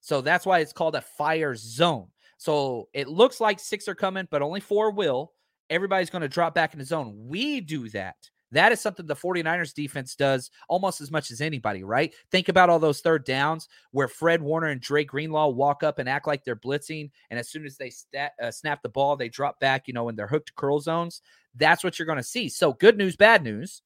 So 0.00 0.20
that's 0.20 0.46
why 0.46 0.58
it's 0.60 0.72
called 0.72 0.96
a 0.96 1.02
fire 1.02 1.54
zone. 1.54 2.08
So 2.38 2.88
it 2.94 3.06
looks 3.06 3.40
like 3.40 3.60
six 3.60 3.86
are 3.86 3.94
coming, 3.94 4.26
but 4.30 4.42
only 4.42 4.60
four 4.60 4.90
will. 4.90 5.32
Everybody's 5.68 6.10
going 6.10 6.22
to 6.22 6.28
drop 6.28 6.54
back 6.54 6.72
in 6.72 6.78
the 6.78 6.84
zone. 6.84 7.14
We 7.16 7.60
do 7.60 7.88
that. 7.90 8.16
That 8.52 8.72
is 8.72 8.80
something 8.80 9.06
the 9.06 9.14
49ers 9.14 9.74
defense 9.74 10.16
does 10.16 10.50
almost 10.68 11.00
as 11.00 11.10
much 11.10 11.30
as 11.30 11.40
anybody, 11.40 11.84
right? 11.84 12.12
Think 12.30 12.48
about 12.48 12.68
all 12.68 12.78
those 12.78 13.00
third 13.00 13.24
downs 13.24 13.68
where 13.92 14.08
Fred 14.08 14.42
Warner 14.42 14.68
and 14.68 14.80
Dre 14.80 15.04
Greenlaw 15.04 15.48
walk 15.48 15.82
up 15.82 15.98
and 15.98 16.08
act 16.08 16.26
like 16.26 16.44
they're 16.44 16.56
blitzing. 16.56 17.10
And 17.30 17.38
as 17.38 17.48
soon 17.48 17.64
as 17.64 17.76
they 17.76 17.90
stat, 17.90 18.32
uh, 18.42 18.50
snap 18.50 18.82
the 18.82 18.88
ball, 18.88 19.16
they 19.16 19.28
drop 19.28 19.60
back, 19.60 19.86
you 19.86 19.94
know, 19.94 20.08
in 20.08 20.16
their 20.16 20.26
hooked 20.26 20.54
curl 20.56 20.80
zones. 20.80 21.22
That's 21.54 21.84
what 21.84 21.98
you're 21.98 22.06
going 22.06 22.18
to 22.18 22.24
see. 22.24 22.48
So, 22.48 22.72
good 22.72 22.96
news, 22.96 23.16
bad 23.16 23.44
news. 23.44 23.82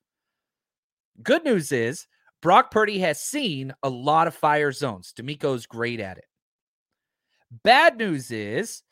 Good 1.23 1.45
news 1.45 1.71
is 1.71 2.07
Brock 2.43 2.71
Purdy 2.71 2.99
has 3.01 3.21
seen 3.21 3.75
a 3.83 3.89
lot 3.89 4.27
of 4.27 4.35
fire 4.35 4.73
zones. 4.73 5.13
DeMeco's 5.17 5.67
great 5.67 6.01
at 6.01 6.19
it. 6.19 6.27
Bad 7.63 7.97
news 7.97 8.31
is, 8.31 8.83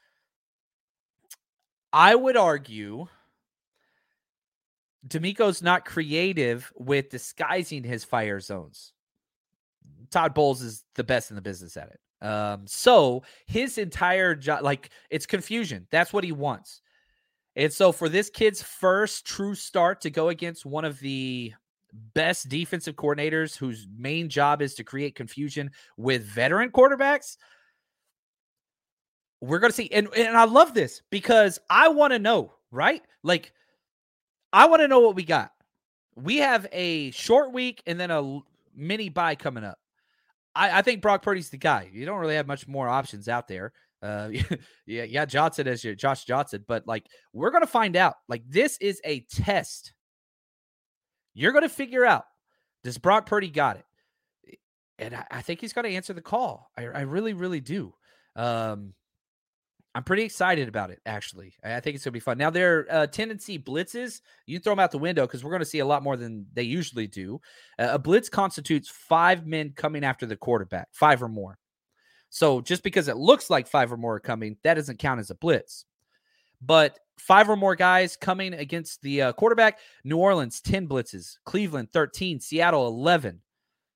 I 1.93 2.15
would 2.15 2.37
argue 2.37 3.09
DeMeco's 5.07 5.63
not 5.63 5.85
creative 5.85 6.73
with 6.77 7.11
disguising 7.11 7.83
his 7.83 8.05
fire 8.05 8.41
zones. 8.41 8.93
Todd 10.11 10.35
Bowles 10.35 10.63
is 10.63 10.85
the 10.95 11.05
best 11.05 11.31
in 11.31 11.37
the 11.37 11.43
business 11.43 11.77
at 11.77 11.89
it. 11.89 12.27
Um, 12.27 12.67
so 12.67 13.25
his 13.47 13.79
entire 13.79 14.35
job, 14.35 14.63
like 14.63 14.91
it's 15.11 15.27
confusion. 15.27 15.89
That's 15.91 16.13
what 16.13 16.23
he 16.23 16.31
wants. 16.31 16.81
And 17.57 17.73
so 17.73 17.91
for 17.93 18.09
this 18.09 18.31
kid's 18.31 18.63
first 18.63 19.27
true 19.27 19.55
start 19.55 20.03
to 20.03 20.11
go 20.11 20.29
against 20.29 20.65
one 20.65 20.85
of 20.85 21.01
the 21.01 21.53
best 22.15 22.49
defensive 22.49 22.95
coordinators 22.97 23.57
whose 23.57 23.87
main 23.95 24.29
job 24.29 24.63
is 24.63 24.75
to 24.75 24.85
create 24.85 25.15
confusion 25.15 25.71
with 25.97 26.25
veteran 26.25 26.71
quarterbacks, 26.71 27.37
we're 29.41 29.59
going 29.59 29.73
to 29.73 29.77
see. 29.77 29.91
And, 29.93 30.09
and 30.17 30.37
I 30.37 30.45
love 30.45 30.73
this 30.75 31.03
because 31.11 31.59
I 31.69 31.89
want 31.89 32.13
to 32.13 32.19
know, 32.19 32.55
right? 32.71 33.03
Like, 33.23 33.53
I 34.53 34.67
want 34.67 34.83
to 34.83 34.89
know 34.89 35.01
what 35.01 35.17
we 35.17 35.25
got. 35.25 35.53
We 36.15 36.39
have 36.39 36.67
a 36.73 37.11
short 37.13 37.53
week 37.53 37.83
and 37.87 37.99
then 37.99 38.11
a 38.11 38.41
mini 38.75 39.09
bye 39.09 39.35
coming 39.35 39.65
up. 39.65 39.79
I, 40.55 40.79
I 40.79 40.83
think 40.83 41.01
Brock 41.01 41.23
Purdy's 41.23 41.51
the 41.51 41.57
guy. 41.57 41.89
You 41.93 42.05
don't 42.05 42.19
really 42.19 42.35
have 42.35 42.47
much 42.47 42.69
more 42.69 42.89
options 42.89 43.29
out 43.29 43.49
there. 43.49 43.73
Uh, 44.03 44.31
yeah, 44.87 45.05
yeah, 45.05 45.25
Johnson 45.25 45.69
as 45.69 45.83
your 45.83 45.95
Josh 45.95 46.25
Johnson, 46.25 46.65
but 46.67 46.87
like 46.87 47.07
we're 47.33 47.51
gonna 47.51 47.67
find 47.67 47.97
out. 47.97 48.15
Like 48.29 48.43
this 48.47 48.77
is 48.79 49.01
a 49.05 49.21
test. 49.31 49.93
You're 51.35 51.53
gonna 51.53 51.69
figure 51.69 52.05
out 52.05 52.25
does 52.85 52.99
Brock 52.99 53.27
Purdy 53.27 53.49
got 53.49 53.77
it, 53.77 54.59
and 54.99 55.15
I, 55.15 55.25
I 55.31 55.43
think 55.43 55.61
he's 55.61 55.73
gonna 55.73 55.89
answer 55.89 56.13
the 56.13 56.21
call. 56.21 56.71
I, 56.77 56.85
I 56.87 57.01
really, 57.03 57.33
really 57.33 57.61
do. 57.61 57.95
Um, 58.37 58.95
I'm 59.95 60.05
pretty 60.05 60.23
excited 60.23 60.69
about 60.69 60.91
it, 60.91 61.01
actually. 61.05 61.53
I 61.63 61.81
think 61.81 61.97
it's 61.97 62.05
going 62.05 62.13
to 62.13 62.17
be 62.17 62.21
fun. 62.21 62.39
Now, 62.39 62.49
their 62.49 62.87
uh, 62.91 63.07
tendency 63.07 63.59
blitzes, 63.59 64.23
you 64.47 64.59
throw 64.59 64.73
them 64.73 64.81
out 64.81 64.91
the 64.91 64.99
window 64.99 65.27
because 65.27 65.45
we're 65.45 65.51
going 65.51 65.61
to 65.61 65.67
see 65.67 65.81
a 65.81 65.87
lot 65.87 66.03
more 66.03 66.17
than 66.17 66.47
they 66.55 66.63
usually 66.63 67.07
do. 67.07 67.41
Uh, 67.79 67.89
a 67.93 67.99
blitz 67.99 68.31
constitutes 68.31 68.89
five 68.89 69.47
men 69.47 69.73
coming 69.77 70.03
after 70.03 70.25
the 70.25 70.37
quarterback, 70.37 70.89
five 70.93 71.23
or 71.23 71.29
more. 71.29 71.59
So 72.31 72.63
just 72.63 72.83
because 72.83 73.09
it 73.09 73.19
looks 73.19 73.51
like 73.51 73.67
five 73.67 73.93
or 73.93 73.99
more 73.99 74.15
are 74.15 74.21
coming, 74.21 74.57
that 74.65 74.75
doesn't 74.75 74.99
count 74.99 75.21
as 75.21 75.29
a 75.29 75.35
blitz. 75.35 75.85
But 76.63 76.99
five 77.19 77.51
or 77.51 77.57
more 77.57 77.77
guys 77.77 78.17
coming 78.17 78.55
against 78.55 79.03
the 79.03 79.23
uh, 79.23 79.33
quarterback, 79.35 79.79
New 80.05 80.17
Orleans, 80.17 80.63
10 80.63 80.89
blitzes, 80.89 81.37
Cleveland, 81.45 81.93
13, 81.93 82.41
Seattle, 82.41 82.87
11. 82.87 83.43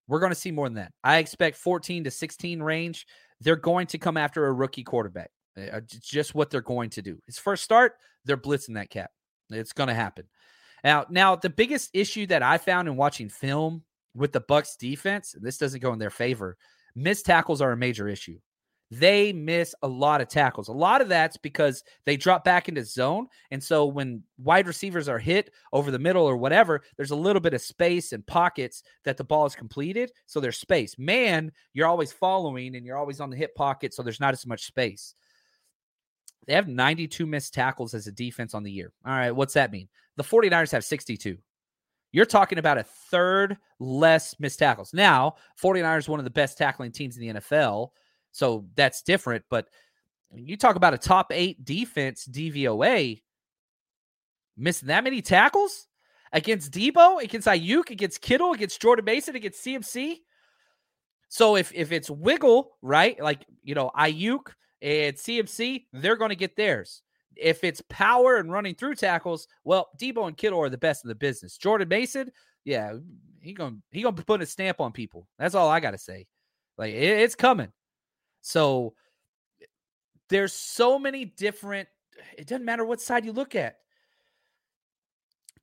We're 0.09 0.21
going 0.21 0.33
to 0.33 0.37
see 0.37 0.51
more 0.51 0.67
than 0.69 0.75
that. 0.75 0.93
I 1.03 1.19
expect 1.19 1.57
14 1.57 2.05
to 2.05 2.11
16 2.11 2.63
range. 2.63 3.07
They're 3.41 3.57
going 3.57 3.87
to 3.89 3.99
come 3.99 4.19
after 4.19 4.47
a 4.47 4.53
rookie 4.53 4.85
quarterback. 4.85 5.31
Uh, 5.57 5.81
just 5.89 6.35
what 6.35 6.51
they're 6.51 6.61
going 6.61 6.91
to 6.91 7.03
do. 7.03 7.19
His 7.27 7.39
first 7.39 7.65
start, 7.65 7.95
they're 8.25 8.37
blitzing 8.37 8.75
that 8.75 8.91
cap. 8.91 9.11
It's 9.51 9.73
going 9.73 9.89
to 9.89 9.95
happen. 9.95 10.27
Now, 10.85 11.07
now 11.09 11.37
the 11.37 11.51
biggest 11.51 11.91
issue 11.95 12.27
that 12.27 12.43
I 12.43 12.59
found 12.59 12.89
in 12.89 12.97
watching 12.97 13.29
film 13.29 13.83
with 14.15 14.33
the 14.33 14.41
Bucks 14.41 14.77
defense, 14.77 15.35
this 15.41 15.59
doesn't 15.59 15.83
go 15.83 15.93
in 15.93 15.99
their 15.99 16.11
favor. 16.11 16.57
Missed 16.95 17.27
tackles 17.27 17.61
are 17.61 17.73
a 17.73 17.77
major 17.77 18.09
issue. 18.09 18.39
They 18.91 19.33
miss 19.33 19.75
a 19.83 19.89
lot 19.89 20.21
of 20.21 20.29
tackles. 20.29 20.69
A 20.69 20.73
lot 20.73 21.01
of 21.01 21.09
that's 21.09 21.37
because 21.37 21.83
they 22.05 22.17
drop 22.17 22.45
back 22.45 22.69
into 22.69 22.85
zone. 22.85 23.27
And 23.51 23.63
so 23.63 23.85
when 23.87 24.23
wide 24.39 24.69
receivers 24.69 25.09
are 25.09 25.19
hit 25.19 25.51
over 25.73 25.91
the 25.91 25.99
middle 25.99 26.25
or 26.25 26.37
whatever, 26.37 26.83
there's 26.97 27.11
a 27.11 27.17
little 27.17 27.41
bit 27.41 27.55
of 27.55 27.61
space 27.61 28.13
and 28.13 28.25
pockets 28.27 28.85
that 29.05 29.17
the 29.17 29.25
ball 29.25 29.45
is 29.45 29.57
completed. 29.57 30.13
So 30.27 30.39
there's 30.39 30.59
space. 30.59 30.97
Man, 30.99 31.51
you're 31.73 31.89
always 31.89 32.13
following 32.13 32.77
and 32.77 32.87
you're 32.87 32.97
always 32.97 33.21
on 33.21 33.31
the 33.31 33.37
hip 33.37 33.57
pocket. 33.57 33.93
So 33.93 34.05
there's 34.05 34.21
not 34.21 34.35
as 34.35 34.47
much 34.47 34.67
space. 34.67 35.17
They 36.47 36.55
have 36.55 36.69
92 36.69 37.27
missed 37.27 37.55
tackles 37.55 37.95
as 37.95 38.07
a 38.07 38.13
defense 38.13 38.55
on 38.55 38.63
the 38.63 38.71
year. 38.71 38.93
All 39.05 39.13
right, 39.13 39.33
what's 39.33 39.55
that 39.55 39.73
mean? 39.73 39.89
The 40.17 40.25
49ers 40.25 40.73
have 40.73 40.85
62. 40.85 41.37
You're 42.13 42.25
talking 42.25 42.59
about 42.59 42.79
a 42.79 42.85
third 42.85 43.57
less 43.79 44.39
missed 44.39 44.59
tackles. 44.59 44.95
Now, 44.95 45.35
49ers 45.61 46.09
one 46.09 46.21
of 46.21 46.25
the 46.25 46.31
best 46.31 46.57
tackling 46.57 46.93
teams 46.93 47.17
in 47.17 47.23
the 47.23 47.41
NFL, 47.41 47.91
so 48.31 48.67
that's 48.75 49.03
different, 49.03 49.45
but 49.51 49.69
you 50.35 50.57
talk 50.57 50.77
about 50.77 50.95
a 50.95 50.99
top 50.99 51.33
8 51.33 51.65
defense 51.65 52.27
DVOA 52.27 53.23
missing 54.57 54.89
that 54.89 55.05
many 55.05 55.23
tackles 55.23 55.87
against 56.33 56.73
Deebo, 56.73 57.23
against 57.23 57.47
Aiyuk, 57.47 57.91
against 57.91 58.21
Kittle, 58.21 58.53
against 58.53 58.81
Jordan 58.81 59.05
Mason, 59.05 59.37
against 59.37 59.65
CMC. 59.65 60.17
So 61.29 61.57
if 61.57 61.73
if 61.75 61.93
it's 61.93 62.11
wiggle, 62.11 62.73
right? 62.83 63.21
Like, 63.21 63.45
you 63.63 63.75
know, 63.75 63.91
Aiyuk 63.97 64.53
and 64.83 65.17
CMC, 65.17 65.87
they're 65.93 66.17
going 66.17 66.31
to 66.31 66.37
get 66.37 66.57
theirs. 66.57 67.03
If 67.37 67.65
it's 67.65 67.83
power 67.89 68.37
and 68.37 68.51
running 68.51 68.75
through 68.75 68.95
tackles, 68.95 69.47
well, 69.65 69.91
Deebo 70.01 70.27
and 70.27 70.37
Kittle 70.37 70.61
are 70.61 70.71
the 70.71 70.79
best 70.79 71.05
in 71.05 71.09
the 71.09 71.15
business. 71.15 71.59
Jordan 71.59 71.89
Mason, 71.89 72.31
yeah, 72.65 72.95
he 73.41 73.53
gonna 73.53 73.77
he 73.91 74.03
gonna 74.03 74.17
put 74.17 74.43
a 74.43 74.47
stamp 74.47 74.81
on 74.81 74.93
people. 74.93 75.29
That's 75.39 75.55
all 75.55 75.69
I 75.69 75.81
got 75.81 75.91
to 75.93 75.99
say. 75.99 76.27
Like 76.79 76.93
it, 76.95 77.21
it's 77.21 77.35
coming. 77.35 77.73
So 78.41 78.95
there's 80.29 80.53
so 80.53 80.99
many 80.99 81.25
different. 81.25 81.89
It 82.37 82.47
doesn't 82.47 82.65
matter 82.65 82.85
what 82.85 83.01
side 83.01 83.25
you 83.25 83.33
look 83.33 83.55
at. 83.55 83.77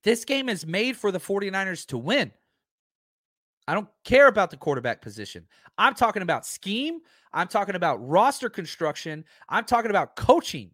This 0.04 0.26
game 0.26 0.50
is 0.50 0.66
made 0.66 0.98
for 0.98 1.12
the 1.12 1.20
49ers 1.20 1.88
to 1.88 1.98
win. 1.98 2.32
I 3.68 3.74
don't 3.74 3.88
care 4.04 4.28
about 4.28 4.52
the 4.52 4.58
quarterback 4.58 5.02
position. 5.02 5.46
I'm 5.78 5.94
talking 5.94 6.22
about 6.22 6.46
scheme. 6.46 7.00
I'm 7.32 7.48
talking 7.48 7.76
about 7.76 8.08
roster 8.08 8.50
construction. 8.50 9.24
I'm 9.50 9.66
talking 9.66 9.90
about 9.90 10.16
coaching. 10.16 10.72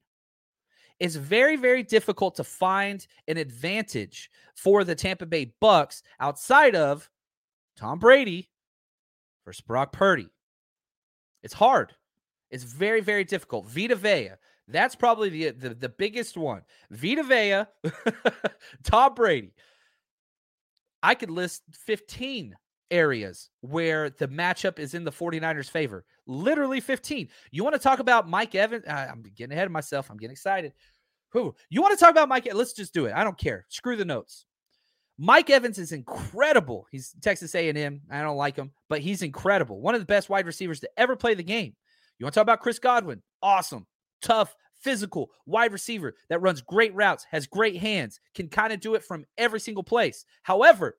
It's 1.00 1.16
very, 1.16 1.56
very 1.56 1.84
difficult 1.84 2.36
to 2.36 2.44
find 2.44 3.06
an 3.28 3.38
advantage 3.38 4.30
for 4.56 4.84
the 4.84 4.96
Tampa 4.96 5.26
Bay 5.26 5.54
Bucks 5.62 6.04
outside 6.20 6.76
of 6.76 7.10
Tom 7.78 8.00
Brady 8.00 8.50
versus 9.46 9.62
Brock 9.62 9.94
Purdy. 9.94 10.28
It's 11.42 11.54
hard. 11.54 11.94
It's 12.52 12.64
very, 12.64 13.00
very 13.00 13.24
difficult. 13.24 13.68
Vita 13.68 13.96
Vea, 13.96 14.32
that's 14.68 14.96
probably 14.96 15.30
the, 15.30 15.52
the, 15.52 15.74
the 15.74 15.90
biggest 15.90 16.36
one. 16.36 16.64
Vita 16.92 17.24
Vea, 17.24 17.64
Tom 18.84 19.14
Brady. 19.14 19.54
I 21.02 21.16
could 21.16 21.32
list 21.32 21.64
15 21.86 22.56
areas 22.92 23.50
where 23.62 24.10
the 24.10 24.28
matchup 24.28 24.80
is 24.80 24.94
in 24.94 25.04
the 25.04 25.12
49ers' 25.12 25.70
favor. 25.70 26.06
Literally 26.28 26.80
15. 26.80 27.30
You 27.52 27.64
want 27.64 27.76
to 27.76 27.82
talk 27.82 28.00
about 28.00 28.30
Mike 28.30 28.56
Evans? 28.56 28.86
I'm 28.88 29.24
getting 29.36 29.54
ahead 29.54 29.66
of 29.66 29.72
myself. 29.72 30.10
I'm 30.10 30.18
getting 30.18 30.34
excited. 30.34 30.74
Who? 31.32 31.56
You 31.70 31.82
want 31.82 31.98
to 31.98 32.04
talk 32.04 32.12
about 32.12 32.30
Mike? 32.30 32.48
Let's 32.54 32.74
just 32.74 32.94
do 32.94 33.06
it. 33.06 33.14
I 33.14 33.24
don't 33.24 33.38
care. 33.38 33.66
Screw 33.70 33.96
the 33.96 34.06
notes. 34.06 34.46
Mike 35.18 35.50
Evans 35.50 35.78
is 35.78 35.92
incredible. 35.92 36.88
He's 36.92 37.14
Texas 37.22 37.54
A&M. 37.54 38.02
I 38.10 38.22
don't 38.22 38.38
like 38.38 38.56
him, 38.56 38.72
but 38.88 39.02
he's 39.02 39.22
incredible. 39.22 39.82
One 39.82 39.94
of 39.94 40.02
the 40.02 40.06
best 40.06 40.30
wide 40.30 40.46
receivers 40.46 40.80
to 40.80 40.90
ever 40.98 41.16
play 41.16 41.34
the 41.34 41.44
game. 41.44 41.76
You 42.18 42.26
want 42.26 42.34
to 42.34 42.40
talk 42.40 42.44
about 42.44 42.62
Chris 42.62 42.80
Godwin? 42.80 43.22
Awesome, 43.42 43.86
tough, 44.22 44.56
physical 44.82 45.30
wide 45.46 45.74
receiver 45.74 46.16
that 46.30 46.42
runs 46.42 46.62
great 46.62 46.96
routes, 46.96 47.26
has 47.30 47.48
great 47.48 47.78
hands, 47.78 48.22
can 48.34 48.48
kind 48.48 48.72
of 48.72 48.80
do 48.80 48.96
it 48.96 49.04
from 49.04 49.26
every 49.38 49.60
single 49.60 49.84
place. 49.84 50.24
However, 50.44 50.98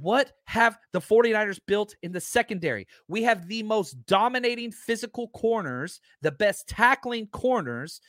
what 0.00 0.32
have 0.44 0.78
the 0.92 1.00
49ers 1.00 1.60
built 1.66 1.94
in 2.02 2.12
the 2.12 2.20
secondary? 2.20 2.86
We 3.08 3.22
have 3.22 3.48
the 3.48 3.62
most 3.62 3.94
dominating 4.06 4.72
physical 4.72 5.28
corners, 5.28 6.00
the 6.22 6.32
best 6.32 6.68
tackling 6.68 7.26
corners. 7.28 8.00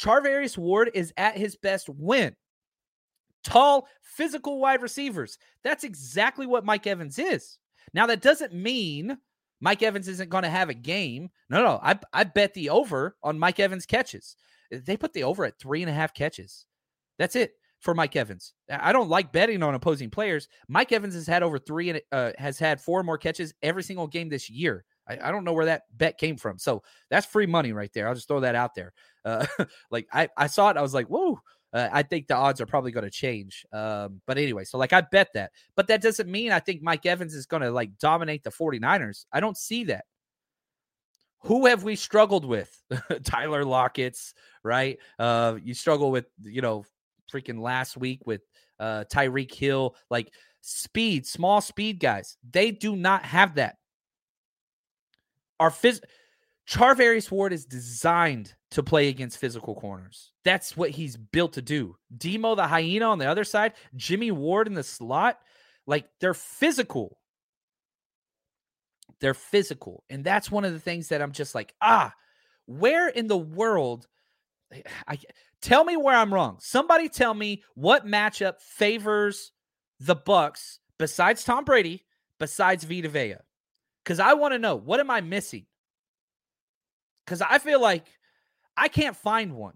Charvarius 0.00 0.58
Ward 0.58 0.90
is 0.94 1.12
at 1.16 1.36
his 1.36 1.56
best 1.56 1.88
when 1.88 2.34
tall, 3.44 3.88
physical 4.02 4.58
wide 4.58 4.82
receivers. 4.82 5.38
That's 5.62 5.84
exactly 5.84 6.46
what 6.46 6.64
Mike 6.64 6.86
Evans 6.86 7.18
is. 7.18 7.58
Now, 7.94 8.06
that 8.06 8.20
doesn't 8.20 8.52
mean 8.52 9.16
Mike 9.60 9.82
Evans 9.82 10.08
isn't 10.08 10.30
going 10.30 10.42
to 10.42 10.50
have 10.50 10.68
a 10.68 10.74
game. 10.74 11.30
No, 11.48 11.62
no. 11.62 11.80
I, 11.82 11.98
I 12.12 12.24
bet 12.24 12.54
the 12.54 12.70
over 12.70 13.16
on 13.22 13.38
Mike 13.38 13.60
Evans 13.60 13.86
catches. 13.86 14.36
They 14.70 14.96
put 14.96 15.12
the 15.12 15.22
over 15.22 15.44
at 15.44 15.58
three 15.58 15.82
and 15.82 15.90
a 15.90 15.94
half 15.94 16.12
catches. 16.12 16.66
That's 17.18 17.36
it 17.36 17.52
for 17.86 17.94
Mike 17.94 18.16
Evans. 18.16 18.52
I 18.68 18.92
don't 18.92 19.08
like 19.08 19.30
betting 19.30 19.62
on 19.62 19.76
opposing 19.76 20.10
players. 20.10 20.48
Mike 20.66 20.90
Evans 20.90 21.14
has 21.14 21.28
had 21.28 21.44
over 21.44 21.56
three 21.56 21.90
and 21.90 22.00
uh, 22.10 22.32
has 22.36 22.58
had 22.58 22.80
four 22.80 23.04
more 23.04 23.16
catches 23.16 23.54
every 23.62 23.84
single 23.84 24.08
game 24.08 24.28
this 24.28 24.50
year. 24.50 24.84
I, 25.08 25.18
I, 25.22 25.30
don't 25.30 25.44
know 25.44 25.52
where 25.52 25.66
that 25.66 25.82
bet 25.96 26.18
came 26.18 26.36
from. 26.36 26.58
So 26.58 26.82
that's 27.10 27.26
free 27.26 27.46
money 27.46 27.72
right 27.72 27.90
there. 27.94 28.08
I'll 28.08 28.16
just 28.16 28.26
throw 28.26 28.40
that 28.40 28.56
out 28.56 28.74
there. 28.74 28.92
Uh, 29.24 29.46
like 29.92 30.08
I, 30.12 30.28
I 30.36 30.48
saw 30.48 30.68
it. 30.70 30.76
I 30.76 30.82
was 30.82 30.94
like, 30.94 31.06
whoa. 31.06 31.38
Uh, 31.72 31.88
I 31.92 32.02
think 32.02 32.26
the 32.26 32.34
odds 32.34 32.60
are 32.60 32.66
probably 32.66 32.90
going 32.90 33.04
to 33.04 33.10
change. 33.10 33.64
Um, 33.72 34.20
but 34.26 34.36
anyway, 34.36 34.64
so 34.64 34.78
like 34.78 34.92
I 34.92 35.02
bet 35.02 35.28
that. 35.34 35.52
But 35.76 35.86
that 35.86 36.02
doesn't 36.02 36.28
mean 36.28 36.50
I 36.50 36.58
think 36.58 36.82
Mike 36.82 37.06
Evans 37.06 37.34
is 37.34 37.46
going 37.46 37.62
to 37.62 37.70
like 37.70 37.98
dominate 37.98 38.42
the 38.42 38.50
49ers. 38.50 39.26
I 39.32 39.38
don't 39.38 39.56
see 39.56 39.84
that. 39.84 40.06
Who 41.42 41.66
have 41.66 41.84
we 41.84 41.94
struggled 41.94 42.44
with? 42.44 42.82
Tyler 43.24 43.64
Lockett's, 43.64 44.34
right? 44.64 44.98
Uh, 45.20 45.58
you 45.62 45.74
struggle 45.74 46.10
with, 46.10 46.26
you 46.42 46.62
know, 46.62 46.84
freaking 47.32 47.60
last 47.60 47.96
week 47.96 48.20
with 48.26 48.42
uh, 48.78 49.04
Tyreek 49.12 49.52
Hill, 49.52 49.94
like 50.10 50.32
speed, 50.60 51.26
small 51.26 51.60
speed 51.60 52.00
guys. 52.00 52.36
They 52.50 52.70
do 52.70 52.96
not 52.96 53.24
have 53.24 53.54
that. 53.54 53.76
Our 55.58 55.70
phys- 55.70 56.02
Charvarius 56.68 57.30
Ward 57.30 57.52
is 57.52 57.64
designed 57.64 58.54
to 58.72 58.82
play 58.82 59.08
against 59.08 59.38
physical 59.38 59.74
corners. 59.74 60.32
That's 60.44 60.76
what 60.76 60.90
he's 60.90 61.16
built 61.16 61.54
to 61.54 61.62
do. 61.62 61.96
Demo 62.16 62.54
the 62.54 62.66
hyena 62.66 63.06
on 63.06 63.18
the 63.18 63.26
other 63.26 63.44
side, 63.44 63.74
Jimmy 63.94 64.32
Ward 64.32 64.66
in 64.66 64.74
the 64.74 64.82
slot, 64.82 65.38
like 65.86 66.08
they're 66.20 66.34
physical. 66.34 67.18
They're 69.20 69.34
physical. 69.34 70.04
And 70.10 70.24
that's 70.24 70.50
one 70.50 70.64
of 70.64 70.72
the 70.72 70.80
things 70.80 71.08
that 71.08 71.22
I'm 71.22 71.32
just 71.32 71.54
like, 71.54 71.74
ah, 71.80 72.12
where 72.66 73.08
in 73.08 73.28
the 73.28 73.38
world 73.38 74.08
I 75.06 75.18
Tell 75.62 75.84
me 75.84 75.96
where 75.96 76.16
I'm 76.16 76.32
wrong. 76.32 76.58
Somebody 76.60 77.08
tell 77.08 77.34
me 77.34 77.62
what 77.74 78.06
matchup 78.06 78.60
favors 78.60 79.52
the 80.00 80.14
Bucks 80.14 80.78
besides 80.98 81.44
Tom 81.44 81.64
Brady, 81.64 82.04
besides 82.38 82.84
Vita 82.84 83.08
Vea. 83.08 83.36
Because 84.04 84.20
I 84.20 84.34
want 84.34 84.52
to 84.54 84.58
know 84.58 84.76
what 84.76 85.00
am 85.00 85.10
I 85.10 85.20
missing? 85.20 85.66
Because 87.24 87.42
I 87.42 87.58
feel 87.58 87.80
like 87.80 88.06
I 88.76 88.88
can't 88.88 89.16
find 89.16 89.54
one. 89.54 89.74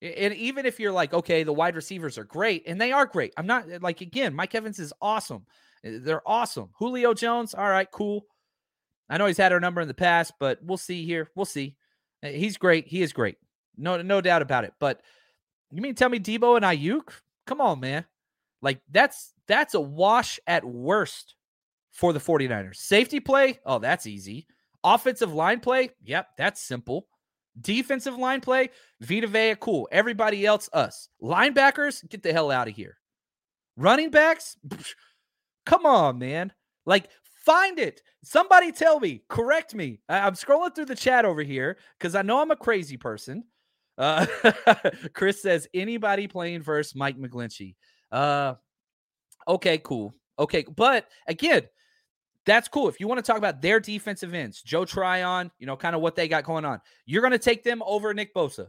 And 0.00 0.34
even 0.34 0.64
if 0.64 0.78
you're 0.78 0.92
like, 0.92 1.12
okay, 1.12 1.42
the 1.42 1.52
wide 1.52 1.74
receivers 1.74 2.18
are 2.18 2.24
great, 2.24 2.64
and 2.66 2.80
they 2.80 2.92
are 2.92 3.04
great. 3.04 3.34
I'm 3.36 3.46
not 3.46 3.66
like 3.82 4.00
again, 4.00 4.34
Mike 4.34 4.54
Evans 4.54 4.78
is 4.78 4.92
awesome. 5.02 5.44
Eh, 5.84 5.98
they're 6.00 6.26
awesome. 6.26 6.70
Julio 6.74 7.14
Jones, 7.14 7.52
all 7.52 7.68
right, 7.68 7.90
cool. 7.90 8.24
I 9.10 9.18
know 9.18 9.26
he's 9.26 9.38
had 9.38 9.52
our 9.52 9.60
number 9.60 9.80
in 9.80 9.88
the 9.88 9.94
past, 9.94 10.34
but 10.38 10.58
we'll 10.62 10.76
see 10.76 11.04
here. 11.04 11.30
We'll 11.34 11.46
see. 11.46 11.76
Eh, 12.22 12.32
he's 12.32 12.56
great. 12.56 12.86
He 12.86 13.02
is 13.02 13.12
great. 13.12 13.38
No, 13.78 14.02
no 14.02 14.20
doubt 14.20 14.42
about 14.42 14.64
it. 14.64 14.74
But 14.78 15.00
you 15.70 15.80
mean 15.80 15.94
tell 15.94 16.08
me 16.08 16.18
Deebo 16.18 16.56
and 16.56 16.64
Aiyuk? 16.64 17.10
Come 17.46 17.60
on, 17.60 17.80
man. 17.80 18.04
Like 18.60 18.80
that's 18.90 19.32
that's 19.46 19.74
a 19.74 19.80
wash 19.80 20.40
at 20.46 20.64
worst 20.64 21.34
for 21.92 22.12
the 22.12 22.20
49ers. 22.20 22.76
Safety 22.76 23.20
play, 23.20 23.58
oh, 23.64 23.78
that's 23.78 24.06
easy. 24.06 24.46
Offensive 24.84 25.32
line 25.32 25.60
play, 25.60 25.90
yep, 26.04 26.28
that's 26.36 26.62
simple. 26.62 27.08
Defensive 27.60 28.16
line 28.16 28.40
play, 28.40 28.70
Vita 29.00 29.26
Vea, 29.26 29.56
cool. 29.58 29.88
Everybody 29.90 30.46
else, 30.46 30.68
us. 30.72 31.08
Linebackers, 31.22 32.08
get 32.08 32.22
the 32.22 32.32
hell 32.32 32.50
out 32.50 32.68
of 32.68 32.74
here. 32.74 32.98
Running 33.76 34.10
backs, 34.10 34.56
come 35.66 35.86
on, 35.86 36.18
man. 36.18 36.52
Like, 36.86 37.08
find 37.44 37.78
it. 37.78 38.02
Somebody 38.22 38.70
tell 38.72 39.00
me, 39.00 39.22
correct 39.28 39.74
me. 39.74 40.00
I'm 40.08 40.34
scrolling 40.34 40.74
through 40.74 40.86
the 40.86 40.94
chat 40.94 41.24
over 41.24 41.42
here 41.42 41.78
because 41.98 42.14
I 42.14 42.22
know 42.22 42.40
I'm 42.40 42.50
a 42.50 42.56
crazy 42.56 42.96
person. 42.96 43.44
Uh, 43.98 44.26
Chris 45.12 45.42
says 45.42 45.68
anybody 45.74 46.28
playing 46.28 46.62
versus 46.62 46.94
Mike 46.94 47.18
McGlinchey. 47.18 47.74
Uh, 48.10 48.54
okay, 49.46 49.78
cool. 49.78 50.14
Okay, 50.38 50.64
but 50.76 51.08
again, 51.26 51.62
that's 52.46 52.68
cool. 52.68 52.88
If 52.88 53.00
you 53.00 53.08
want 53.08 53.18
to 53.18 53.22
talk 53.22 53.36
about 53.36 53.60
their 53.60 53.80
defensive 53.80 54.32
ends, 54.32 54.62
Joe 54.62 54.84
Tryon, 54.84 55.50
you 55.58 55.66
know, 55.66 55.76
kind 55.76 55.96
of 55.96 56.00
what 56.00 56.16
they 56.16 56.28
got 56.28 56.44
going 56.44 56.64
on, 56.64 56.80
you're 57.04 57.20
going 57.20 57.32
to 57.32 57.38
take 57.38 57.64
them 57.64 57.82
over 57.84 58.14
Nick 58.14 58.32
Bosa. 58.34 58.68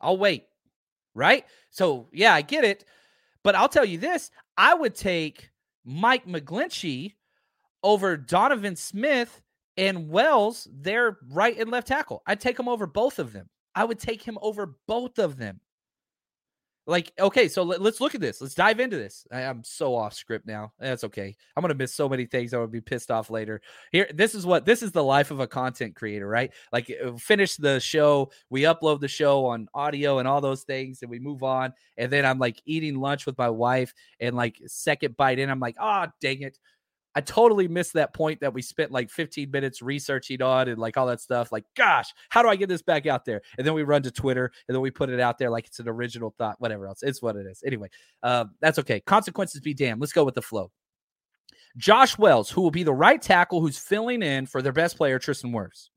I'll 0.00 0.18
wait. 0.18 0.44
Right? 1.14 1.44
So, 1.70 2.08
yeah, 2.12 2.34
I 2.34 2.42
get 2.42 2.64
it. 2.64 2.84
But 3.42 3.54
I'll 3.54 3.68
tell 3.68 3.84
you 3.84 3.98
this 3.98 4.30
I 4.56 4.74
would 4.74 4.94
take 4.94 5.50
Mike 5.84 6.26
McGlinchey 6.26 7.14
over 7.82 8.16
Donovan 8.16 8.76
Smith 8.76 9.40
and 9.80 10.10
Wells, 10.10 10.68
they're 10.70 11.16
right 11.30 11.58
and 11.58 11.70
left 11.70 11.88
tackle. 11.88 12.22
I'd 12.26 12.38
take 12.38 12.58
him 12.58 12.68
over 12.68 12.86
both 12.86 13.18
of 13.18 13.32
them. 13.32 13.48
I 13.74 13.84
would 13.84 13.98
take 13.98 14.22
him 14.22 14.36
over 14.42 14.74
both 14.86 15.18
of 15.18 15.38
them. 15.38 15.58
Like, 16.86 17.12
okay, 17.18 17.48
so 17.48 17.62
let, 17.62 17.80
us 17.80 18.00
look 18.00 18.14
at 18.14 18.20
this. 18.20 18.42
Let's 18.42 18.54
dive 18.54 18.78
into 18.78 18.98
this. 18.98 19.26
I, 19.32 19.42
am 19.42 19.62
so 19.64 19.94
off 19.94 20.12
script 20.12 20.46
now. 20.46 20.72
That's 20.78 21.04
okay. 21.04 21.34
I'm 21.56 21.62
gonna 21.62 21.74
miss 21.74 21.94
so 21.94 22.08
many 22.08 22.26
things. 22.26 22.52
I 22.52 22.58
would 22.58 22.72
be 22.72 22.80
pissed 22.80 23.10
off 23.10 23.30
later. 23.30 23.62
Here, 23.90 24.08
this 24.12 24.34
is 24.34 24.44
what 24.44 24.66
this 24.66 24.82
is 24.82 24.92
the 24.92 25.04
life 25.04 25.30
of 25.30 25.40
a 25.40 25.46
content 25.46 25.94
creator, 25.94 26.26
right? 26.26 26.52
Like, 26.72 26.92
uh, 27.02 27.12
finish 27.12 27.56
the 27.56 27.80
show, 27.80 28.32
we 28.50 28.62
upload 28.62 29.00
the 29.00 29.08
show 29.08 29.46
on 29.46 29.68
audio 29.72 30.18
and 30.18 30.26
all 30.26 30.40
those 30.40 30.64
things, 30.64 31.00
and 31.02 31.10
we 31.10 31.18
move 31.18 31.42
on. 31.42 31.72
And 31.96 32.10
then 32.10 32.26
I'm 32.26 32.38
like 32.38 32.60
eating 32.66 32.96
lunch 32.96 33.24
with 33.24 33.38
my 33.38 33.50
wife, 33.50 33.94
and 34.18 34.34
like 34.34 34.60
second 34.66 35.16
bite 35.16 35.38
in, 35.38 35.48
I'm 35.48 35.60
like, 35.60 35.76
oh 35.80 36.06
dang 36.20 36.42
it, 36.42 36.58
I 37.14 37.20
totally 37.20 37.66
missed 37.66 37.94
that 37.94 38.14
point 38.14 38.40
that 38.40 38.54
we 38.54 38.62
spent 38.62 38.92
like 38.92 39.10
15 39.10 39.50
minutes 39.50 39.82
researching 39.82 40.42
on 40.42 40.68
and 40.68 40.78
like 40.78 40.96
all 40.96 41.06
that 41.06 41.20
stuff. 41.20 41.50
Like, 41.50 41.64
gosh, 41.76 42.12
how 42.28 42.42
do 42.42 42.48
I 42.48 42.56
get 42.56 42.68
this 42.68 42.82
back 42.82 43.06
out 43.06 43.24
there? 43.24 43.42
And 43.58 43.66
then 43.66 43.74
we 43.74 43.82
run 43.82 44.02
to 44.04 44.10
Twitter 44.10 44.52
and 44.68 44.74
then 44.74 44.80
we 44.80 44.90
put 44.90 45.10
it 45.10 45.18
out 45.18 45.36
there 45.36 45.50
like 45.50 45.66
it's 45.66 45.80
an 45.80 45.88
original 45.88 46.34
thought, 46.38 46.56
whatever 46.60 46.86
else. 46.86 47.02
It's 47.02 47.20
what 47.20 47.36
it 47.36 47.46
is. 47.46 47.62
Anyway, 47.66 47.88
um, 48.22 48.52
that's 48.60 48.78
okay. 48.78 49.00
Consequences 49.00 49.60
be 49.60 49.74
damned. 49.74 50.00
Let's 50.00 50.12
go 50.12 50.24
with 50.24 50.34
the 50.34 50.42
flow. 50.42 50.70
Josh 51.76 52.18
Wells, 52.18 52.50
who 52.50 52.62
will 52.62 52.70
be 52.70 52.82
the 52.82 52.92
right 52.92 53.20
tackle 53.20 53.60
who's 53.60 53.78
filling 53.78 54.22
in 54.22 54.46
for 54.46 54.62
their 54.62 54.72
best 54.72 54.96
player, 54.96 55.18
Tristan 55.18 55.52
Wirfs. 55.52 55.88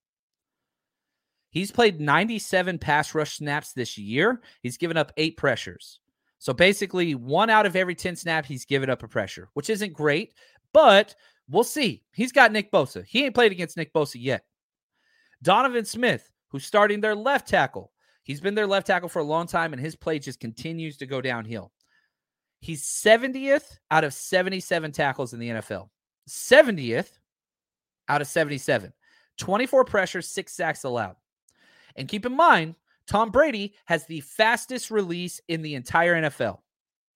He's 1.49 1.71
played 1.71 2.01
97 2.01 2.79
pass 2.79 3.13
rush 3.13 3.37
snaps 3.37 3.73
this 3.73 3.97
year. 3.97 4.41
He's 4.63 4.77
given 4.77 4.97
up 4.97 5.11
eight 5.17 5.37
pressures. 5.37 5.99
So 6.39 6.51
basically, 6.51 7.15
one 7.15 7.49
out 7.49 7.65
of 7.65 7.77
every 7.77 7.95
10 7.95 8.17
snap, 8.17 8.45
he's 8.45 8.65
given 8.65 8.89
up 8.89 9.01
a 9.01 9.07
pressure, 9.07 9.49
which 9.53 9.69
isn't 9.69 9.93
great, 9.93 10.33
but 10.73 11.15
we'll 11.49 11.63
see. 11.63 12.03
He's 12.13 12.31
got 12.31 12.51
Nick 12.51 12.71
Bosa. 12.71 13.05
He 13.05 13.25
ain't 13.25 13.35
played 13.35 13.51
against 13.51 13.77
Nick 13.77 13.93
Bosa 13.93 14.15
yet. 14.17 14.43
Donovan 15.41 15.85
Smith, 15.85 16.31
who's 16.49 16.65
starting 16.65 17.01
their 17.01 17.15
left 17.15 17.47
tackle. 17.47 17.91
He's 18.23 18.41
been 18.41 18.55
their 18.55 18.67
left 18.67 18.87
tackle 18.87 19.09
for 19.09 19.19
a 19.19 19.23
long 19.23 19.47
time, 19.47 19.73
and 19.73 19.81
his 19.81 19.95
play 19.95 20.19
just 20.19 20.39
continues 20.39 20.97
to 20.97 21.05
go 21.05 21.21
downhill. 21.21 21.71
He's 22.61 22.83
70th 22.83 23.77
out 23.91 24.05
of 24.05 24.13
77 24.13 24.91
tackles 24.93 25.33
in 25.33 25.39
the 25.39 25.49
NFL. 25.49 25.89
70th 26.29 27.09
out 28.07 28.21
of 28.21 28.27
77. 28.27 28.93
24 29.37 29.83
pressures, 29.83 30.29
six 30.29 30.53
sacks 30.53 30.85
allowed. 30.85 31.17
And 31.97 32.07
keep 32.07 32.25
in 32.25 32.35
mind, 32.35 32.75
Tom 33.05 33.31
Brady 33.31 33.73
has 33.85 34.05
the 34.05 34.21
fastest 34.21 34.91
release 34.91 35.41
in 35.49 35.61
the 35.61 35.75
entire 35.75 36.15
NFL 36.15 36.59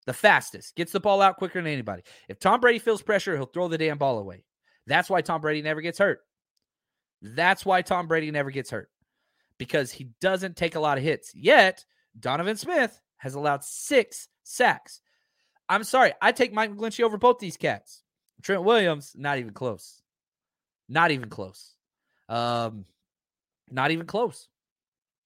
the 0.08 0.14
fastest, 0.14 0.74
gets 0.76 0.94
the 0.94 1.02
ball 1.02 1.22
out 1.22 1.38
quicker 1.38 1.62
than 1.62 1.72
anybody. 1.72 2.02
If 2.30 2.40
Tom 2.40 2.62
Brady 2.62 2.80
feels 2.80 3.04
pressure, 3.04 3.36
he'll 3.36 3.46
throw 3.46 3.68
the 3.68 3.78
damn 3.78 3.98
ball 3.98 4.18
away. 4.18 4.46
That's 4.88 5.10
why 5.10 5.22
Tom 5.22 5.42
Brady 5.42 5.62
never 5.62 5.82
gets 5.82 6.00
hurt. 6.00 6.22
That's 7.22 7.66
why 7.66 7.82
Tom 7.82 8.08
Brady 8.08 8.32
never 8.32 8.50
gets 8.50 8.72
hurt 8.72 8.90
because 9.58 9.92
he 9.92 10.10
doesn't 10.22 10.56
take 10.56 10.76
a 10.76 10.80
lot 10.80 10.98
of 10.98 11.04
hits. 11.04 11.36
Yet, 11.36 11.84
Donovan 12.18 12.56
Smith 12.56 12.98
has 13.18 13.36
allowed 13.36 13.66
six 13.66 14.30
sacks. 14.44 15.02
I'm 15.68 15.84
sorry, 15.84 16.14
I 16.22 16.32
take 16.32 16.54
Mike 16.54 16.72
McGlinchey 16.72 17.04
over 17.04 17.18
both 17.18 17.40
these 17.40 17.58
cats. 17.58 18.02
Trent 18.42 18.64
Williams, 18.64 19.14
not 19.14 19.40
even 19.40 19.52
close. 19.52 20.02
Not 20.88 21.12
even 21.12 21.30
close. 21.30 21.74
Um, 22.30 22.86
not 23.70 23.92
even 23.92 24.06
close. 24.06 24.48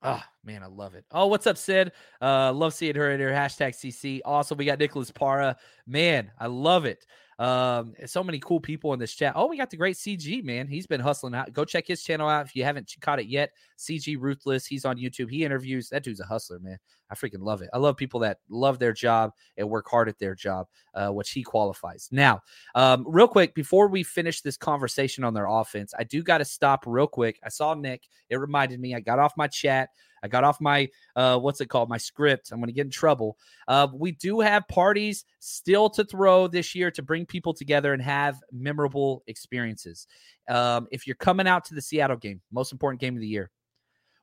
Oh 0.03 0.21
man, 0.43 0.63
I 0.63 0.67
love 0.67 0.95
it. 0.95 1.05
Oh, 1.11 1.27
what's 1.27 1.45
up, 1.45 1.57
Sid? 1.57 1.91
Uh, 2.21 2.51
love 2.53 2.73
seeing 2.73 2.95
her 2.95 3.11
in 3.11 3.19
here. 3.19 3.31
Hashtag 3.31 3.75
CC. 3.75 4.19
Also, 4.25 4.55
we 4.55 4.65
got 4.65 4.79
Nicholas 4.79 5.11
Para. 5.11 5.57
Man, 5.85 6.31
I 6.39 6.47
love 6.47 6.85
it. 6.85 7.05
Um, 7.41 7.95
so 8.05 8.23
many 8.23 8.37
cool 8.37 8.59
people 8.59 8.93
in 8.93 8.99
this 8.99 9.15
chat. 9.15 9.33
Oh, 9.35 9.47
we 9.47 9.57
got 9.57 9.71
the 9.71 9.77
great 9.77 9.95
CG 9.95 10.43
man. 10.43 10.67
He's 10.67 10.85
been 10.85 11.01
hustling 11.01 11.33
out. 11.33 11.51
Go 11.53 11.65
check 11.65 11.87
his 11.87 12.03
channel 12.03 12.29
out 12.29 12.45
if 12.45 12.55
you 12.55 12.63
haven't 12.63 12.93
caught 13.01 13.19
it 13.19 13.25
yet. 13.25 13.49
CG 13.79 14.15
Ruthless. 14.19 14.67
He's 14.67 14.85
on 14.85 14.97
YouTube. 14.97 15.31
He 15.31 15.43
interviews. 15.43 15.89
That 15.89 16.03
dude's 16.03 16.19
a 16.19 16.25
hustler, 16.25 16.59
man. 16.59 16.77
I 17.09 17.15
freaking 17.15 17.41
love 17.41 17.63
it. 17.63 17.71
I 17.73 17.79
love 17.79 17.97
people 17.97 18.19
that 18.19 18.37
love 18.47 18.77
their 18.77 18.93
job 18.93 19.31
and 19.57 19.67
work 19.67 19.87
hard 19.89 20.07
at 20.07 20.19
their 20.19 20.35
job, 20.35 20.67
uh, 20.93 21.09
which 21.09 21.31
he 21.31 21.41
qualifies. 21.41 22.09
Now, 22.11 22.41
um, 22.75 23.05
real 23.07 23.27
quick 23.27 23.55
before 23.55 23.87
we 23.87 24.03
finish 24.03 24.41
this 24.41 24.55
conversation 24.55 25.23
on 25.23 25.33
their 25.33 25.47
offense, 25.47 25.95
I 25.97 26.03
do 26.03 26.21
got 26.21 26.37
to 26.37 26.45
stop 26.45 26.83
real 26.85 27.07
quick. 27.07 27.39
I 27.43 27.49
saw 27.49 27.73
Nick. 27.73 28.03
It 28.29 28.35
reminded 28.35 28.79
me. 28.79 28.93
I 28.93 28.99
got 28.99 29.17
off 29.17 29.33
my 29.35 29.47
chat. 29.47 29.89
I 30.23 30.27
got 30.27 30.43
off 30.43 30.61
my 30.61 30.89
uh, 31.15 31.37
what's 31.39 31.61
it 31.61 31.67
called? 31.67 31.89
My 31.89 31.97
script. 31.97 32.51
I'm 32.51 32.59
going 32.59 32.67
to 32.67 32.73
get 32.73 32.85
in 32.85 32.91
trouble. 32.91 33.37
Uh, 33.67 33.87
we 33.93 34.11
do 34.11 34.39
have 34.39 34.67
parties 34.67 35.25
still 35.39 35.89
to 35.91 36.03
throw 36.03 36.47
this 36.47 36.75
year 36.75 36.91
to 36.91 37.01
bring 37.01 37.25
people 37.25 37.53
together 37.53 37.93
and 37.93 38.01
have 38.01 38.39
memorable 38.51 39.23
experiences. 39.27 40.07
Um, 40.49 40.87
if 40.91 41.07
you're 41.07 41.15
coming 41.15 41.47
out 41.47 41.65
to 41.65 41.75
the 41.75 41.81
Seattle 41.81 42.17
game, 42.17 42.41
most 42.51 42.71
important 42.71 43.01
game 43.01 43.15
of 43.15 43.21
the 43.21 43.27
year, 43.27 43.49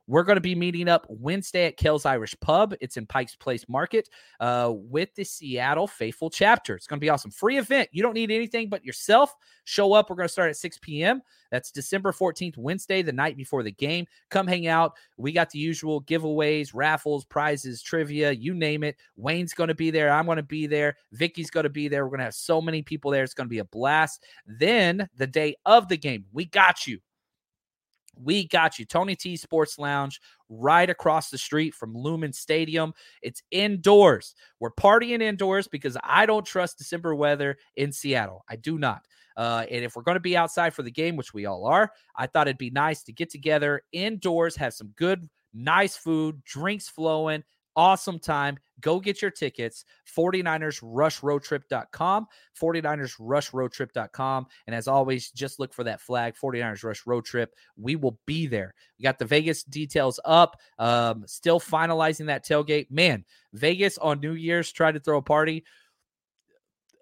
we're 0.09 0.23
going 0.23 0.37
to 0.37 0.41
be 0.41 0.55
meeting 0.55 0.89
up 0.89 1.05
Wednesday 1.07 1.67
at 1.67 1.77
Kells 1.77 2.03
Irish 2.03 2.35
Pub. 2.41 2.73
It's 2.81 2.97
in 2.97 3.05
Pikes 3.05 3.35
Place 3.35 3.69
Market 3.69 4.09
uh, 4.39 4.73
with 4.73 5.13
the 5.13 5.23
Seattle 5.23 5.85
Faithful 5.85 6.31
chapter. 6.31 6.75
It's 6.75 6.87
going 6.87 6.97
to 6.97 7.03
be 7.03 7.09
awesome. 7.09 7.29
Free 7.29 7.59
event. 7.59 7.89
You 7.91 8.01
don't 8.01 8.15
need 8.15 8.31
anything 8.31 8.69
but 8.69 8.83
yourself. 8.83 9.35
Show 9.65 9.93
up. 9.93 10.09
We're 10.09 10.15
going 10.15 10.27
to 10.27 10.33
start 10.33 10.49
at 10.49 10.57
6 10.57 10.79
p.m. 10.79 11.21
That's 11.51 11.71
December 11.71 12.11
14th, 12.11 12.57
Wednesday, 12.57 13.03
the 13.03 13.13
night 13.13 13.37
before 13.37 13.61
the 13.61 13.71
game. 13.71 14.07
Come 14.31 14.47
hang 14.47 14.65
out. 14.65 14.93
We 15.17 15.31
got 15.31 15.51
the 15.51 15.59
usual 15.59 16.01
giveaways, 16.01 16.71
raffles, 16.73 17.23
prizes, 17.25 17.83
trivia, 17.83 18.31
you 18.31 18.55
name 18.55 18.83
it. 18.83 18.97
Wayne's 19.15 19.53
going 19.53 19.67
to 19.67 19.75
be 19.75 19.91
there. 19.91 20.11
I'm 20.11 20.25
going 20.25 20.37
to 20.37 20.43
be 20.43 20.65
there. 20.65 20.97
Vicky's 21.11 21.51
going 21.51 21.65
to 21.65 21.69
be 21.69 21.87
there. 21.87 22.05
We're 22.05 22.11
going 22.11 22.19
to 22.19 22.25
have 22.25 22.33
so 22.33 22.61
many 22.61 22.81
people 22.81 23.11
there. 23.11 23.23
It's 23.23 23.35
going 23.35 23.45
to 23.45 23.51
be 23.51 23.59
a 23.59 23.65
blast. 23.65 24.23
Then 24.47 25.07
the 25.17 25.27
day 25.27 25.55
of 25.67 25.87
the 25.87 25.97
game, 25.97 26.25
we 26.33 26.45
got 26.45 26.87
you. 26.87 26.99
We 28.21 28.47
got 28.47 28.79
you. 28.79 28.85
Tony 28.85 29.15
T 29.15 29.37
Sports 29.37 29.79
Lounge 29.79 30.19
right 30.49 30.89
across 30.89 31.29
the 31.29 31.37
street 31.37 31.73
from 31.73 31.95
Lumen 31.95 32.33
Stadium. 32.33 32.93
It's 33.21 33.41
indoors. 33.51 34.35
We're 34.59 34.71
partying 34.71 35.21
indoors 35.21 35.67
because 35.67 35.97
I 36.03 36.25
don't 36.25 36.45
trust 36.45 36.77
December 36.77 37.15
weather 37.15 37.57
in 37.75 37.91
Seattle. 37.91 38.43
I 38.49 38.55
do 38.55 38.77
not. 38.77 39.05
Uh, 39.37 39.65
and 39.71 39.85
if 39.85 39.95
we're 39.95 40.03
going 40.03 40.15
to 40.15 40.19
be 40.19 40.35
outside 40.35 40.73
for 40.73 40.83
the 40.83 40.91
game, 40.91 41.15
which 41.15 41.33
we 41.33 41.45
all 41.45 41.65
are, 41.65 41.91
I 42.17 42.27
thought 42.27 42.47
it'd 42.47 42.57
be 42.57 42.71
nice 42.71 43.03
to 43.03 43.13
get 43.13 43.29
together 43.29 43.83
indoors, 43.93 44.55
have 44.57 44.73
some 44.73 44.89
good, 44.97 45.29
nice 45.53 45.95
food, 45.95 46.43
drinks 46.43 46.89
flowing, 46.89 47.43
awesome 47.75 48.19
time. 48.19 48.57
Go 48.79 48.99
get 48.99 49.21
your 49.21 49.31
tickets. 49.31 49.85
49ersrushroadtrip.com. 50.15 52.27
49ersrushroadtrip.com. 52.59 54.47
And 54.67 54.75
as 54.75 54.87
always, 54.87 55.31
just 55.31 55.59
look 55.59 55.73
for 55.73 55.83
that 55.85 56.01
flag, 56.01 56.35
49ers 56.41 56.83
Rush 56.83 57.05
Road 57.05 57.25
Trip. 57.25 57.53
We 57.77 57.95
will 57.95 58.19
be 58.25 58.47
there. 58.47 58.73
We 58.97 59.03
got 59.03 59.19
the 59.19 59.25
Vegas 59.25 59.63
details 59.63 60.19
up. 60.25 60.57
Um, 60.77 61.23
still 61.27 61.59
finalizing 61.59 62.27
that 62.27 62.45
tailgate. 62.45 62.91
Man, 62.91 63.25
Vegas 63.53 63.97
on 63.97 64.19
New 64.19 64.33
Year's 64.33 64.71
tried 64.71 64.93
to 64.93 64.99
throw 64.99 65.17
a 65.17 65.21
party 65.21 65.63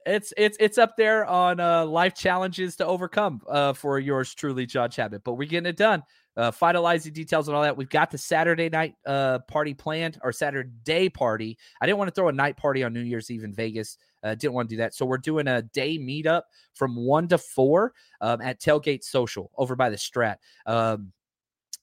it's 0.07 0.34
it's 0.38 0.57
it's 0.59 0.78
up 0.78 0.95
there 0.95 1.25
on 1.25 1.59
uh, 1.59 1.86
life 1.86 2.15
challenges 2.15 2.78
to 2.78 2.86
overcome 2.86 3.41
uh, 3.47 3.73
for 3.73 3.99
yours 3.99 4.34
truly, 4.34 4.65
John 4.65 4.89
Chapman. 4.89 5.21
But 5.23 5.34
we're 5.34 5.49
getting 5.49 5.67
it 5.67 5.75
done 5.75 6.01
uh, 6.38 6.52
finalizing 6.52 7.12
details 7.12 7.48
and 7.48 7.58
all 7.58 7.64
that. 7.64 7.76
We've 7.76 7.90
got 7.90 8.12
the 8.12 8.18
Saturday 8.18 8.70
night 8.70 8.96
uh, 9.06 9.40
party 9.40 9.74
planned, 9.74 10.20
or 10.24 10.32
Saturday 10.32 11.10
party. 11.10 11.58
I 11.82 11.86
didn't 11.86 11.98
want 11.98 12.10
to 12.10 12.14
throw 12.14 12.30
a 12.30 12.34
night 12.34 12.56
party 12.56 12.84
on 12.84 12.94
New 12.94 13.02
Year's 13.02 13.30
Eve 13.32 13.44
in 13.44 13.54
Vegas. 13.54 13.98
Uh, 14.24 14.36
didn't 14.36 14.54
want 14.54 14.70
to 14.70 14.76
do 14.76 14.78
that. 14.78 14.94
So 14.94 15.06
we're 15.06 15.18
doing 15.18 15.48
a 15.48 15.62
day 15.62 15.98
meetup 15.98 16.44
from 16.74 16.96
one 16.96 17.28
to 17.30 17.38
four 17.38 17.94
um, 18.22 18.42
at 18.42 18.60
Tailgate 18.60 19.04
Social 19.04 19.52
over 19.58 19.76
by 19.76 19.90
the 19.90 19.96
Strat. 19.96 20.38
Um, 20.66 21.12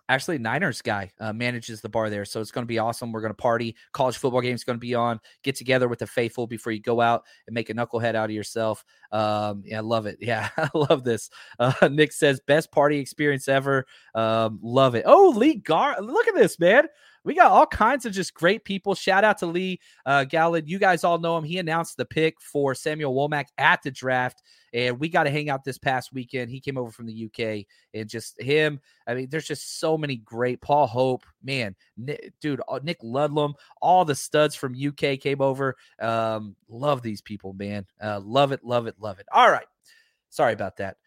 actually 0.09 0.39
Niners 0.39 0.83
guy 0.83 1.11
uh, 1.21 1.33
manages 1.33 1.81
the 1.81 1.89
bar 1.89 2.11
there. 2.11 2.25
So 2.25 2.41
it's 2.41 2.51
going 2.51 2.65
to 2.65 2.69
be 2.69 2.79
awesome. 2.79 3.13
We're 3.13 3.21
going 3.21 3.31
to 3.31 3.37
party. 3.37 3.77
College 3.93 4.19
football 4.19 4.41
game 4.41 4.55
is 4.55 4.65
going 4.65 4.77
to 4.77 4.81
be 4.81 4.95
on. 4.95 5.21
Get 5.43 5.57
together 5.57 5.89
with 5.89 5.99
the 6.01 6.07
faithful 6.07 6.47
before 6.47 6.73
you 6.73 6.81
go 6.81 7.01
out 7.01 7.25
and 7.47 7.55
make 7.55 7.71
a 7.71 7.75
knucklehead 7.75 8.15
out 8.15 8.31
of 8.31 8.33
yourself. 8.33 8.85
Um, 9.13 9.63
yeah, 9.65 9.79
I 9.79 9.81
love 9.81 10.07
it. 10.07 10.19
Yeah, 10.25 10.49
I 10.57 10.71
love 10.75 11.05
this. 11.05 11.29
Uh, 11.59 11.89
Nick 11.91 12.11
says 12.11 12.41
best 12.47 12.73
party 12.73 12.99
experience 12.99 13.47
ever. 13.47 13.85
Um, 14.15 14.59
love 14.63 14.95
it. 14.95 15.05
Oh, 15.07 15.35
Lee 15.37 15.57
Gar, 15.57 16.01
look 16.01 16.27
at 16.27 16.35
this 16.35 16.59
man 16.59 16.89
we 17.25 17.35
got 17.35 17.51
all 17.51 17.67
kinds 17.67 18.05
of 18.05 18.13
just 18.13 18.35
great 18.35 18.65
people. 18.65 18.95
Shout 18.95 19.25
out 19.25 19.39
to 19.39 19.47
Lee 19.47 19.81
uh. 20.05 20.25
You 20.31 20.79
guys 20.79 21.05
all 21.05 21.19
know 21.19 21.37
him. 21.39 21.45
He 21.45 21.59
announced 21.59 21.97
the 21.97 22.05
pick 22.05 22.41
for 22.41 22.75
Samuel 22.75 23.15
Womack 23.15 23.47
at 23.57 23.83
the 23.83 23.91
draft, 23.91 24.43
and 24.75 25.01
we 25.01 25.09
got 25.09 25.25
to 25.25 25.31
hang 25.31 25.49
out 25.49 25.65
this 25.65 25.79
past 25.79 26.13
weekend. 26.13 26.51
He 26.51 26.61
came 26.61 26.77
over 26.77 26.91
from 26.91 27.07
the 27.07 27.25
UK, 27.25 27.67
and 27.95 28.09
just 28.09 28.41
him. 28.41 28.79
I 29.07 29.15
mean, 29.15 29.29
there's 29.31 29.47
just 29.47 29.81
so 29.81 29.97
many 29.97 30.17
great. 30.17 30.61
Paul 30.61 30.87
Hope, 30.87 31.25
man, 31.43 31.75
Nick, 31.97 32.35
dude, 32.41 32.61
uh, 32.69 32.81
Nick 32.83 32.99
Ludlam, 33.03 33.55
all 33.81 34.05
the 34.05 34.15
studs 34.15 34.55
from 34.55 34.75
UK 34.75 35.19
came 35.19 35.41
over. 35.41 35.77
Um, 36.01 36.55
love 36.69 37.01
these 37.01 37.23
people, 37.23 37.55
man. 37.55 37.87
Uh, 38.03 38.21
love 38.21 38.53
it, 38.53 38.63
love 38.65 38.87
it, 38.87 38.97
love 38.99 39.19
it. 39.19 39.27
All 39.33 39.51
right, 39.51 39.67
sorry 40.29 40.53
about 40.53 40.77
that. 40.77 40.99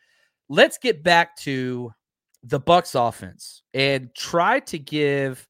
Let's 0.49 0.79
get 0.79 1.03
back 1.03 1.35
to 1.37 1.93
the 2.43 2.59
Bucks 2.59 2.95
offense 2.95 3.61
and 3.73 4.13
try 4.15 4.61
to 4.61 4.79
give 4.79 5.47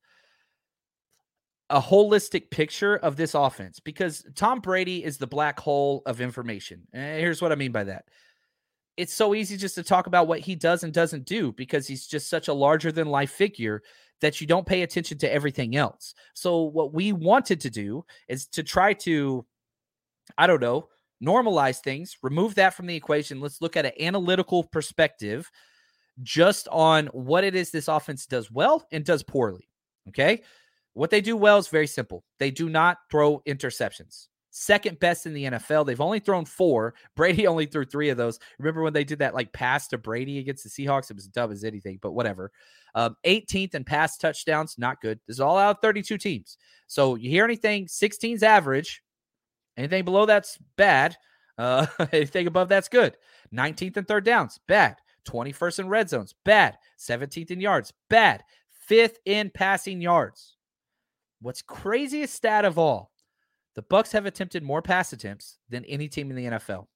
a 1.69 1.81
holistic 1.81 2.49
picture 2.49 2.95
of 2.97 3.15
this 3.15 3.33
offense 3.33 3.79
because 3.79 4.25
Tom 4.35 4.59
Brady 4.59 5.03
is 5.03 5.17
the 5.17 5.27
black 5.27 5.59
hole 5.59 6.01
of 6.05 6.21
information. 6.21 6.87
And 6.93 7.19
here's 7.19 7.41
what 7.41 7.51
I 7.51 7.55
mean 7.55 7.71
by 7.71 7.83
that. 7.85 8.05
It's 8.95 9.13
so 9.13 9.35
easy 9.35 9.57
just 9.57 9.75
to 9.75 9.83
talk 9.83 10.07
about 10.07 10.27
what 10.27 10.39
he 10.39 10.55
does 10.55 10.83
and 10.83 10.93
doesn't 10.93 11.25
do 11.25 11.51
because 11.51 11.85
he's 11.85 12.07
just 12.07 12.29
such 12.29 12.47
a 12.47 12.53
larger 12.53 12.91
than 12.91 13.07
life 13.07 13.31
figure 13.31 13.83
that 14.21 14.41
you 14.41 14.47
don't 14.47 14.65
pay 14.65 14.81
attention 14.81 15.17
to 15.19 15.31
everything 15.31 15.75
else. 15.75 16.15
So 16.33 16.63
what 16.63 16.93
we 16.93 17.11
wanted 17.11 17.61
to 17.61 17.69
do 17.69 18.05
is 18.27 18.47
to 18.47 18.63
try 18.63 18.93
to 18.93 19.45
I 20.37 20.47
don't 20.47 20.61
know, 20.61 20.89
normalize 21.23 21.79
things, 21.79 22.17
remove 22.21 22.55
that 22.55 22.73
from 22.73 22.87
the 22.87 22.95
equation. 22.95 23.39
Let's 23.39 23.61
look 23.61 23.77
at 23.77 23.85
an 23.85 23.93
analytical 23.99 24.63
perspective 24.63 25.49
just 26.23 26.67
on 26.69 27.07
what 27.07 27.43
it 27.43 27.55
is 27.55 27.71
this 27.71 27.87
offense 27.87 28.25
does 28.25 28.51
well 28.51 28.85
and 28.91 29.05
does 29.05 29.23
poorly. 29.23 29.69
Okay? 30.09 30.41
What 30.97 31.11
they 31.11 31.21
do 31.21 31.37
well 31.37 31.59
is 31.59 31.67
very 31.67 31.85
simple. 31.85 32.23
They 32.39 32.49
do 32.49 32.69
not 32.69 32.97
throw 33.11 33.43
interceptions. 33.47 34.29
Second 34.49 34.99
best 34.99 35.27
in 35.27 35.33
the 35.35 35.43
NFL. 35.43 35.85
They've 35.85 36.01
only 36.01 36.19
thrown 36.19 36.43
four. 36.43 36.95
Brady 37.15 37.45
only 37.45 37.67
threw 37.67 37.85
three 37.85 38.09
of 38.09 38.17
those. 38.17 38.39
Remember 38.57 38.81
when 38.81 38.93
they 38.93 39.03
did 39.03 39.19
that 39.19 39.35
like 39.35 39.53
pass 39.53 39.87
to 39.89 39.99
Brady 39.99 40.39
against 40.39 40.63
the 40.63 40.69
Seahawks? 40.71 41.11
It 41.11 41.15
was 41.15 41.27
dumb 41.27 41.51
as 41.51 41.63
anything, 41.63 41.99
but 42.01 42.13
whatever. 42.13 42.51
Um, 42.95 43.15
18th 43.27 43.75
and 43.75 43.85
pass 43.85 44.17
touchdowns, 44.17 44.79
not 44.79 44.99
good. 44.99 45.19
This 45.27 45.35
is 45.35 45.39
all 45.39 45.59
out 45.59 45.75
of 45.75 45.81
32 45.83 46.17
teams. 46.17 46.57
So 46.87 47.13
you 47.13 47.29
hear 47.29 47.45
anything 47.45 47.85
16's 47.85 48.41
average, 48.41 49.03
anything 49.77 50.03
below 50.03 50.25
that's 50.25 50.57
bad. 50.77 51.15
Uh, 51.59 51.85
anything 52.11 52.47
above 52.47 52.69
that's 52.69 52.89
good. 52.89 53.15
19th 53.53 53.97
and 53.97 54.07
third 54.07 54.25
downs, 54.25 54.59
bad. 54.67 54.95
21st 55.27 55.79
in 55.79 55.89
red 55.89 56.09
zones, 56.09 56.33
bad. 56.43 56.75
17th 56.97 57.51
in 57.51 57.61
yards, 57.61 57.93
bad. 58.09 58.43
Fifth 58.87 59.19
in 59.25 59.51
passing 59.53 60.01
yards. 60.01 60.56
What's 61.41 61.61
craziest 61.61 62.33
stat 62.33 62.65
of 62.65 62.77
all, 62.77 63.11
the 63.75 63.81
Bucks 63.83 64.11
have 64.11 64.25
attempted 64.25 64.63
more 64.63 64.81
pass 64.81 65.13
attempts 65.13 65.57
than 65.69 65.85
any 65.85 66.07
team 66.07 66.29
in 66.31 66.35
the 66.35 66.45
NFL, 66.45 66.87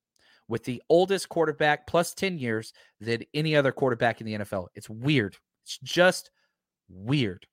with 0.48 0.64
the 0.64 0.82
oldest 0.90 1.30
quarterback 1.30 1.86
plus 1.86 2.14
10 2.14 2.40
years 2.40 2.74
than 3.00 3.24
any 3.34 3.56
other 3.56 3.72
quarterback 3.72 4.20
in 4.20 4.26
the 4.26 4.38
NFL. 4.40 4.68
It's 4.74 4.90
weird. 4.90 5.38
It's 5.64 5.78
just 5.78 6.32
weird. 6.90 7.46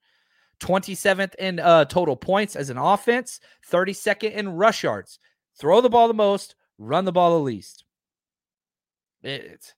27th 0.60 1.34
in 1.36 1.60
uh, 1.60 1.84
total 1.84 2.16
points 2.16 2.56
as 2.56 2.70
an 2.70 2.78
offense, 2.78 3.40
32nd 3.70 4.32
in 4.32 4.48
rush 4.48 4.82
yards. 4.82 5.18
Throw 5.58 5.80
the 5.80 5.90
ball 5.90 6.08
the 6.08 6.14
most, 6.14 6.54
run 6.78 7.04
the 7.04 7.12
ball 7.12 7.38
the 7.38 7.44
least. 7.44 7.84
It's 9.22 9.74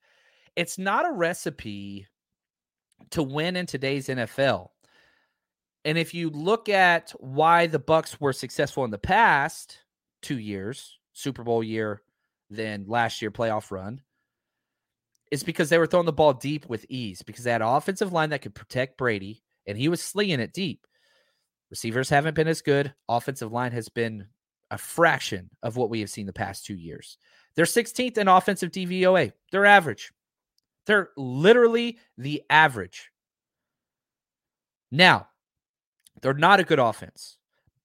it's 0.57 0.79
not 0.79 1.09
a 1.09 1.13
recipe 1.13 2.07
to 3.11 3.23
win 3.23 3.57
in 3.57 3.67
today's 3.67 4.09
NFL. 4.09 4.69
And 5.85 5.97
if 5.97 6.13
you 6.13 6.31
look 6.31 6.69
at 6.69 7.11
why 7.19 7.67
the 7.67 7.79
Bucks 7.79 8.21
were 8.21 8.33
successful 8.33 8.85
in 8.85 8.91
the 8.91 8.99
past 8.99 9.79
two 10.23 10.39
years, 10.39 10.99
Super 11.13 11.43
Bowl 11.43 11.65
year, 11.65 12.03
then 12.51 12.85
last 12.87 13.23
year 13.23 13.31
playoff 13.31 13.71
run, 13.71 14.03
it's 15.31 15.43
because 15.43 15.69
they 15.71 15.79
were 15.79 15.87
throwing 15.87 16.07
the 16.07 16.13
ball 16.13 16.33
deep 16.33 16.69
with 16.69 16.85
ease 16.89 17.23
because 17.23 17.45
they 17.45 17.53
had 17.53 17.63
an 17.63 17.69
offensive 17.69 18.13
line 18.13 18.31
that 18.31 18.43
could 18.43 18.55
protect 18.55 18.99
Brady 18.99 19.43
and 19.67 19.79
he 19.79 19.89
was 19.89 20.03
slinging 20.03 20.41
it 20.41 20.53
deep. 20.53 20.87
Receivers 21.71 22.11
haven't 22.11 22.35
been 22.35 22.49
as 22.49 22.63
good. 22.63 22.93
Offensive 23.09 23.53
line 23.53 23.73
has 23.73 23.89
been 23.89 24.27
a 24.73 24.79
fraction 24.79 25.49
of 25.63 25.77
what 25.77 25.89
we 25.89 26.01
have 26.01 26.11
seen 26.11 26.27
the 26.27 26.33
past 26.33 26.67
two 26.67 26.75
years. 26.75 27.17
They're 27.55 27.65
16th 27.65 28.19
in 28.19 28.29
offensive 28.29 28.71
DVOA. 28.71 29.33
They're 29.51 29.67
average. 29.67 30.13
They're 30.87 31.11
literally 31.17 31.99
the 32.19 32.43
average. 32.51 33.11
Now, 34.91 35.29
they're 36.21 36.35
not 36.35 36.61
a 36.61 36.65
good 36.65 36.79
offense, 36.79 37.39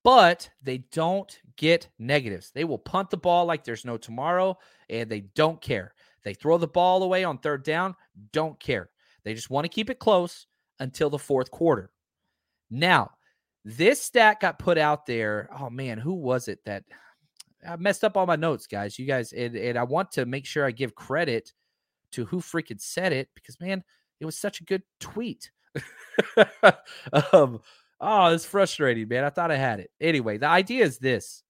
but 0.04 0.50
they 0.62 0.80
don't 0.92 1.40
get 1.58 1.90
negatives. 1.98 2.52
They 2.52 2.64
will 2.64 2.78
punt 2.78 3.10
the 3.10 3.18
ball 3.18 3.46
like 3.46 3.64
there's 3.64 3.86
no 3.86 3.98
tomorrow, 3.98 4.58
and 4.90 5.10
they 5.10 5.22
don't 5.22 5.62
care. 5.62 5.94
They 6.24 6.34
throw 6.34 6.58
the 6.58 6.68
ball 6.68 7.04
away 7.04 7.24
on 7.24 7.38
third 7.38 7.64
down, 7.64 7.96
don't 8.32 8.60
care. 8.60 8.90
They 9.24 9.34
just 9.34 9.50
want 9.50 9.66
to 9.66 9.70
keep 9.70 9.90
it 9.90 10.00
close 10.00 10.48
until 10.80 11.10
the 11.10 11.20
fourth 11.20 11.52
quarter. 11.52 11.92
Now, 12.70 13.12
this 13.64 14.02
stat 14.02 14.40
got 14.40 14.60
put 14.60 14.78
out 14.78 15.06
there. 15.06 15.50
Oh 15.58 15.70
man, 15.70 15.98
who 15.98 16.14
was 16.14 16.48
it 16.48 16.60
that 16.66 16.84
I 17.68 17.76
messed 17.78 18.04
up 18.04 18.18
all 18.18 18.26
my 18.28 18.36
notes, 18.36 18.68
guys? 18.68 19.00
You 19.00 19.06
guys, 19.06 19.34
and, 19.34 19.56
and 19.56 19.78
I 19.78 19.84
want 19.84 20.12
to 20.14 20.26
make 20.26 20.46
sure 20.46 20.66
I 20.66 20.72
give 20.72 20.94
credit 20.94 21.52
to 22.12 22.26
who 22.26 22.38
freaking 22.38 22.80
said 22.80 23.12
it 23.12 23.30
because 23.34 23.60
man, 23.60 23.84
it 24.20 24.26
was 24.26 24.38
such 24.38 24.62
a 24.62 24.66
good 24.66 24.84
tweet. 25.00 25.52
um, 27.34 27.60
oh, 28.00 28.28
it's 28.28 28.46
frustrating, 28.46 29.08
man. 29.08 29.24
I 29.24 29.30
thought 29.30 29.52
I 29.52 29.58
had 29.58 29.80
it. 29.80 29.92
Anyway, 30.00 30.38
the 30.38 30.48
idea 30.48 30.84
is 30.84 30.98
this 30.98 31.44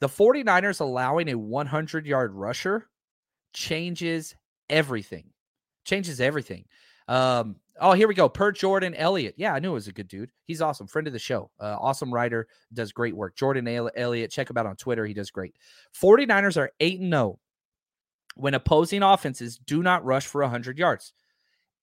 the 0.00 0.08
49ers 0.08 0.80
allowing 0.80 1.28
a 1.30 1.38
100 1.38 2.06
yard 2.06 2.32
rusher 2.34 2.88
changes 3.52 4.34
everything. 4.68 5.30
Changes 5.84 6.20
everything. 6.20 6.64
Um, 7.08 7.56
oh, 7.80 7.92
here 7.92 8.08
we 8.08 8.14
go. 8.14 8.28
Per 8.28 8.52
Jordan 8.52 8.94
Elliott. 8.94 9.34
Yeah, 9.36 9.54
I 9.54 9.58
knew 9.60 9.70
it 9.70 9.74
was 9.74 9.88
a 9.88 9.92
good 9.92 10.08
dude. 10.08 10.30
He's 10.44 10.60
awesome. 10.60 10.86
Friend 10.86 11.06
of 11.06 11.12
the 11.12 11.18
show. 11.18 11.50
Uh, 11.60 11.76
awesome 11.78 12.12
writer. 12.12 12.48
Does 12.72 12.92
great 12.92 13.16
work. 13.16 13.36
Jordan 13.36 13.68
Elliott. 13.68 14.30
Check 14.30 14.50
him 14.50 14.56
out 14.56 14.66
on 14.66 14.76
Twitter. 14.76 15.06
He 15.06 15.14
does 15.14 15.30
great. 15.30 15.56
49ers 16.00 16.56
are 16.56 16.70
8 16.80 17.00
0 17.00 17.38
when 18.36 18.54
opposing 18.54 19.02
offenses 19.02 19.58
do 19.58 19.82
not 19.82 20.04
rush 20.04 20.26
for 20.26 20.40
100 20.42 20.78
yards. 20.78 21.12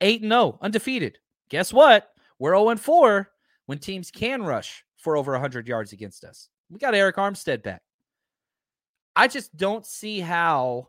8 0.01 0.21
0, 0.21 0.59
undefeated. 0.61 1.19
Guess 1.49 1.71
what? 1.71 2.09
We're 2.39 2.55
0 2.55 2.75
4 2.75 3.29
when 3.65 3.77
teams 3.77 4.11
can 4.11 4.43
rush 4.43 4.83
for 4.97 5.17
over 5.17 5.31
100 5.33 5.67
yards 5.67 5.93
against 5.93 6.23
us. 6.23 6.49
We 6.69 6.79
got 6.79 6.93
Arik 6.93 7.13
Armstead 7.13 7.63
back. 7.63 7.81
I 9.15 9.27
just 9.27 9.55
don't 9.57 9.85
see 9.85 10.19
how 10.19 10.87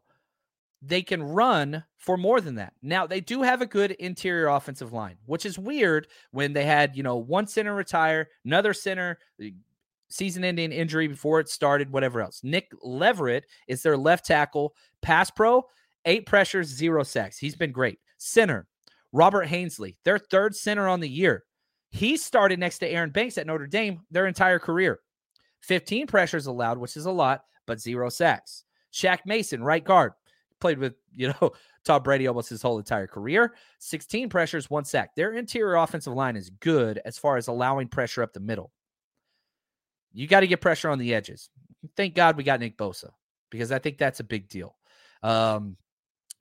they 0.80 1.02
can 1.02 1.22
run 1.22 1.84
for 1.98 2.16
more 2.16 2.40
than 2.40 2.56
that. 2.56 2.72
Now, 2.82 3.06
they 3.06 3.20
do 3.20 3.42
have 3.42 3.62
a 3.62 3.66
good 3.66 3.92
interior 3.92 4.48
offensive 4.48 4.92
line, 4.92 5.16
which 5.26 5.46
is 5.46 5.58
weird 5.58 6.08
when 6.32 6.52
they 6.52 6.64
had, 6.64 6.96
you 6.96 7.02
know, 7.02 7.16
one 7.16 7.46
center 7.46 7.74
retire, 7.74 8.28
another 8.44 8.74
center 8.74 9.18
eh, 9.40 9.50
season 10.08 10.44
ending 10.44 10.72
injury 10.72 11.06
before 11.06 11.40
it 11.40 11.48
started, 11.48 11.90
whatever 11.90 12.20
else. 12.20 12.40
Nick 12.42 12.70
Leverett 12.82 13.46
is 13.68 13.82
their 13.82 13.96
left 13.96 14.26
tackle, 14.26 14.74
pass 15.00 15.30
pro, 15.30 15.62
eight 16.04 16.26
pressures, 16.26 16.66
zero 16.66 17.02
sacks. 17.04 17.38
He's 17.38 17.56
been 17.56 17.72
great. 17.72 17.98
Center, 18.18 18.66
Robert 19.12 19.46
Hainsey, 19.46 19.96
their 20.04 20.18
third 20.18 20.54
center 20.54 20.88
on 20.88 21.00
the 21.00 21.08
year. 21.08 21.44
He 21.92 22.16
started 22.16 22.58
next 22.58 22.78
to 22.78 22.88
Aaron 22.88 23.10
Banks 23.10 23.36
at 23.36 23.46
Notre 23.46 23.66
Dame 23.66 24.00
their 24.10 24.26
entire 24.26 24.58
career. 24.58 25.00
15 25.60 26.06
pressures 26.06 26.46
allowed, 26.46 26.78
which 26.78 26.96
is 26.96 27.04
a 27.04 27.10
lot, 27.12 27.44
but 27.66 27.80
zero 27.80 28.08
sacks. 28.08 28.64
Shaq 28.92 29.18
Mason, 29.26 29.62
right 29.62 29.84
guard, 29.84 30.12
played 30.58 30.78
with, 30.78 30.94
you 31.12 31.28
know, 31.28 31.52
Tom 31.84 32.02
Brady 32.02 32.26
almost 32.26 32.48
his 32.48 32.62
whole 32.62 32.78
entire 32.78 33.06
career. 33.06 33.54
16 33.78 34.30
pressures, 34.30 34.70
one 34.70 34.86
sack. 34.86 35.14
Their 35.14 35.34
interior 35.34 35.74
offensive 35.76 36.14
line 36.14 36.34
is 36.34 36.48
good 36.48 37.00
as 37.04 37.18
far 37.18 37.36
as 37.36 37.48
allowing 37.48 37.88
pressure 37.88 38.22
up 38.22 38.32
the 38.32 38.40
middle. 38.40 38.72
You 40.14 40.26
got 40.26 40.40
to 40.40 40.46
get 40.46 40.60
pressure 40.60 40.88
on 40.88 40.98
the 40.98 41.14
edges. 41.14 41.50
Thank 41.96 42.14
God 42.14 42.36
we 42.36 42.44
got 42.44 42.60
Nick 42.60 42.78
Bosa 42.78 43.10
because 43.50 43.70
I 43.70 43.78
think 43.78 43.98
that's 43.98 44.20
a 44.20 44.24
big 44.24 44.48
deal. 44.48 44.76
Um, 45.22 45.76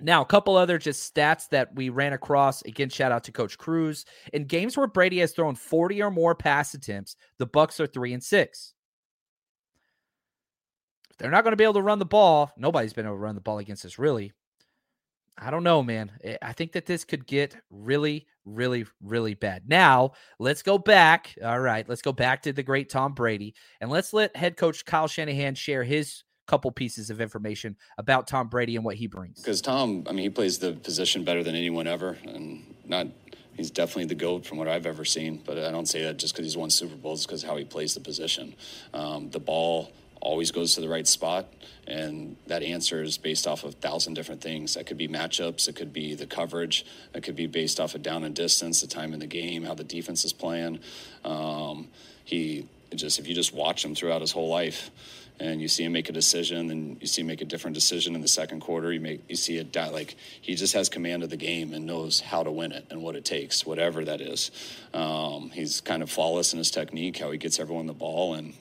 now, 0.01 0.21
a 0.21 0.25
couple 0.25 0.55
other 0.55 0.77
just 0.77 1.13
stats 1.13 1.49
that 1.49 1.75
we 1.75 1.89
ran 1.89 2.13
across. 2.13 2.61
Again, 2.63 2.89
shout 2.89 3.11
out 3.11 3.23
to 3.25 3.31
Coach 3.31 3.57
Cruz. 3.57 4.05
In 4.33 4.45
games 4.45 4.75
where 4.75 4.87
Brady 4.87 5.19
has 5.19 5.31
thrown 5.31 5.55
40 5.55 6.01
or 6.01 6.11
more 6.11 6.35
pass 6.35 6.73
attempts, 6.73 7.15
the 7.37 7.45
Bucks 7.45 7.79
are 7.79 7.87
three 7.87 8.13
and 8.13 8.23
six. 8.23 8.73
They're 11.17 11.31
not 11.31 11.43
going 11.43 11.51
to 11.51 11.57
be 11.57 11.63
able 11.63 11.75
to 11.75 11.81
run 11.81 11.99
the 11.99 12.05
ball. 12.05 12.51
Nobody's 12.57 12.93
been 12.93 13.05
able 13.05 13.15
to 13.15 13.19
run 13.19 13.35
the 13.35 13.41
ball 13.41 13.59
against 13.59 13.85
us, 13.85 13.99
really. 13.99 14.31
I 15.37 15.49
don't 15.49 15.63
know, 15.63 15.81
man. 15.81 16.11
I 16.41 16.53
think 16.53 16.71
that 16.73 16.85
this 16.85 17.03
could 17.03 17.25
get 17.25 17.55
really, 17.69 18.27
really, 18.45 18.85
really 19.01 19.33
bad. 19.33 19.63
Now, 19.67 20.11
let's 20.39 20.61
go 20.61 20.77
back. 20.77 21.35
All 21.43 21.59
right, 21.59 21.87
let's 21.87 22.01
go 22.01 22.11
back 22.11 22.43
to 22.43 22.53
the 22.53 22.63
great 22.63 22.89
Tom 22.89 23.13
Brady 23.13 23.55
and 23.79 23.89
let's 23.89 24.13
let 24.13 24.35
head 24.35 24.57
coach 24.57 24.85
Kyle 24.85 25.07
Shanahan 25.07 25.55
share 25.55 25.83
his 25.83 26.23
couple 26.51 26.69
pieces 26.69 27.09
of 27.09 27.21
information 27.21 27.77
about 27.97 28.27
Tom 28.27 28.49
Brady 28.49 28.75
and 28.75 28.83
what 28.83 28.97
he 28.97 29.07
brings. 29.07 29.39
Because 29.39 29.61
Tom, 29.61 30.03
I 30.05 30.11
mean, 30.11 30.23
he 30.23 30.29
plays 30.29 30.59
the 30.59 30.73
position 30.73 31.23
better 31.23 31.43
than 31.43 31.55
anyone 31.55 31.87
ever, 31.87 32.17
and 32.25 32.75
not. 32.85 33.07
He's 33.55 33.71
definitely 33.71 34.05
the 34.05 34.15
goat 34.15 34.45
from 34.45 34.57
what 34.57 34.67
I've 34.67 34.85
ever 34.85 35.05
seen, 35.05 35.41
but 35.45 35.57
I 35.57 35.71
don't 35.71 35.85
say 35.85 36.03
that 36.03 36.17
just 36.17 36.33
because 36.33 36.45
he's 36.45 36.57
won 36.57 36.69
Super 36.69 36.95
Bowls. 36.95 37.25
because 37.25 37.43
how 37.43 37.55
he 37.57 37.63
plays 37.65 37.93
the 37.93 37.99
position. 37.99 38.55
Um, 38.93 39.29
the 39.29 39.39
ball 39.39 39.91
always 40.21 40.51
goes 40.51 40.75
to 40.75 40.81
the 40.81 40.89
right 40.89 41.07
spot. 41.07 41.47
And 41.87 42.37
that 42.47 42.63
answer 42.63 43.01
is 43.01 43.17
based 43.17 43.47
off 43.47 43.63
of 43.63 43.73
a 43.73 43.77
thousand 43.77 44.13
different 44.13 44.41
things. 44.41 44.75
That 44.75 44.85
could 44.85 44.97
be 44.97 45.07
matchups, 45.07 45.67
it 45.67 45.75
could 45.75 45.91
be 45.91 46.15
the 46.15 46.27
coverage, 46.27 46.85
it 47.13 47.23
could 47.23 47.35
be 47.35 47.47
based 47.47 47.79
off 47.79 47.95
of 47.95 48.01
down 48.01 48.23
and 48.23 48.35
distance, 48.35 48.81
the 48.81 48.87
time 48.87 49.13
in 49.13 49.19
the 49.19 49.27
game, 49.27 49.63
how 49.63 49.73
the 49.73 49.83
defense 49.83 50.23
is 50.23 50.31
playing. 50.31 50.79
Um, 51.25 51.89
he 52.23 52.67
just, 52.95 53.19
if 53.19 53.27
you 53.27 53.35
just 53.35 53.53
watch 53.53 53.83
him 53.83 53.95
throughout 53.95 54.21
his 54.21 54.31
whole 54.31 54.49
life, 54.49 54.91
and 55.41 55.59
you 55.59 55.67
see 55.67 55.83
him 55.83 55.91
make 55.91 56.07
a 56.07 56.11
decision, 56.11 56.69
and 56.69 57.01
you 57.01 57.07
see 57.07 57.21
him 57.21 57.27
make 57.27 57.41
a 57.41 57.45
different 57.45 57.73
decision 57.73 58.13
in 58.13 58.21
the 58.21 58.27
second 58.27 58.59
quarter. 58.59 58.93
You 58.93 58.99
make 58.99 59.21
you 59.27 59.35
see 59.35 59.57
it 59.57 59.71
die 59.71 59.89
like 59.89 60.15
he 60.39 60.53
just 60.53 60.73
has 60.75 60.87
command 60.87 61.23
of 61.23 61.31
the 61.31 61.37
game 61.37 61.73
and 61.73 61.85
knows 61.85 62.19
how 62.19 62.43
to 62.43 62.51
win 62.51 62.71
it 62.71 62.85
and 62.91 63.01
what 63.01 63.15
it 63.15 63.25
takes, 63.25 63.65
whatever 63.65 64.05
that 64.05 64.21
is. 64.21 64.51
Um, 64.93 65.49
he's 65.49 65.81
kind 65.81 66.03
of 66.03 66.11
flawless 66.11 66.53
in 66.53 66.59
his 66.59 66.69
technique, 66.69 67.17
how 67.17 67.31
he 67.31 67.39
gets 67.39 67.59
everyone 67.59 67.87
the 67.87 67.93
ball, 67.93 68.35
and 68.35 68.53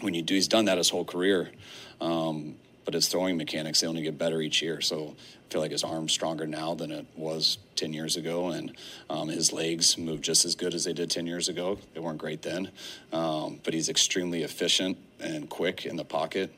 when 0.00 0.12
you 0.12 0.22
do, 0.22 0.34
he's 0.34 0.48
done 0.48 0.64
that 0.64 0.76
his 0.76 0.90
whole 0.90 1.04
career. 1.04 1.52
Um, 2.00 2.56
but 2.84 2.94
his 2.94 3.08
throwing 3.08 3.36
mechanics, 3.36 3.80
they 3.80 3.86
only 3.86 4.02
get 4.02 4.18
better 4.18 4.40
each 4.40 4.62
year. 4.62 4.80
So 4.80 5.14
I 5.16 5.52
feel 5.52 5.60
like 5.60 5.70
his 5.70 5.84
arm's 5.84 6.12
stronger 6.12 6.46
now 6.46 6.74
than 6.74 6.90
it 6.90 7.06
was 7.16 7.58
10 7.76 7.92
years 7.92 8.16
ago. 8.16 8.48
And 8.48 8.76
um, 9.08 9.28
his 9.28 9.52
legs 9.52 9.96
move 9.96 10.20
just 10.20 10.44
as 10.44 10.54
good 10.54 10.74
as 10.74 10.84
they 10.84 10.92
did 10.92 11.10
10 11.10 11.26
years 11.26 11.48
ago. 11.48 11.78
They 11.94 12.00
weren't 12.00 12.18
great 12.18 12.42
then. 12.42 12.70
Um, 13.12 13.60
but 13.64 13.74
he's 13.74 13.88
extremely 13.88 14.42
efficient 14.42 14.98
and 15.20 15.48
quick 15.48 15.86
in 15.86 15.96
the 15.96 16.04
pocket 16.04 16.52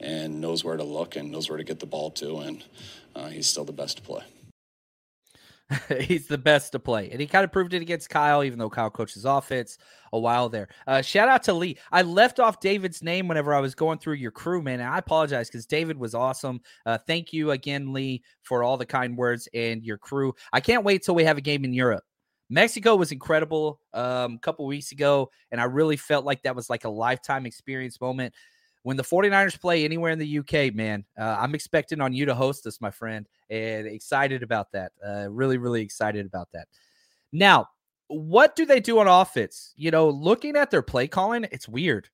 and 0.00 0.40
knows 0.40 0.64
where 0.64 0.76
to 0.76 0.84
look 0.84 1.16
and 1.16 1.30
knows 1.30 1.48
where 1.48 1.58
to 1.58 1.64
get 1.64 1.80
the 1.80 1.86
ball 1.86 2.10
to. 2.12 2.38
And 2.38 2.64
uh, 3.14 3.28
he's 3.28 3.46
still 3.46 3.64
the 3.64 3.72
best 3.72 3.98
to 3.98 4.02
play. 4.02 4.22
he's 6.00 6.26
the 6.26 6.38
best 6.38 6.72
to 6.72 6.78
play. 6.78 7.10
And 7.10 7.20
he 7.20 7.26
kind 7.26 7.44
of 7.44 7.52
proved 7.52 7.74
it 7.74 7.82
against 7.82 8.10
Kyle, 8.10 8.44
even 8.44 8.58
though 8.58 8.70
Kyle 8.70 8.90
coaches 8.90 9.24
offense 9.24 9.78
a 10.12 10.18
while 10.18 10.48
there. 10.48 10.68
Uh, 10.86 11.02
shout 11.02 11.28
out 11.28 11.42
to 11.44 11.52
Lee. 11.52 11.78
I 11.90 12.02
left 12.02 12.40
off 12.40 12.60
David's 12.60 13.02
name 13.02 13.28
whenever 13.28 13.54
I 13.54 13.60
was 13.60 13.74
going 13.74 13.98
through 13.98 14.14
your 14.14 14.30
crew, 14.30 14.62
man. 14.62 14.80
And 14.80 14.88
I 14.88 14.98
apologize 14.98 15.48
because 15.48 15.66
David 15.66 15.96
was 15.98 16.14
awesome. 16.14 16.60
Uh, 16.84 16.98
thank 17.06 17.32
you 17.32 17.52
again, 17.52 17.92
Lee, 17.92 18.22
for 18.42 18.62
all 18.62 18.76
the 18.76 18.86
kind 18.86 19.16
words 19.16 19.48
and 19.54 19.82
your 19.82 19.98
crew. 19.98 20.34
I 20.52 20.60
can't 20.60 20.84
wait 20.84 21.02
till 21.02 21.14
we 21.14 21.24
have 21.24 21.38
a 21.38 21.42
game 21.42 21.64
in 21.64 21.72
Europe. 21.72 22.04
Mexico 22.50 22.96
was 22.96 23.12
incredible 23.12 23.80
um, 23.94 24.34
a 24.34 24.38
couple 24.40 24.66
weeks 24.66 24.92
ago, 24.92 25.30
and 25.50 25.58
I 25.58 25.64
really 25.64 25.96
felt 25.96 26.26
like 26.26 26.42
that 26.42 26.54
was 26.54 26.68
like 26.68 26.84
a 26.84 26.90
lifetime 26.90 27.46
experience 27.46 27.98
moment 27.98 28.34
when 28.82 28.96
the 28.96 29.02
49ers 29.02 29.60
play 29.60 29.84
anywhere 29.84 30.10
in 30.10 30.18
the 30.18 30.38
UK, 30.38 30.74
man, 30.74 31.04
uh, 31.18 31.36
I'm 31.38 31.54
expecting 31.54 32.00
on 32.00 32.12
you 32.12 32.26
to 32.26 32.34
host 32.34 32.66
us, 32.66 32.80
my 32.80 32.90
friend, 32.90 33.26
and 33.48 33.86
excited 33.86 34.42
about 34.42 34.72
that. 34.72 34.92
Uh, 35.04 35.28
really, 35.30 35.58
really 35.58 35.82
excited 35.82 36.26
about 36.26 36.48
that. 36.52 36.68
Now, 37.32 37.68
what 38.08 38.56
do 38.56 38.66
they 38.66 38.80
do 38.80 38.98
on 38.98 39.06
offense? 39.06 39.72
You 39.76 39.90
know, 39.90 40.08
looking 40.08 40.56
at 40.56 40.70
their 40.70 40.82
play 40.82 41.06
calling, 41.06 41.46
it's 41.50 41.68
weird. 41.68 42.08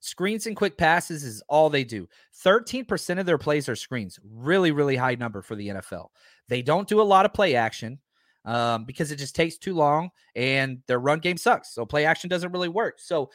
Screens 0.00 0.46
and 0.46 0.56
quick 0.56 0.76
passes 0.76 1.24
is 1.24 1.42
all 1.48 1.70
they 1.70 1.84
do. 1.84 2.08
13% 2.44 3.18
of 3.18 3.24
their 3.24 3.38
plays 3.38 3.68
are 3.68 3.76
screens. 3.76 4.18
Really, 4.22 4.70
really 4.70 4.96
high 4.96 5.14
number 5.14 5.40
for 5.40 5.54
the 5.54 5.68
NFL. 5.68 6.08
They 6.48 6.60
don't 6.60 6.88
do 6.88 7.00
a 7.00 7.02
lot 7.02 7.24
of 7.24 7.32
play 7.32 7.54
action 7.54 7.98
um, 8.44 8.84
because 8.84 9.10
it 9.10 9.16
just 9.16 9.34
takes 9.34 9.56
too 9.56 9.74
long 9.74 10.10
and 10.36 10.82
their 10.86 10.98
run 10.98 11.20
game 11.20 11.38
sucks. 11.38 11.72
So 11.74 11.86
play 11.86 12.04
action 12.04 12.28
doesn't 12.28 12.52
really 12.52 12.68
work. 12.68 13.00
So 13.00 13.30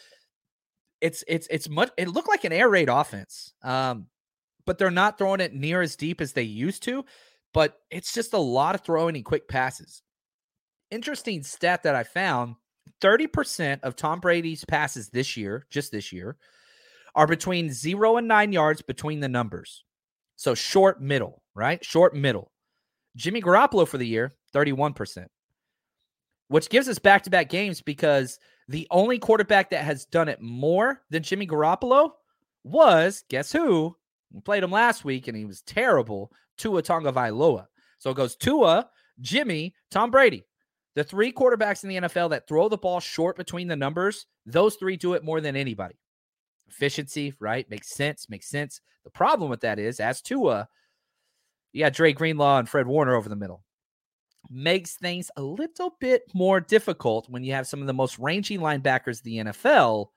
it's 1.02 1.24
it's 1.28 1.47
it's 1.50 1.70
much 1.70 1.91
it 1.97 2.10
looked 2.10 2.28
like 2.28 2.43
an 2.43 2.54
air 2.54 2.70
raid 2.70 2.89
offense. 2.89 3.54
Um, 3.64 4.08
but 4.66 4.78
they're 4.78 4.91
not 4.91 5.18
throwing 5.18 5.39
it 5.39 5.54
near 5.54 5.82
as 5.82 5.95
deep 5.95 6.22
as 6.22 6.34
they 6.34 6.43
used 6.43 6.84
to. 6.84 7.06
But 7.54 7.80
it's 7.89 8.14
just 8.14 8.34
a 8.34 8.39
lot 8.39 8.76
of 8.76 8.82
throwing 8.82 9.16
and 9.16 9.26
quick 9.26 9.47
passes. 9.47 10.04
Interesting 10.91 11.43
stat 11.43 11.84
that 11.84 11.95
I 11.95 12.04
found 12.04 12.56
30% 13.02 13.80
of 13.84 13.95
Tom 13.95 14.20
Brady's 14.20 14.66
passes 14.66 15.10
this 15.10 15.36
year, 15.38 15.66
just 15.70 15.91
this 15.91 16.12
year, 16.12 16.38
are 17.16 17.28
between 17.28 17.72
zero 17.72 18.18
and 18.18 18.28
nine 18.28 18.54
yards 18.54 18.82
between 18.82 19.20
the 19.20 19.30
numbers. 19.30 19.84
So 20.36 20.54
short 20.54 21.02
middle, 21.02 21.41
right? 21.56 21.84
Short 21.84 22.16
middle. 22.16 22.52
Jimmy 23.16 23.41
Garoppolo 23.41 23.88
for 23.88 23.97
the 23.97 24.08
year, 24.08 24.32
31%, 24.54 25.26
which 26.50 26.70
gives 26.70 26.89
us 26.89 27.00
back 27.00 27.24
to 27.24 27.30
back 27.30 27.50
games 27.50 27.82
because 27.82 28.39
the 28.68 28.88
only 28.91 29.18
quarterback 29.18 29.70
that 29.70 29.86
has 29.86 30.06
done 30.06 30.28
it 30.28 30.41
more 30.41 31.02
than 31.10 31.24
Jimmy 31.24 31.47
Garoppolo 31.47 32.12
was, 32.64 33.24
guess 33.30 33.52
who? 33.52 33.95
We 34.32 34.41
played 34.41 34.64
him 34.64 34.72
last 34.72 35.06
week 35.06 35.28
and 35.28 35.38
he 35.38 35.45
was 35.45 35.62
terrible, 35.62 36.32
Tua 36.58 36.84
Tagovailoa. 36.84 37.68
So 38.00 38.12
it 38.12 38.18
goes 38.18 38.36
Tua, 38.36 38.89
Jimmy, 39.22 39.74
Tom 39.89 40.12
Brady. 40.12 40.45
The 40.95 41.04
three 41.04 41.32
quarterbacks 41.32 41.84
in 41.84 41.89
the 41.89 42.10
NFL 42.10 42.32
that 42.32 42.47
throw 42.47 42.68
the 42.68 42.78
ball 42.78 43.00
short 43.00 43.38
between 43.38 43.68
the 43.68 43.76
numbers, 43.76 44.26
those 44.45 44.76
three 44.76 44.97
do 44.97 45.14
it 45.14 45.24
more 45.24 45.41
than 45.41 45.56
anybody. 45.56 45.95
Efficiency, 46.68 47.34
right? 47.39 47.70
Makes 47.70 47.95
sense, 47.95 48.28
makes 48.30 48.50
sense. 48.50 48.82
The 49.04 49.10
problem 49.10 49.50
with 49.50 49.62
that 49.62 49.80
is, 49.80 50.00
as 50.00 50.22
Tua, 50.22 50.68
you 51.72 51.84
got 51.84 51.93
Dre 51.93 52.14
Greenlaw 52.14 52.60
and 52.60 52.68
Fred 52.68 52.88
Warner 52.88 53.16
over 53.16 53.30
the 53.30 53.36
middle. 53.36 53.64
Makes 54.50 54.95
things 54.95 55.30
a 55.38 55.41
little 55.41 55.95
bit 56.00 56.24
more 56.34 56.60
difficult 56.60 57.30
when 57.30 57.43
you 57.43 57.54
have 57.54 57.68
some 57.68 57.82
of 57.82 57.88
the 57.88 57.93
most 57.93 58.18
rangy 58.18 58.58
linebackers 58.58 59.26
in 59.26 59.45
the 59.45 59.52
NFL 59.52 60.08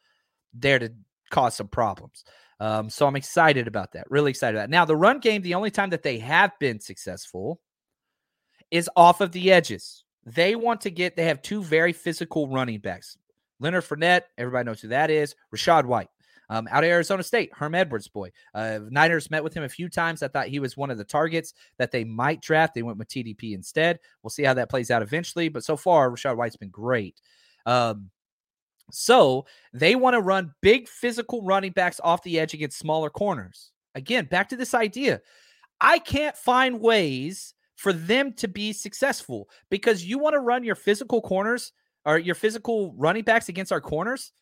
there 0.55 0.79
to 0.79 0.93
cause 1.31 1.55
some 1.55 1.69
problems. 1.69 2.25
Um, 2.61 2.89
so 2.89 3.07
I'm 3.07 3.17
excited 3.17 3.67
about 3.67 3.93
that. 3.93 4.11
Really 4.11 4.31
excited 4.31 4.57
about 4.57 4.65
that. 4.65 4.71
Now, 4.71 4.85
the 4.85 4.97
run 4.97 5.19
game, 5.19 5.43
the 5.43 5.55
only 5.55 5.71
time 5.71 5.91
that 5.91 6.03
they 6.03 6.19
have 6.19 6.53
been 6.61 6.81
successful 6.81 7.61
is 8.71 8.89
off 8.97 9.21
of 9.21 9.33
the 9.33 9.53
edges. 9.53 10.05
They 10.25 10.55
want 10.55 10.81
to 10.83 10.91
get, 10.91 11.17
they 11.17 11.25
have 11.25 11.43
two 11.43 11.63
very 11.63 11.93
physical 11.93 12.49
running 12.49 12.79
backs. 12.79 13.19
Leonard 13.59 13.85
Fournette, 13.85 14.23
everybody 14.39 14.67
knows 14.67 14.81
who 14.81 14.89
that 14.89 15.11
is. 15.11 15.35
Rachaad 15.55 15.85
White. 15.85 16.09
Um, 16.53 16.69
out 16.71 16.85
of 16.85 16.91
Arizona 16.91 17.23
State, 17.23 17.51
Herm 17.55 17.75
Edwards 17.75 18.09
boy. 18.09 18.31
Uh, 18.53 18.81
Niners 18.91 19.31
met 19.31 19.43
with 19.43 19.55
him 19.55 19.63
a 19.63 19.71
few 19.71 19.89
times. 19.89 20.23
I 20.23 20.29
thought 20.29 20.49
he 20.49 20.59
was 20.59 20.77
one 20.77 20.91
of 20.91 20.99
the 20.99 21.05
targets 21.05 21.55
that 21.79 21.91
they 21.91 22.05
might 22.05 22.43
draft. 22.43 22.75
They 22.75 22.83
went 22.83 22.99
with 22.99 23.09
TDP 23.09 23.55
instead. 23.55 23.99
We'll 24.23 24.29
see 24.29 24.43
how 24.43 24.53
that 24.53 24.69
plays 24.69 24.91
out 24.91 25.01
eventually. 25.01 25.49
But 25.49 25.65
so 25.65 25.79
far, 25.79 26.11
Rachaad 26.11 26.37
White's 26.37 26.57
been 26.57 26.69
great. 26.69 27.19
Um, 27.65 28.11
so 28.91 29.47
they 29.73 29.95
want 29.95 30.13
to 30.13 30.21
run 30.21 30.55
big 30.61 30.91
physical 30.91 31.43
running 31.43 31.73
backs 31.73 32.03
off 32.05 32.23
the 32.23 32.39
edge 32.39 32.53
against 32.53 32.79
smaller 32.79 33.09
corners. 33.09 33.71
Again, 33.95 34.27
back 34.27 34.51
to 34.51 34.57
this 34.57 34.75
idea. 34.75 35.23
I 35.81 36.01
can't 36.01 36.37
find 36.37 36.81
ways 36.81 37.55
for 37.77 37.95
them 37.95 38.35
to 38.35 38.47
be 38.47 38.75
successful 38.75 39.49
because 39.71 40.05
you 40.05 40.19
want 40.19 40.35
to 40.35 40.41
run 40.41 40.65
your 40.65 40.75
physical 40.75 41.23
corners 41.23 41.73
or 42.05 42.19
your 42.19 42.35
physical 42.35 42.93
running 42.99 43.25
backs 43.25 43.49
against 43.49 43.73
our 43.73 43.81
corners. 43.81 44.33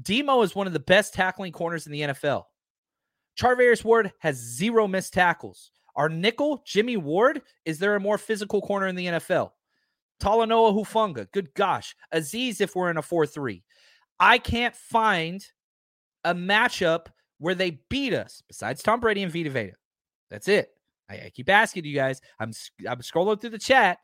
Demo 0.00 0.42
is 0.42 0.54
one 0.54 0.66
of 0.66 0.72
the 0.72 0.80
best 0.80 1.14
tackling 1.14 1.52
corners 1.52 1.86
in 1.86 1.92
the 1.92 2.00
NFL. 2.00 2.44
Charvarius 3.38 3.84
Ward 3.84 4.12
has 4.18 4.36
zero 4.36 4.86
missed 4.86 5.12
tackles. 5.12 5.70
Our 5.96 6.08
nickel, 6.08 6.62
Jimmy 6.66 6.96
Ward, 6.96 7.42
is 7.64 7.78
there 7.78 7.94
a 7.94 8.00
more 8.00 8.18
physical 8.18 8.62
corner 8.62 8.86
in 8.86 8.96
the 8.96 9.06
NFL? 9.06 9.50
Talanoa 10.22 10.74
Hufanga, 10.74 11.30
good 11.32 11.52
gosh. 11.54 11.94
Azeez, 12.14 12.60
if 12.60 12.74
we're 12.74 12.90
in 12.90 12.96
a 12.96 13.02
4 13.02 13.26
3. 13.26 13.62
I 14.20 14.38
can't 14.38 14.74
find 14.76 15.44
a 16.24 16.34
matchup 16.34 17.06
where 17.38 17.54
they 17.54 17.80
beat 17.90 18.14
us 18.14 18.42
besides 18.46 18.82
Tom 18.82 19.00
Brady 19.00 19.22
and 19.22 19.32
Vita 19.32 19.50
Vea. 19.50 19.72
That's 20.30 20.48
it. 20.48 20.70
I, 21.10 21.14
I 21.14 21.32
keep 21.34 21.50
asking 21.50 21.84
you 21.84 21.94
guys. 21.94 22.20
I'm 22.38 22.52
I'm 22.88 23.00
scrolling 23.00 23.40
through 23.40 23.50
the 23.50 23.58
chat. 23.58 23.98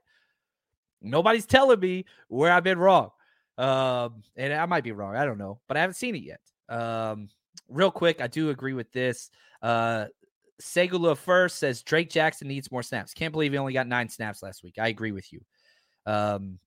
Nobody's 1.01 1.47
telling 1.47 1.79
me 1.79 2.05
where 2.27 2.53
I've 2.53 2.65
been 2.65 2.79
wrong. 2.79 3.11
Um, 3.59 4.23
and 4.37 4.55
I 4.55 4.65
might 4.67 4.85
be 4.85 4.93
wrong. 4.93 5.17
I 5.17 5.25
don't 5.25 5.39
know, 5.39 5.61
but 5.67 5.77
I 5.77 5.81
haven't 5.81 5.95
seen 5.95 6.15
it 6.15 6.23
yet. 6.23 6.41
Um, 6.69 7.29
real 7.69 7.91
quick, 7.91 8.21
I 8.21 8.29
do 8.29 8.51
agree 8.51 8.73
with 8.73 8.91
this. 8.93 9.31
Uh, 9.61 10.07
Segula 10.63 11.17
first 11.17 11.59
says 11.59 11.83
Drake 11.83 12.11
Jackson 12.11 12.49
needs 12.49 12.71
more 12.71 12.83
snaps. 12.83 13.15
Can't 13.15 13.33
believe 13.33 13.53
he 13.53 13.59
only 13.59 13.73
got 13.73 13.87
nine 13.87 14.09
snaps 14.09 14.43
last 14.43 14.63
week. 14.63 14.77
I 14.79 14.89
agree 14.89 15.13
with 15.13 15.33
you. 15.33 15.41
Um, 16.07 16.59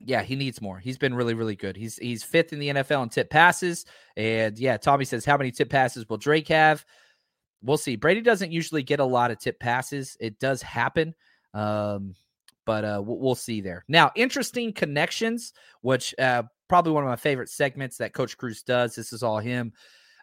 yeah, 0.00 0.22
he 0.22 0.36
needs 0.36 0.60
more. 0.60 0.78
He's 0.78 0.98
been 0.98 1.14
really, 1.14 1.34
really 1.34 1.56
good. 1.56 1.76
He's 1.76 1.96
he's 1.96 2.22
fifth 2.22 2.52
in 2.52 2.58
the 2.58 2.68
NFL 2.68 3.04
in 3.04 3.08
tip 3.08 3.30
passes. 3.30 3.86
And 4.16 4.58
yeah, 4.58 4.76
Tommy 4.76 5.04
says, 5.04 5.24
how 5.24 5.36
many 5.36 5.50
tip 5.50 5.70
passes 5.70 6.08
will 6.08 6.18
Drake 6.18 6.48
have? 6.48 6.84
We'll 7.62 7.78
see. 7.78 7.96
Brady 7.96 8.20
doesn't 8.20 8.52
usually 8.52 8.82
get 8.82 9.00
a 9.00 9.04
lot 9.04 9.30
of 9.30 9.38
tip 9.38 9.58
passes. 9.58 10.16
It 10.20 10.38
does 10.38 10.60
happen. 10.60 11.14
Um, 11.54 12.14
but 12.66 12.84
uh, 12.84 13.02
we'll 13.04 13.34
see 13.34 13.60
there. 13.60 13.84
Now, 13.88 14.10
interesting 14.16 14.72
connections, 14.72 15.52
which 15.82 16.14
uh, 16.18 16.44
probably 16.68 16.92
one 16.92 17.04
of 17.04 17.08
my 17.08 17.16
favorite 17.16 17.48
segments 17.48 17.96
that 17.98 18.14
Coach 18.14 18.36
Cruz 18.36 18.62
does. 18.62 18.94
This 18.94 19.12
is 19.12 19.22
all 19.22 19.38
him. 19.38 19.72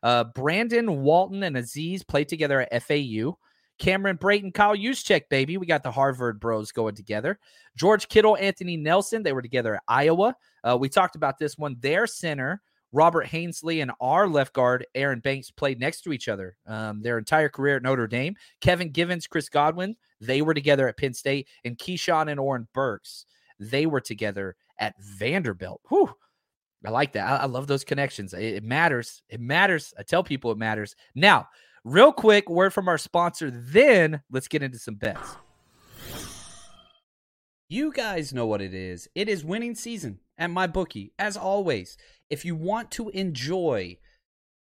Uh, 0.04 0.24
Brandon 0.36 1.02
Walton 1.02 1.44
and 1.44 1.56
Azeez 1.56 2.06
played 2.08 2.28
together 2.28 2.62
at 2.62 2.84
FAU. 2.84 3.38
Cameron 3.78 4.18
Brayton, 4.18 4.52
Kyle 4.52 4.76
Juszczyk, 4.76 5.24
baby. 5.30 5.58
We 5.58 5.66
got 5.66 5.82
the 5.82 5.92
Harvard 5.92 6.40
bros 6.40 6.72
going 6.72 6.96
together. 6.96 7.40
George 7.76 8.08
Kittle, 8.10 8.38
Anthony 8.38 8.78
Nelson, 8.78 9.24
they 9.24 9.34
were 9.34 9.42
together 9.42 9.76
at 9.76 9.82
Iowa. 9.88 10.36
Uh, 10.64 10.78
we 10.80 10.88
talked 10.88 11.16
about 11.16 11.40
this 11.40 11.58
one. 11.58 11.76
Their 11.80 12.06
center, 12.06 12.62
Robert 12.92 13.28
Hainsey, 13.28 13.82
and 13.82 13.92
our 14.02 14.28
left 14.28 14.54
guard, 14.54 14.86
Aaron 14.96 15.20
Banks, 15.20 15.52
played 15.52 15.80
next 15.80 16.02
to 16.02 16.14
each 16.14 16.28
other 16.28 16.58
um, 16.68 17.02
their 17.02 17.18
entire 17.18 17.50
career 17.50 17.78
at 17.78 17.84
Notre 17.84 18.08
Dame. 18.08 18.36
Kevin 18.60 18.92
Givens, 18.92 19.28
Chris 19.28 19.50
Godwin, 19.50 19.96
they 20.20 20.42
were 20.42 20.54
together 20.54 20.88
at 20.88 20.98
Penn 20.98 21.14
State, 21.14 21.48
and 21.64 21.78
Ke'Shawn 21.78 22.30
and 22.30 22.40
Oren 22.40 22.68
Burks, 22.74 23.26
they 23.60 23.86
were 23.86 24.02
together 24.02 24.56
at 24.80 24.96
Vanderbilt. 25.00 25.82
Whew. 25.90 26.14
I 26.86 26.90
like 26.90 27.14
that. 27.14 27.28
I, 27.28 27.44
I 27.44 27.46
love 27.46 27.68
those 27.68 27.84
connections. 27.84 28.34
It, 28.34 28.56
it, 28.56 28.64
matters. 28.64 29.22
It 29.30 29.40
matters. 29.40 29.94
I 29.98 30.04
tell 30.04 30.24
people 30.24 30.52
it 30.52 30.58
matters. 30.58 30.96
Now, 31.14 31.48
real 31.84 32.12
quick, 32.12 32.50
word 32.50 32.74
from 32.74 32.88
our 32.88 32.98
sponsor. 32.98 33.52
Then 33.52 34.22
let's 34.32 34.48
get 34.48 34.64
into 34.64 34.80
some 34.80 34.96
bets. 34.96 35.36
You 37.70 37.94
guys 37.94 38.34
know 38.34 38.48
what 38.48 38.62
it 38.62 38.74
is. 38.74 39.08
It 39.16 39.30
is 39.30 39.46
winning 39.46 39.76
season 39.76 40.20
at 40.38 40.50
my 40.50 40.68
bookie. 40.68 41.14
As 41.18 41.38
always, 41.38 41.98
if 42.32 42.46
you 42.46 42.56
want 42.56 42.90
to 42.92 43.10
enjoy 43.10 43.98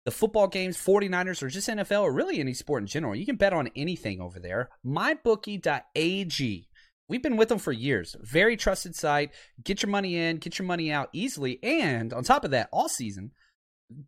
the 0.04 0.10
football 0.10 0.48
games, 0.48 0.76
49ers, 0.76 1.42
or 1.42 1.48
just 1.48 1.68
NFL, 1.68 2.02
or 2.02 2.12
really 2.12 2.40
any 2.40 2.54
sport 2.54 2.82
in 2.82 2.86
general, 2.88 3.14
you 3.14 3.24
can 3.24 3.36
bet 3.36 3.52
on 3.52 3.70
anything 3.76 4.20
over 4.20 4.40
there. 4.40 4.68
MyBookie.ag. 4.84 6.68
We've 7.08 7.22
been 7.22 7.36
with 7.36 7.48
them 7.48 7.58
for 7.58 7.72
years. 7.72 8.16
Very 8.20 8.56
trusted 8.56 8.96
site. 8.96 9.32
Get 9.62 9.82
your 9.82 9.90
money 9.90 10.16
in, 10.16 10.38
get 10.38 10.58
your 10.58 10.66
money 10.66 10.90
out 10.90 11.08
easily. 11.12 11.62
And 11.62 12.12
on 12.12 12.24
top 12.24 12.44
of 12.44 12.50
that, 12.50 12.68
all 12.72 12.88
season, 12.88 13.32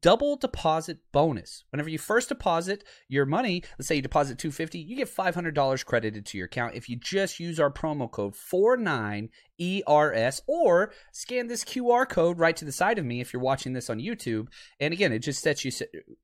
double 0.01 0.37
deposit 0.37 0.99
bonus. 1.13 1.65
Whenever 1.71 1.89
you 1.89 1.99
first 1.99 2.29
deposit 2.29 2.85
your 3.09 3.27
money, 3.27 3.63
let's 3.79 3.89
say 3.89 3.97
you 3.97 4.03
deposit 4.03 4.39
250, 4.39 4.79
you 4.79 4.97
get 4.97 5.09
$500 5.09 5.85
credited 5.85 6.27
to 6.27 6.39
your 6.39 6.47
account 6.47 6.75
if 6.75 6.89
you 6.89 6.97
just 6.97 7.41
use 7.41 7.61
our 7.61 7.71
promo 7.71 8.11
code 8.11 8.35
49ERS 8.35 10.41
or 10.47 10.93
scan 11.13 11.47
this 11.47 11.65
QR 11.65 12.09
code 12.09 12.39
right 12.39 12.57
to 12.57 12.65
the 12.65 12.73
side 12.73 12.99
of 12.99 13.05
me 13.05 13.21
if 13.21 13.33
you're 13.33 13.43
watching 13.43 13.73
this 13.73 13.91
on 13.91 13.99
YouTube. 13.99 14.49
And 14.81 14.93
again, 14.93 15.13
it 15.13 15.21
just 15.21 15.43
sets 15.43 15.65
you 15.65 15.73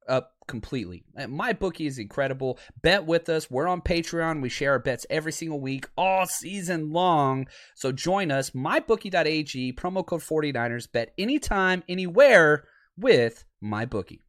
up 0.09 0.33
completely. 0.47 1.05
Uh, 1.17 1.29
my 1.29 1.53
bookie 1.53 1.87
is 1.87 1.99
incredible. 1.99 2.59
Bet 2.83 3.07
with 3.07 3.29
us. 3.29 3.51
We're 3.51 3.69
on 3.69 3.81
Patreon. 3.81 4.43
We 4.43 4.49
share 4.49 4.73
our 4.73 4.79
bets 4.79 5.07
every 5.09 5.33
single 5.33 5.61
week 5.61 5.87
all 5.97 6.27
season 6.27 6.93
long. 6.93 7.47
So 7.77 7.93
join 7.93 8.31
us 8.31 8.51
mybookie.ag 8.51 9.75
promo 9.75 10.05
code 10.05 10.23
49ers 10.23 10.91
bet 10.91 11.13
anytime 11.17 11.85
anywhere 11.89 12.65
with 12.97 13.45
my 13.61 13.85
bookie. 13.85 14.23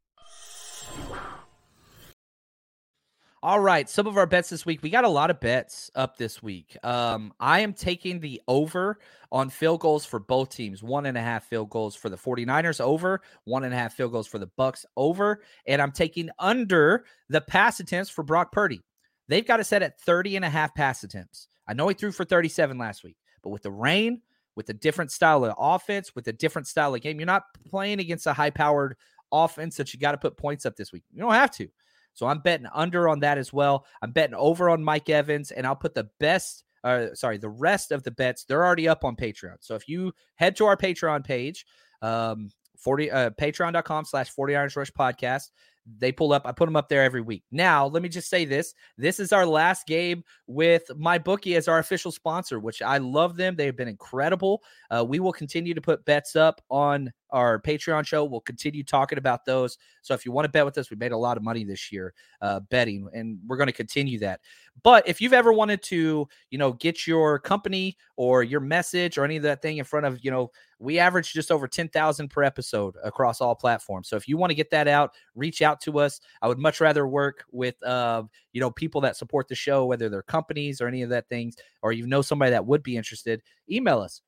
All 3.44 3.60
right, 3.60 3.90
some 3.90 4.06
of 4.06 4.18
our 4.18 4.28
bets 4.28 4.50
this 4.50 4.68
week. 4.68 4.84
We 4.84 4.92
got 4.92 5.04
a 5.04 5.10
lot 5.10 5.32
of 5.32 5.40
bets 5.40 5.90
up 5.96 6.16
this 6.16 6.44
week. 6.44 6.78
Um, 6.84 7.34
I 7.40 7.62
am 7.62 7.74
taking 7.74 8.20
the 8.20 8.40
over 8.48 9.00
on 9.32 9.50
field 9.50 9.80
goals 9.80 10.06
for 10.06 10.20
both 10.20 10.56
teams. 10.56 10.84
One 10.84 11.08
and 11.08 11.18
a 11.18 11.22
half 11.22 11.46
field 11.46 11.72
goals 11.72 11.96
for 11.96 12.10
the 12.10 12.18
49ers 12.18 12.80
over, 12.80 13.22
one 13.46 13.64
and 13.64 13.74
a 13.74 13.78
half 13.78 13.96
field 13.96 14.12
goals 14.12 14.28
for 14.28 14.38
the 14.38 14.52
Bucks 14.58 14.86
over, 14.96 15.42
and 15.66 15.82
I'm 15.82 15.92
taking 15.92 16.30
under 16.38 17.04
the 17.30 17.42
pass 17.42 17.80
attempts 17.80 18.12
for 18.12 18.22
Brock 18.22 18.52
Purdy. 18.52 18.80
They've 19.28 19.48
got 19.48 19.60
it 19.60 19.64
set 19.64 19.82
at 19.82 20.00
30 20.00 20.36
and 20.36 20.46
a 20.46 20.50
half 20.50 20.76
pass 20.76 21.04
attempts. 21.04 21.48
I 21.68 21.74
know 21.74 21.88
he 21.88 21.96
threw 21.96 22.12
for 22.12 22.26
37 22.26 22.78
last 22.78 23.04
week, 23.04 23.18
but 23.42 23.50
with 23.50 23.64
the 23.64 23.72
rain, 23.72 24.22
with 24.56 24.70
a 24.70 24.74
different 24.74 25.12
style 25.12 25.46
of 25.46 25.56
offense, 25.58 26.14
with 26.14 26.28
a 26.28 26.34
different 26.34 26.68
style 26.68 26.94
of 26.94 27.02
game. 27.02 27.20
You're 27.20 27.26
not 27.26 27.46
playing 27.70 28.00
against 28.00 28.28
a 28.28 28.34
high 28.34 28.50
powered 28.50 28.98
offense 29.32 29.78
that 29.78 29.94
you 29.94 30.00
got 30.00 30.12
to 30.12 30.18
put 30.18 30.38
points 30.38 30.66
up 30.66 30.76
this 30.76 30.92
week. 30.92 31.04
You 31.12 31.22
don't 31.22 31.34
have 31.34 31.52
to. 31.52 31.68
So 32.14 32.28
I'm 32.28 32.40
betting 32.40 32.68
under 32.74 33.08
on 33.08 33.22
that 33.22 33.38
as 33.38 33.54
well. 33.54 33.86
I'm 34.02 34.12
betting 34.12 34.36
over 34.36 34.70
on 34.70 34.84
Mike 34.84 35.10
Evans, 35.10 35.52
and 35.52 35.66
I'll 35.66 35.76
put 35.76 35.96
the 35.96 36.10
best, 36.20 36.66
uh, 36.84 37.08
sorry, 37.14 37.38
the 37.38 37.50
rest 37.50 37.92
of 37.92 38.04
the 38.04 38.12
bets. 38.12 38.44
They're 38.44 38.66
already 38.66 38.88
up 38.88 39.06
on 39.06 39.16
Patreon. 39.16 39.58
So 39.62 39.76
if 39.76 39.88
you 39.88 40.14
head 40.36 40.56
to 40.58 40.66
our 40.66 40.76
Patreon 40.76 41.24
page, 41.24 41.66
um, 42.02 42.50
40 42.78 43.12
uh, 43.12 43.30
patreon.com 43.32 44.06
slash 44.06 44.34
49ers 44.34 44.76
rush 44.76 44.92
podcast 44.92 45.52
they 45.98 46.12
pull 46.12 46.34
up. 46.34 46.46
I 46.46 46.52
put 46.52 46.66
them 46.66 46.76
up 46.76 46.90
there 46.90 47.04
every 47.04 47.22
week. 47.22 47.44
Now, 47.52 47.88
let 47.88 48.04
me 48.04 48.10
just 48.10 48.30
say 48.30 48.46
this. 48.46 48.74
This 48.98 49.20
is 49.20 49.34
our 49.34 49.46
last 49.46 49.88
game 49.88 50.24
with 50.48 50.84
my 50.96 51.18
bookie 51.18 51.56
as 51.56 51.68
our 51.68 51.80
official 51.80 52.12
sponsor, 52.12 52.60
which 52.60 52.82
I 52.82 52.98
love 52.98 53.36
them. 53.36 53.56
They've 53.56 53.76
been 53.76 53.88
incredible. 53.88 54.64
Uh, 54.90 55.04
we 55.08 55.20
will 55.20 55.34
continue 55.34 55.74
to 55.74 55.82
put 55.82 56.06
bets 56.06 56.36
up 56.36 56.62
on 56.70 57.12
our 57.32 57.60
Patreon 57.60 58.06
show. 58.06 58.26
We'll 58.26 58.42
continue 58.42 58.84
talking 58.84 59.18
about 59.18 59.46
those. 59.46 59.78
So 60.02 60.14
if 60.14 60.26
you 60.26 60.32
want 60.32 60.46
to 60.46 60.50
bet 60.50 60.66
with 60.66 60.78
us, 60.78 60.90
we 60.90 60.98
made 60.98 61.12
a 61.12 61.18
lot 61.18 61.38
of 61.38 61.44
money 61.44 61.64
this 61.64 61.92
year 61.92 62.14
uh, 62.42 62.60
betting, 62.62 63.08
and 63.14 63.40
we're 63.48 63.58
going 63.58 63.68
to 63.68 63.74
continue 63.74 64.20
that. 64.20 64.42
But 64.84 65.08
if 65.08 65.22
you've 65.22 65.34
ever 65.34 65.54
wanted 65.54 65.84
to, 65.84 66.28
you 66.50 66.58
know, 66.58 66.74
get 66.74 67.06
your 67.06 67.40
company 67.40 67.98
or 68.16 68.44
your 68.44 68.62
message 68.62 69.18
or 69.18 69.26
any 69.26 69.38
of 69.38 69.44
that 69.44 69.62
thing 69.62 69.78
in 69.78 69.86
front 69.86 70.06
of, 70.06 70.24
you 70.24 70.32
know, 70.32 70.52
we 70.80 70.98
average 70.98 71.34
just 71.34 71.52
over 71.52 71.68
10,000 71.68 72.30
per 72.30 72.44
episode 72.44 72.96
across 73.04 73.40
all 73.40 73.54
platforms. 73.54 74.10
So 74.10 74.16
if 74.16 74.28
you 74.28 74.38
want 74.38 74.50
to 74.50 74.56
get 74.56 74.72
that 74.72 74.88
out, 74.88 75.14
reach 75.36 75.62
out 75.62 75.80
to 75.82 76.00
us. 76.00 76.20
I 76.42 76.48
would 76.48 76.58
much 76.58 76.82
rather 76.82 77.08
work 77.08 77.44
with, 77.52 77.82
uh, 77.84 78.24
you 78.54 78.62
know, 78.62 78.72
people 78.72 79.02
that 79.02 79.18
support 79.18 79.48
the 79.48 79.56
show, 79.56 79.86
whether 79.86 80.10
they're 80.10 80.24
companies 80.24 80.82
or 80.82 80.88
any 80.88 81.04
of 81.04 81.10
that 81.10 81.30
things, 81.30 81.56
or 81.84 81.94
you 81.94 82.08
know 82.08 82.22
somebody 82.22 82.52
that 82.52 82.66
would 82.66 82.82
be 82.82 82.98
interested, 82.98 83.44
email 83.70 84.00
us 84.00 84.22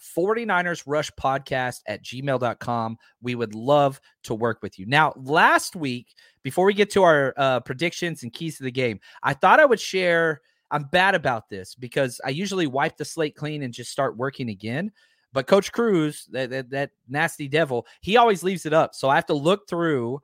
49ers 0.00 0.84
Rush 0.86 1.10
Podcast 1.12 1.80
at 1.86 2.04
gmail.com. 2.04 2.98
We 3.20 3.34
would 3.34 3.54
love 3.54 4.00
to 4.24 4.34
work 4.34 4.60
with 4.62 4.78
you. 4.78 4.86
Now, 4.86 5.12
last 5.16 5.76
week, 5.76 6.14
before 6.42 6.66
we 6.66 6.74
get 6.74 6.90
to 6.90 7.02
our 7.02 7.34
uh, 7.36 7.60
predictions 7.60 8.22
and 8.22 8.32
keys 8.32 8.58
to 8.58 8.64
the 8.64 8.70
game, 8.70 9.00
I 9.22 9.34
thought 9.34 9.60
I 9.60 9.66
would 9.66 9.80
share. 9.80 10.40
I'm 10.70 10.84
bad 10.84 11.14
about 11.14 11.50
this 11.50 11.74
because 11.74 12.20
I 12.24 12.30
usually 12.30 12.66
wipe 12.66 12.96
the 12.96 13.04
slate 13.04 13.36
clean 13.36 13.62
and 13.62 13.74
just 13.74 13.92
start 13.92 14.16
working 14.16 14.48
again. 14.48 14.90
But 15.32 15.46
Coach 15.46 15.70
Cruz, 15.72 16.26
that, 16.30 16.50
that, 16.50 16.70
that 16.70 16.90
nasty 17.08 17.48
devil, 17.48 17.86
he 18.00 18.16
always 18.16 18.42
leaves 18.42 18.66
it 18.66 18.72
up. 18.72 18.94
So 18.94 19.08
I 19.08 19.14
have 19.14 19.26
to 19.26 19.34
look 19.34 19.68
through 19.68 20.20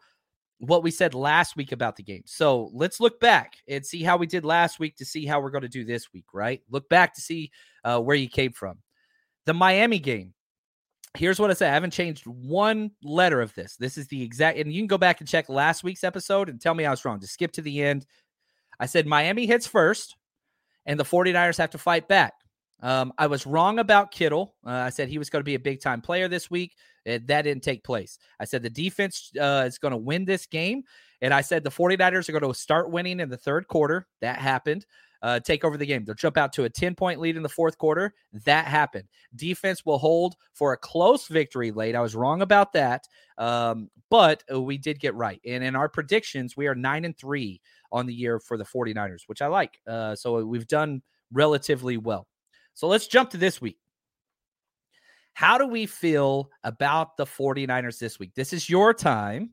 what 0.59 0.83
we 0.83 0.91
said 0.91 1.14
last 1.14 1.57
week 1.57 1.73
about 1.73 1.97
the 1.97 2.03
game. 2.03 2.23
So 2.27 2.71
let's 2.73 3.01
look 3.01 3.21
back 3.21 3.55
and 3.69 3.85
see 3.85 4.03
how 4.03 4.16
we 4.16 4.27
did 4.27 4.45
last 4.45 4.81
week 4.81 4.97
to 4.97 5.05
see 5.05 5.25
how 5.25 5.41
we're 5.41 5.51
going 5.51 5.62
to 5.62 5.69
do 5.69 5.85
this 5.85 6.12
week, 6.12 6.27
right? 6.33 6.61
Look 6.71 6.89
back 6.89 7.14
to 7.14 7.21
see 7.21 7.51
uh, 7.85 8.01
where 8.01 8.16
you 8.16 8.29
came 8.29 8.53
from. 8.53 8.79
The 9.49 9.55
Miami 9.55 9.99
game. 9.99 10.35
Here's 11.17 11.41
what 11.41 11.51
I 11.51 11.55
said. 11.55 11.71
I 11.71 11.73
haven't 11.73 11.95
changed 11.95 12.27
one 12.27 12.91
letter 13.03 13.41
of 13.41 13.55
this. 13.55 13.77
This 13.77 13.97
is 13.97 14.07
the 14.09 14.23
exact, 14.23 14.59
and 14.59 14.71
you 14.71 14.79
can 14.79 14.87
go 14.87 14.99
back 14.99 15.21
and 15.21 15.29
check 15.29 15.49
last 15.49 15.83
week's 15.83 16.05
episode 16.05 16.51
and 16.51 16.61
tell 16.61 16.75
me 16.75 16.85
I 16.85 16.91
was 16.91 17.03
wrong. 17.03 17.19
Just 17.19 17.33
skip 17.33 17.53
to 17.53 17.63
the 17.63 17.83
end. 17.83 18.05
I 18.79 18.85
said 18.85 19.07
Miami 19.07 19.47
hits 19.47 19.67
first, 19.67 20.19
and 20.85 21.01
the 21.01 21.05
49ers 21.05 21.57
have 21.57 21.71
to 21.71 21.79
fight 21.79 22.09
back. 22.09 22.35
Um, 22.83 23.11
I 23.17 23.27
was 23.27 23.47
wrong 23.47 23.79
about 23.79 24.11
Kittle. 24.11 24.55
Uh, 24.67 24.71
I 24.71 24.91
said 24.91 25.09
he 25.09 25.17
was 25.17 25.31
going 25.31 25.41
to 25.41 25.45
be 25.45 25.55
a 25.55 25.59
big 25.59 25.81
time 25.81 26.03
player 26.03 26.29
this 26.29 26.51
week. 26.51 26.77
It, 27.07 27.27
that 27.29 27.41
didn't 27.41 27.63
take 27.63 27.83
place. 27.83 28.19
I 28.39 28.45
said 28.45 28.63
the 28.63 28.69
defense 28.69 29.33
uh, 29.41 29.65
is 29.67 29.79
going 29.79 29.93
to 29.93 29.97
win 29.97 30.27
this 30.27 30.45
game. 30.45 30.83
And 31.23 31.33
I 31.33 31.41
said 31.41 31.65
the 31.65 31.71
49ers 31.71 32.29
are 32.29 32.39
going 32.39 32.53
to 32.53 32.61
start 32.61 32.91
winning 32.91 33.19
in 33.19 33.31
the 33.31 33.39
third 33.39 33.67
quarter. 33.67 34.07
That 34.21 34.37
happened 34.37 34.85
uh, 35.23 35.41
take 35.41 35.64
over 35.64 35.77
the 35.77 35.87
game. 35.87 36.05
They'll 36.05 36.14
jump 36.14 36.37
out 36.37 36.53
to 36.55 36.64
a 36.64 36.71
10 36.71 36.95
point 36.95 37.21
lead 37.21 37.37
in 37.37 37.43
the 37.43 37.49
fourth 37.49 37.79
quarter. 37.79 38.14
That 38.45 38.66
happened. 38.66 39.09
Defense 39.35 39.85
will 39.85 39.99
hold 39.99 40.37
for 40.53 40.73
a 40.73 40.77
close 40.77 41.27
victory 41.27 41.71
late. 41.71 41.95
I 41.95 42.01
was 42.01 42.14
wrong 42.14 42.43
about 42.43 42.73
that. 42.75 43.07
Um, 43.37 43.91
but 44.11 44.43
uh, 44.53 44.61
we 44.61 44.79
did 44.79 45.01
get 45.01 45.14
right. 45.14 45.41
And 45.47 45.62
in 45.62 45.77
our 45.77 45.89
predictions, 45.89 46.57
we 46.57 46.66
are 46.66 46.75
nine 46.75 47.05
and 47.05 47.16
three 47.16 47.61
on 47.93 48.07
the 48.07 48.14
year 48.14 48.39
for 48.39 48.57
the 48.57 48.64
49ers, 48.64 49.23
which 49.27 49.43
I 49.43 49.47
like. 49.47 49.81
Uh, 49.87 50.14
so 50.14 50.45
we've 50.45 50.66
done 50.66 51.03
relatively 51.33 51.97
well. 51.97 52.27
So 52.75 52.87
let's 52.87 53.07
jump 53.07 53.31
to 53.31 53.37
this 53.37 53.61
week. 53.61 53.79
How 55.35 55.57
do 55.57 55.66
we 55.66 55.87
feel 55.87 56.51
about 56.64 57.16
the 57.16 57.25
49ers 57.25 57.99
this 57.99 58.19
week? 58.19 58.35
This 58.35 58.53
is 58.53 58.69
your 58.69 58.93
time. 58.93 59.51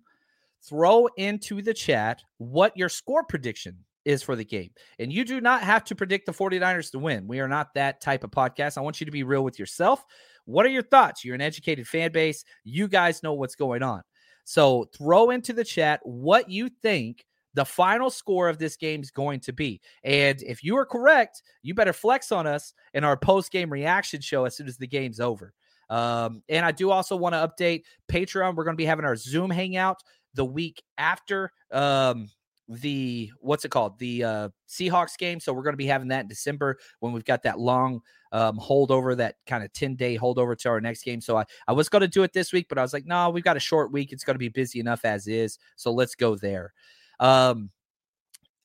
Throw 0.63 1.07
into 1.17 1.61
the 1.61 1.75
chat 1.75 2.23
what 2.37 2.75
your 2.75 2.89
score 2.89 3.23
prediction 3.23 3.77
is 4.05 4.23
for 4.23 4.35
the 4.35 4.45
game. 4.45 4.69
And 4.99 5.11
you 5.11 5.25
do 5.25 5.41
not 5.41 5.61
have 5.61 5.83
to 5.85 5.95
predict 5.95 6.25
the 6.25 6.31
49ers 6.31 6.91
to 6.91 6.99
win. 6.99 7.27
We 7.27 7.39
are 7.39 7.47
not 7.47 7.73
that 7.73 8.01
type 8.01 8.23
of 8.23 8.31
podcast. 8.31 8.77
I 8.77 8.81
want 8.81 8.99
you 8.99 9.05
to 9.05 9.11
be 9.11 9.23
real 9.23 9.43
with 9.43 9.59
yourself. 9.59 10.03
What 10.45 10.65
are 10.65 10.69
your 10.69 10.83
thoughts? 10.83 11.25
You're 11.25 11.35
an 11.35 11.41
educated 11.41 11.87
fan 11.87 12.11
base. 12.11 12.45
You 12.63 12.87
guys 12.87 13.23
know 13.23 13.33
what's 13.33 13.55
going 13.55 13.83
on. 13.83 14.03
So 14.43 14.85
throw 14.95 15.31
into 15.31 15.53
the 15.53 15.63
chat 15.63 15.99
what 16.03 16.49
you 16.49 16.69
think 16.81 17.25
the 17.55 17.65
final 17.65 18.09
score 18.09 18.49
of 18.49 18.59
this 18.59 18.75
game 18.75 19.01
is 19.01 19.11
going 19.11 19.39
to 19.39 19.53
be. 19.53 19.81
And 20.03 20.41
if 20.43 20.63
you 20.63 20.77
are 20.77 20.85
correct, 20.85 21.41
you 21.63 21.73
better 21.73 21.93
flex 21.93 22.31
on 22.31 22.45
us 22.45 22.73
in 22.93 23.03
our 23.03 23.17
post 23.17 23.51
game 23.51 23.71
reaction 23.71 24.21
show 24.21 24.45
as 24.45 24.55
soon 24.55 24.67
as 24.67 24.77
the 24.77 24.87
game's 24.87 25.19
over. 25.19 25.53
Um, 25.89 26.43
and 26.49 26.65
I 26.65 26.71
do 26.71 26.91
also 26.91 27.15
want 27.15 27.33
to 27.33 27.47
update 27.47 27.83
Patreon. 28.11 28.55
We're 28.55 28.65
going 28.65 28.75
to 28.75 28.81
be 28.81 28.85
having 28.85 29.05
our 29.05 29.15
Zoom 29.15 29.49
hangout 29.49 30.01
the 30.33 30.45
week 30.45 30.83
after. 30.97 31.51
Um, 31.71 32.29
the 32.67 33.31
what's 33.41 33.63
it 33.63 33.69
called 33.69 33.99
the 33.99 34.23
uh 34.23 34.49
Seahawks 34.67 35.17
game. 35.17 35.39
So 35.39 35.53
we're 35.53 35.63
going 35.63 35.73
to 35.73 35.77
be 35.77 35.85
having 35.85 36.07
that 36.07 36.21
in 36.21 36.27
December 36.27 36.77
when 36.99 37.13
we've 37.13 37.25
got 37.25 37.43
that 37.43 37.59
long 37.59 38.01
um 38.31 38.57
holdover, 38.57 39.15
that 39.17 39.35
kind 39.45 39.63
of 39.63 39.71
10 39.73 39.95
day 39.95 40.17
holdover 40.17 40.57
to 40.57 40.69
our 40.69 40.81
next 40.81 41.03
game. 41.03 41.21
So 41.21 41.37
I, 41.37 41.45
I 41.67 41.73
was 41.73 41.89
going 41.89 42.01
to 42.01 42.07
do 42.07 42.23
it 42.23 42.33
this 42.33 42.51
week, 42.51 42.67
but 42.67 42.77
I 42.77 42.81
was 42.81 42.93
like, 42.93 43.05
no, 43.05 43.29
we've 43.29 43.43
got 43.43 43.57
a 43.57 43.61
short 43.61 43.91
week. 43.91 44.11
It's 44.11 44.23
going 44.23 44.35
to 44.35 44.39
be 44.39 44.49
busy 44.49 44.79
enough 44.79 45.05
as 45.05 45.27
is. 45.27 45.59
So 45.75 45.91
let's 45.91 46.15
go 46.15 46.35
there. 46.35 46.73
Um 47.19 47.69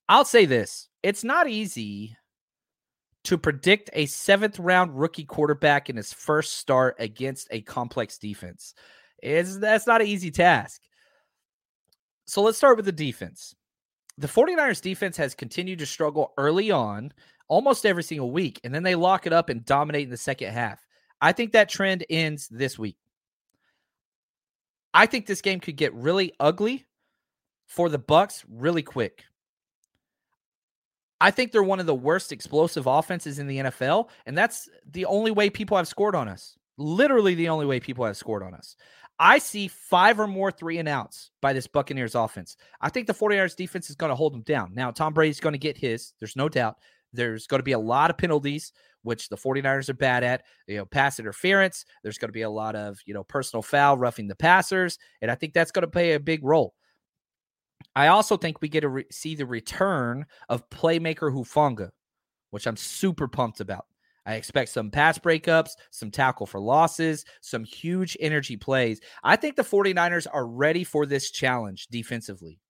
I'll 0.08 0.24
say 0.24 0.46
this 0.46 0.88
it's 1.02 1.24
not 1.24 1.48
easy 1.48 2.16
to 3.24 3.36
predict 3.36 3.90
a 3.92 4.06
seventh 4.06 4.58
round 4.58 4.98
rookie 4.98 5.24
quarterback 5.26 5.90
in 5.90 5.96
his 5.96 6.12
first 6.12 6.56
start 6.56 6.96
against 6.98 7.48
a 7.50 7.60
complex 7.60 8.16
defense. 8.16 8.74
Is 9.22 9.60
that's 9.60 9.86
not 9.86 10.00
an 10.00 10.06
easy 10.06 10.30
task. 10.30 10.80
So 12.24 12.40
let's 12.40 12.56
start 12.56 12.76
with 12.76 12.86
the 12.86 12.92
defense 12.92 13.54
the 14.20 14.28
49ers 14.28 14.82
defense 14.82 15.16
has 15.16 15.34
continued 15.34 15.78
to 15.78 15.86
struggle 15.86 16.34
early 16.36 16.70
on 16.70 17.10
almost 17.48 17.86
every 17.86 18.02
single 18.02 18.30
week 18.30 18.60
and 18.62 18.74
then 18.74 18.82
they 18.82 18.94
lock 18.94 19.26
it 19.26 19.32
up 19.32 19.48
and 19.48 19.64
dominate 19.64 20.04
in 20.04 20.10
the 20.10 20.16
second 20.16 20.52
half. 20.52 20.84
I 21.22 21.32
think 21.32 21.52
that 21.52 21.70
trend 21.70 22.04
ends 22.10 22.46
this 22.48 22.78
week. 22.78 22.98
I 24.92 25.06
think 25.06 25.24
this 25.24 25.40
game 25.40 25.58
could 25.58 25.76
get 25.76 25.94
really 25.94 26.34
ugly 26.38 26.84
for 27.66 27.88
the 27.88 27.98
Bucks 27.98 28.44
really 28.46 28.82
quick. 28.82 29.24
I 31.18 31.30
think 31.30 31.50
they're 31.50 31.62
one 31.62 31.80
of 31.80 31.86
the 31.86 31.94
worst 31.94 32.30
explosive 32.30 32.86
offenses 32.86 33.38
in 33.38 33.46
the 33.46 33.58
NFL 33.58 34.10
and 34.26 34.36
that's 34.36 34.68
the 34.90 35.06
only 35.06 35.30
way 35.30 35.48
people 35.48 35.78
have 35.78 35.88
scored 35.88 36.14
on 36.14 36.28
us. 36.28 36.58
Literally 36.80 37.34
the 37.34 37.50
only 37.50 37.66
way 37.66 37.78
people 37.78 38.06
have 38.06 38.16
scored 38.16 38.42
on 38.42 38.54
us. 38.54 38.74
I 39.18 39.36
see 39.36 39.68
five 39.68 40.18
or 40.18 40.26
more 40.26 40.50
three 40.50 40.78
and 40.78 40.88
outs 40.88 41.30
by 41.42 41.52
this 41.52 41.66
Buccaneers 41.66 42.14
offense. 42.14 42.56
I 42.80 42.88
think 42.88 43.06
the 43.06 43.12
49ers 43.12 43.54
defense 43.54 43.90
is 43.90 43.96
going 43.96 44.08
to 44.08 44.16
hold 44.16 44.32
them 44.32 44.42
down. 44.42 44.72
Now, 44.74 44.90
Tom 44.90 45.12
Brady's 45.12 45.40
going 45.40 45.52
to 45.52 45.58
get 45.58 45.76
his. 45.76 46.14
There's 46.18 46.36
no 46.36 46.48
doubt. 46.48 46.78
There's 47.12 47.46
going 47.46 47.58
to 47.58 47.64
be 47.64 47.72
a 47.72 47.78
lot 47.78 48.08
of 48.08 48.16
penalties, 48.16 48.72
which 49.02 49.28
the 49.28 49.36
49ers 49.36 49.90
are 49.90 49.94
bad 49.94 50.24
at. 50.24 50.44
You 50.66 50.78
know, 50.78 50.86
pass 50.86 51.20
interference. 51.20 51.84
There's 52.02 52.16
going 52.16 52.30
to 52.30 52.32
be 52.32 52.42
a 52.42 52.50
lot 52.50 52.74
of, 52.74 52.98
you 53.04 53.12
know, 53.12 53.22
personal 53.22 53.62
foul, 53.62 53.98
roughing 53.98 54.26
the 54.26 54.34
passers. 54.34 54.98
And 55.20 55.30
I 55.30 55.34
think 55.34 55.52
that's 55.52 55.72
going 55.72 55.82
to 55.82 55.88
play 55.88 56.14
a 56.14 56.20
big 56.20 56.42
role. 56.42 56.72
I 57.94 58.06
also 58.06 58.38
think 58.38 58.62
we 58.62 58.70
get 58.70 58.80
to 58.82 58.88
re- 58.88 59.04
see 59.10 59.34
the 59.34 59.46
return 59.46 60.24
of 60.48 60.68
playmaker 60.70 61.30
Hufanga, 61.30 61.90
which 62.52 62.66
I'm 62.66 62.76
super 62.76 63.28
pumped 63.28 63.60
about. 63.60 63.84
I 64.26 64.34
expect 64.34 64.70
some 64.70 64.90
pass 64.90 65.18
breakups, 65.18 65.70
some 65.90 66.10
tackle 66.10 66.46
for 66.46 66.60
losses, 66.60 67.24
some 67.40 67.64
huge 67.64 68.16
energy 68.20 68.56
plays. 68.56 69.00
I 69.24 69.36
think 69.36 69.56
the 69.56 69.62
49ers 69.62 70.26
are 70.30 70.46
ready 70.46 70.84
for 70.84 71.06
this 71.06 71.30
challenge 71.30 71.88
defensively. 71.88 72.60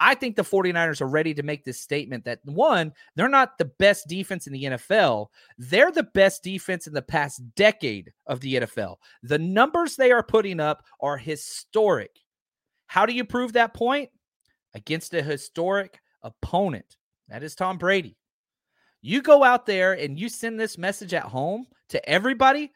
I 0.00 0.16
think 0.16 0.34
the 0.34 0.42
49ers 0.42 1.00
are 1.00 1.08
ready 1.08 1.32
to 1.34 1.44
make 1.44 1.64
this 1.64 1.80
statement 1.80 2.24
that 2.24 2.40
one, 2.44 2.92
they're 3.14 3.28
not 3.28 3.56
the 3.56 3.66
best 3.66 4.08
defense 4.08 4.48
in 4.48 4.52
the 4.52 4.64
NFL. 4.64 5.28
They're 5.58 5.92
the 5.92 6.02
best 6.02 6.42
defense 6.42 6.88
in 6.88 6.92
the 6.92 7.02
past 7.02 7.40
decade 7.54 8.12
of 8.26 8.40
the 8.40 8.56
NFL. 8.56 8.96
The 9.22 9.38
numbers 9.38 9.94
they 9.94 10.10
are 10.10 10.24
putting 10.24 10.58
up 10.58 10.82
are 11.00 11.16
historic. 11.16 12.18
How 12.86 13.06
do 13.06 13.14
you 13.14 13.24
prove 13.24 13.52
that 13.52 13.74
point? 13.74 14.10
Against 14.74 15.14
a 15.14 15.22
historic 15.22 16.00
opponent. 16.22 16.96
That 17.28 17.44
is 17.44 17.54
Tom 17.54 17.78
Brady. 17.78 18.16
You 19.02 19.20
go 19.20 19.42
out 19.42 19.66
there 19.66 19.92
and 19.92 20.18
you 20.18 20.28
send 20.28 20.58
this 20.58 20.78
message 20.78 21.12
at 21.12 21.24
home 21.24 21.66
to 21.88 22.08
everybody 22.08 22.70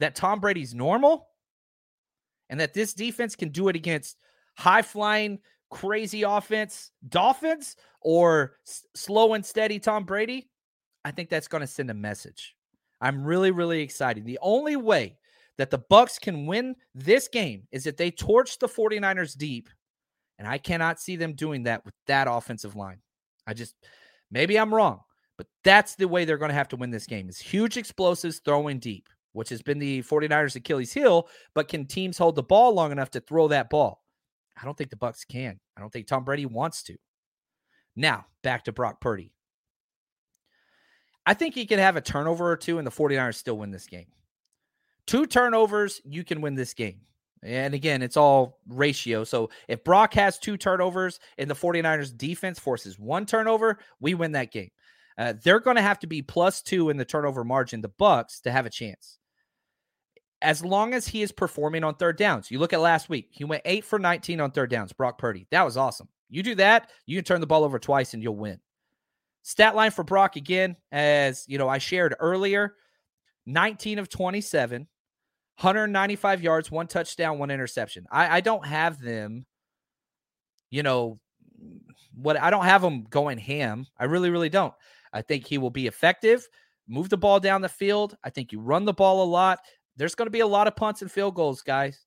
that 0.00 0.16
Tom 0.16 0.40
Brady's 0.40 0.74
normal 0.74 1.28
and 2.50 2.60
that 2.60 2.74
this 2.74 2.92
defense 2.92 3.36
can 3.36 3.50
do 3.50 3.68
it 3.68 3.76
against 3.76 4.18
high 4.56 4.82
flying, 4.82 5.38
crazy 5.70 6.22
offense 6.22 6.90
Dolphins 7.08 7.76
or 8.00 8.56
s- 8.66 8.84
slow 8.94 9.34
and 9.34 9.46
steady 9.46 9.78
Tom 9.78 10.04
Brady. 10.04 10.50
I 11.04 11.12
think 11.12 11.30
that's 11.30 11.48
going 11.48 11.62
to 11.62 11.66
send 11.66 11.90
a 11.90 11.94
message. 11.94 12.54
I'm 13.00 13.24
really, 13.24 13.52
really 13.52 13.80
excited. 13.80 14.24
The 14.24 14.38
only 14.42 14.76
way 14.76 15.16
that 15.58 15.70
the 15.70 15.78
Bucks 15.78 16.18
can 16.18 16.46
win 16.46 16.74
this 16.94 17.28
game 17.28 17.66
is 17.70 17.86
if 17.86 17.96
they 17.96 18.10
torch 18.10 18.58
the 18.58 18.68
49ers 18.68 19.36
deep. 19.36 19.68
And 20.38 20.48
I 20.48 20.58
cannot 20.58 21.00
see 21.00 21.16
them 21.16 21.34
doing 21.34 21.64
that 21.64 21.84
with 21.84 21.94
that 22.06 22.26
offensive 22.28 22.74
line. 22.74 22.98
I 23.46 23.54
just 23.54 23.74
maybe 24.30 24.58
I'm 24.58 24.74
wrong. 24.74 25.00
But 25.42 25.48
that's 25.64 25.96
the 25.96 26.06
way 26.06 26.24
they're 26.24 26.38
going 26.38 26.50
to 26.50 26.54
have 26.54 26.68
to 26.68 26.76
win 26.76 26.92
this 26.92 27.08
game 27.08 27.28
is 27.28 27.36
huge 27.36 27.76
explosives 27.76 28.38
throwing 28.44 28.78
deep, 28.78 29.08
which 29.32 29.48
has 29.48 29.60
been 29.60 29.80
the 29.80 30.00
49ers 30.02 30.54
Achilles 30.54 30.92
heel, 30.92 31.26
but 31.52 31.66
can 31.66 31.84
teams 31.84 32.16
hold 32.16 32.36
the 32.36 32.44
ball 32.44 32.72
long 32.72 32.92
enough 32.92 33.10
to 33.10 33.20
throw 33.20 33.48
that 33.48 33.68
ball? 33.68 34.04
I 34.56 34.64
don't 34.64 34.78
think 34.78 34.90
the 34.90 34.96
Bucks 34.96 35.24
can. 35.24 35.58
I 35.76 35.80
don't 35.80 35.92
think 35.92 36.06
Tom 36.06 36.22
Brady 36.22 36.46
wants 36.46 36.84
to. 36.84 36.96
Now, 37.96 38.26
back 38.44 38.62
to 38.66 38.72
Brock 38.72 39.00
Purdy. 39.00 39.32
I 41.26 41.34
think 41.34 41.56
he 41.56 41.66
could 41.66 41.80
have 41.80 41.96
a 41.96 42.00
turnover 42.00 42.48
or 42.48 42.56
two 42.56 42.78
and 42.78 42.86
the 42.86 42.92
49ers 42.92 43.34
still 43.34 43.58
win 43.58 43.72
this 43.72 43.86
game. 43.88 44.12
Two 45.08 45.26
turnovers, 45.26 46.00
you 46.04 46.22
can 46.22 46.40
win 46.40 46.54
this 46.54 46.72
game. 46.72 47.00
And 47.42 47.74
again, 47.74 48.00
it's 48.00 48.16
all 48.16 48.60
ratio. 48.68 49.24
So 49.24 49.50
if 49.66 49.82
Brock 49.82 50.14
has 50.14 50.38
two 50.38 50.56
turnovers 50.56 51.18
and 51.36 51.50
the 51.50 51.56
49ers 51.56 52.16
defense 52.16 52.60
forces 52.60 52.96
one 52.96 53.26
turnover, 53.26 53.80
we 53.98 54.14
win 54.14 54.30
that 54.32 54.52
game. 54.52 54.70
Uh, 55.18 55.34
they're 55.42 55.60
going 55.60 55.76
to 55.76 55.82
have 55.82 55.98
to 56.00 56.06
be 56.06 56.22
plus 56.22 56.62
two 56.62 56.90
in 56.90 56.96
the 56.96 57.04
turnover 57.04 57.44
margin, 57.44 57.80
the 57.80 57.88
Bucks, 57.88 58.40
to 58.40 58.50
have 58.50 58.66
a 58.66 58.70
chance. 58.70 59.18
As 60.40 60.64
long 60.64 60.94
as 60.94 61.06
he 61.06 61.22
is 61.22 61.30
performing 61.30 61.84
on 61.84 61.94
third 61.94 62.16
downs. 62.16 62.50
You 62.50 62.58
look 62.58 62.72
at 62.72 62.80
last 62.80 63.08
week, 63.08 63.28
he 63.30 63.44
went 63.44 63.62
eight 63.64 63.84
for 63.84 63.98
19 63.98 64.40
on 64.40 64.50
third 64.50 64.70
downs, 64.70 64.92
Brock 64.92 65.18
Purdy. 65.18 65.46
That 65.50 65.64
was 65.64 65.76
awesome. 65.76 66.08
You 66.28 66.42
do 66.42 66.54
that, 66.56 66.90
you 67.06 67.16
can 67.16 67.24
turn 67.24 67.40
the 67.40 67.46
ball 67.46 67.62
over 67.62 67.78
twice 67.78 68.14
and 68.14 68.22
you'll 68.22 68.36
win. 68.36 68.58
Stat 69.42 69.74
line 69.74 69.90
for 69.90 70.04
Brock 70.04 70.36
again, 70.36 70.76
as 70.90 71.44
you 71.46 71.58
know, 71.58 71.68
I 71.68 71.78
shared 71.78 72.14
earlier 72.18 72.74
19 73.46 73.98
of 73.98 74.08
27, 74.08 74.82
195 75.60 76.42
yards, 76.42 76.70
one 76.70 76.86
touchdown, 76.86 77.38
one 77.38 77.50
interception. 77.50 78.06
I, 78.10 78.36
I 78.36 78.40
don't 78.40 78.64
have 78.64 79.00
them, 79.00 79.44
you 80.70 80.82
know, 80.82 81.18
what 82.14 82.36
I 82.36 82.50
don't 82.50 82.64
have 82.64 82.82
them 82.82 83.04
going 83.08 83.38
ham. 83.38 83.86
I 83.98 84.04
really, 84.04 84.30
really 84.30 84.48
don't. 84.48 84.74
I 85.12 85.22
think 85.22 85.46
he 85.46 85.58
will 85.58 85.70
be 85.70 85.86
effective, 85.86 86.48
move 86.88 87.08
the 87.08 87.16
ball 87.16 87.40
down 87.40 87.60
the 87.60 87.68
field. 87.68 88.16
I 88.24 88.30
think 88.30 88.52
you 88.52 88.60
run 88.60 88.84
the 88.84 88.92
ball 88.92 89.22
a 89.22 89.28
lot. 89.28 89.60
There's 89.96 90.14
going 90.14 90.26
to 90.26 90.30
be 90.30 90.40
a 90.40 90.46
lot 90.46 90.66
of 90.66 90.76
punts 90.76 91.02
and 91.02 91.10
field 91.10 91.34
goals, 91.34 91.62
guys. 91.62 92.06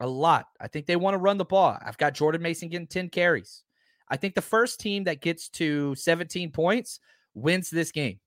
A 0.00 0.06
lot. 0.06 0.46
I 0.60 0.68
think 0.68 0.86
they 0.86 0.96
want 0.96 1.14
to 1.14 1.18
run 1.18 1.36
the 1.38 1.44
ball. 1.44 1.76
I've 1.84 1.98
got 1.98 2.14
Jordan 2.14 2.42
Mason 2.42 2.68
getting 2.68 2.86
10 2.86 3.10
carries. 3.10 3.62
I 4.08 4.16
think 4.16 4.34
the 4.34 4.42
first 4.42 4.80
team 4.80 5.04
that 5.04 5.20
gets 5.20 5.48
to 5.50 5.94
17 5.94 6.50
points 6.50 7.00
wins 7.34 7.70
this 7.70 7.92
game. 7.92 8.18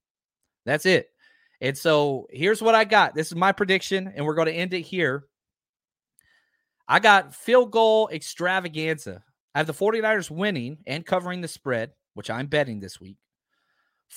That's 0.66 0.86
it. 0.86 1.10
And 1.60 1.78
so 1.78 2.28
here's 2.30 2.62
what 2.62 2.76
I 2.76 2.84
got. 2.84 3.16
This 3.16 3.28
is 3.28 3.36
my 3.36 3.52
prediction, 3.52 4.12
and 4.16 4.26
we're 4.26 4.36
going 4.36 4.48
to 4.48 4.54
end 4.54 4.74
it 4.74 4.82
here. 4.82 5.26
I 6.88 7.00
got 7.00 7.34
field 7.34 7.72
goal 7.72 8.10
extravaganza. 8.12 9.24
I 9.56 9.60
have 9.60 9.68
the 9.68 9.74
49ers 9.74 10.30
winning 10.30 10.80
and 10.86 11.06
covering 11.06 11.41
the 11.41 11.48
spread, 11.48 11.91
which 12.14 12.30
I'm 12.30 12.48
betting 12.48 12.80
this 12.80 13.00
week. 13.00 13.18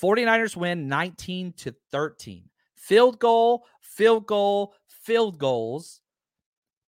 49ers 0.01 0.57
win 0.57 0.89
19 0.89 1.53
to 1.59 1.75
13. 1.91 2.49
Field 2.75 3.19
goal, 3.19 3.67
field 3.81 4.27
goal, 4.27 4.75
field 4.89 5.39
goals. 5.39 6.01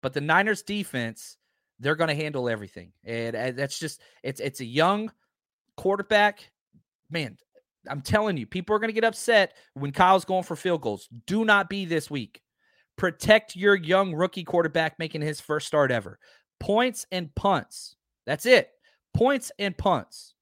But 0.02 0.12
the 0.12 0.20
Niners 0.20 0.62
defense, 0.62 1.36
they're 1.80 1.96
going 1.96 2.08
to 2.08 2.14
handle 2.14 2.48
everything. 2.48 2.92
And, 3.04 3.34
and 3.34 3.56
that's 3.56 3.78
just 3.78 4.00
it's 4.22 4.40
it's 4.40 4.60
a 4.60 4.64
young 4.64 5.10
quarterback. 5.76 6.50
Man, 7.10 7.36
I'm 7.88 8.02
telling 8.02 8.36
you, 8.36 8.46
people 8.46 8.76
are 8.76 8.78
going 8.78 8.90
to 8.90 8.94
get 8.94 9.04
upset 9.04 9.54
when 9.74 9.92
Kyle's 9.92 10.24
going 10.24 10.44
for 10.44 10.56
field 10.56 10.82
goals. 10.82 11.08
Do 11.26 11.44
not 11.44 11.68
be 11.68 11.84
this 11.84 12.10
week. 12.10 12.42
Protect 12.96 13.56
your 13.56 13.76
young 13.76 14.14
rookie 14.14 14.44
quarterback 14.44 14.98
making 14.98 15.22
his 15.22 15.40
first 15.40 15.66
start 15.66 15.90
ever. 15.90 16.18
Points 16.60 17.06
and 17.12 17.34
punts. 17.34 17.96
That's 18.26 18.44
it. 18.44 18.70
Points 19.14 19.52
and 19.58 19.76
punts. 19.76 20.34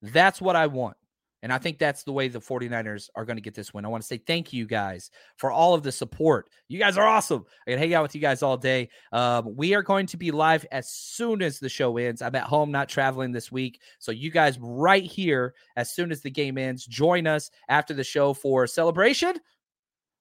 That's 0.00 0.40
what 0.40 0.56
I 0.56 0.66
want. 0.66 0.96
And 1.42 1.52
I 1.52 1.58
think 1.58 1.78
that's 1.78 2.02
the 2.02 2.12
way 2.12 2.28
the 2.28 2.40
49ers 2.40 3.10
are 3.14 3.24
going 3.24 3.36
to 3.36 3.42
get 3.42 3.54
this 3.54 3.72
win. 3.72 3.84
I 3.84 3.88
want 3.88 4.02
to 4.02 4.06
say 4.06 4.18
thank 4.18 4.52
you 4.52 4.66
guys 4.66 5.10
for 5.36 5.50
all 5.52 5.74
of 5.74 5.82
the 5.82 5.92
support. 5.92 6.50
You 6.68 6.78
guys 6.78 6.98
are 6.98 7.06
awesome. 7.06 7.44
I 7.66 7.70
can 7.70 7.78
hang 7.78 7.94
out 7.94 8.02
with 8.02 8.14
you 8.14 8.20
guys 8.20 8.42
all 8.42 8.56
day. 8.56 8.88
Um, 9.12 9.54
we 9.56 9.74
are 9.74 9.82
going 9.82 10.06
to 10.06 10.16
be 10.16 10.30
live 10.30 10.66
as 10.72 10.90
soon 10.90 11.42
as 11.42 11.58
the 11.58 11.68
show 11.68 11.96
ends. 11.96 12.22
I'm 12.22 12.34
at 12.34 12.44
home, 12.44 12.70
not 12.72 12.88
traveling 12.88 13.32
this 13.32 13.52
week. 13.52 13.80
So 13.98 14.10
you 14.10 14.30
guys 14.30 14.58
right 14.60 15.04
here, 15.04 15.54
as 15.76 15.92
soon 15.92 16.10
as 16.10 16.22
the 16.22 16.30
game 16.30 16.58
ends, 16.58 16.84
join 16.84 17.26
us 17.26 17.50
after 17.68 17.94
the 17.94 18.04
show 18.04 18.34
for 18.34 18.66
celebration 18.66 19.34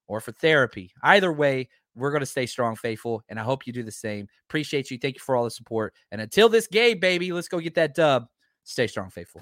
or 0.08 0.22
for 0.22 0.32
therapy. 0.34 0.92
Either 1.04 1.34
way, 1.34 1.70
we're 1.96 2.12
going 2.12 2.22
to 2.22 2.28
stay 2.28 2.46
strong, 2.46 2.76
faithful, 2.76 3.24
and 3.28 3.40
I 3.40 3.44
hope 3.44 3.66
you 3.66 3.74
do 3.74 3.82
the 3.82 3.92
same. 3.92 4.28
Appreciate 4.48 4.92
you. 4.92 5.00
Thank 5.00 5.16
you 5.16 5.22
for 5.22 5.36
all 5.36 5.44
the 5.44 5.52
support. 5.52 5.96
And 6.12 6.22
until 6.22 6.48
this 6.48 6.68
game, 6.68 7.00
baby, 7.00 7.34
let's 7.34 7.48
go 7.48 7.60
get 7.60 7.74
that 7.76 7.96
dub. 7.96 8.28
Stay 8.64 8.86
strong, 8.86 9.10
faithful. 9.10 9.42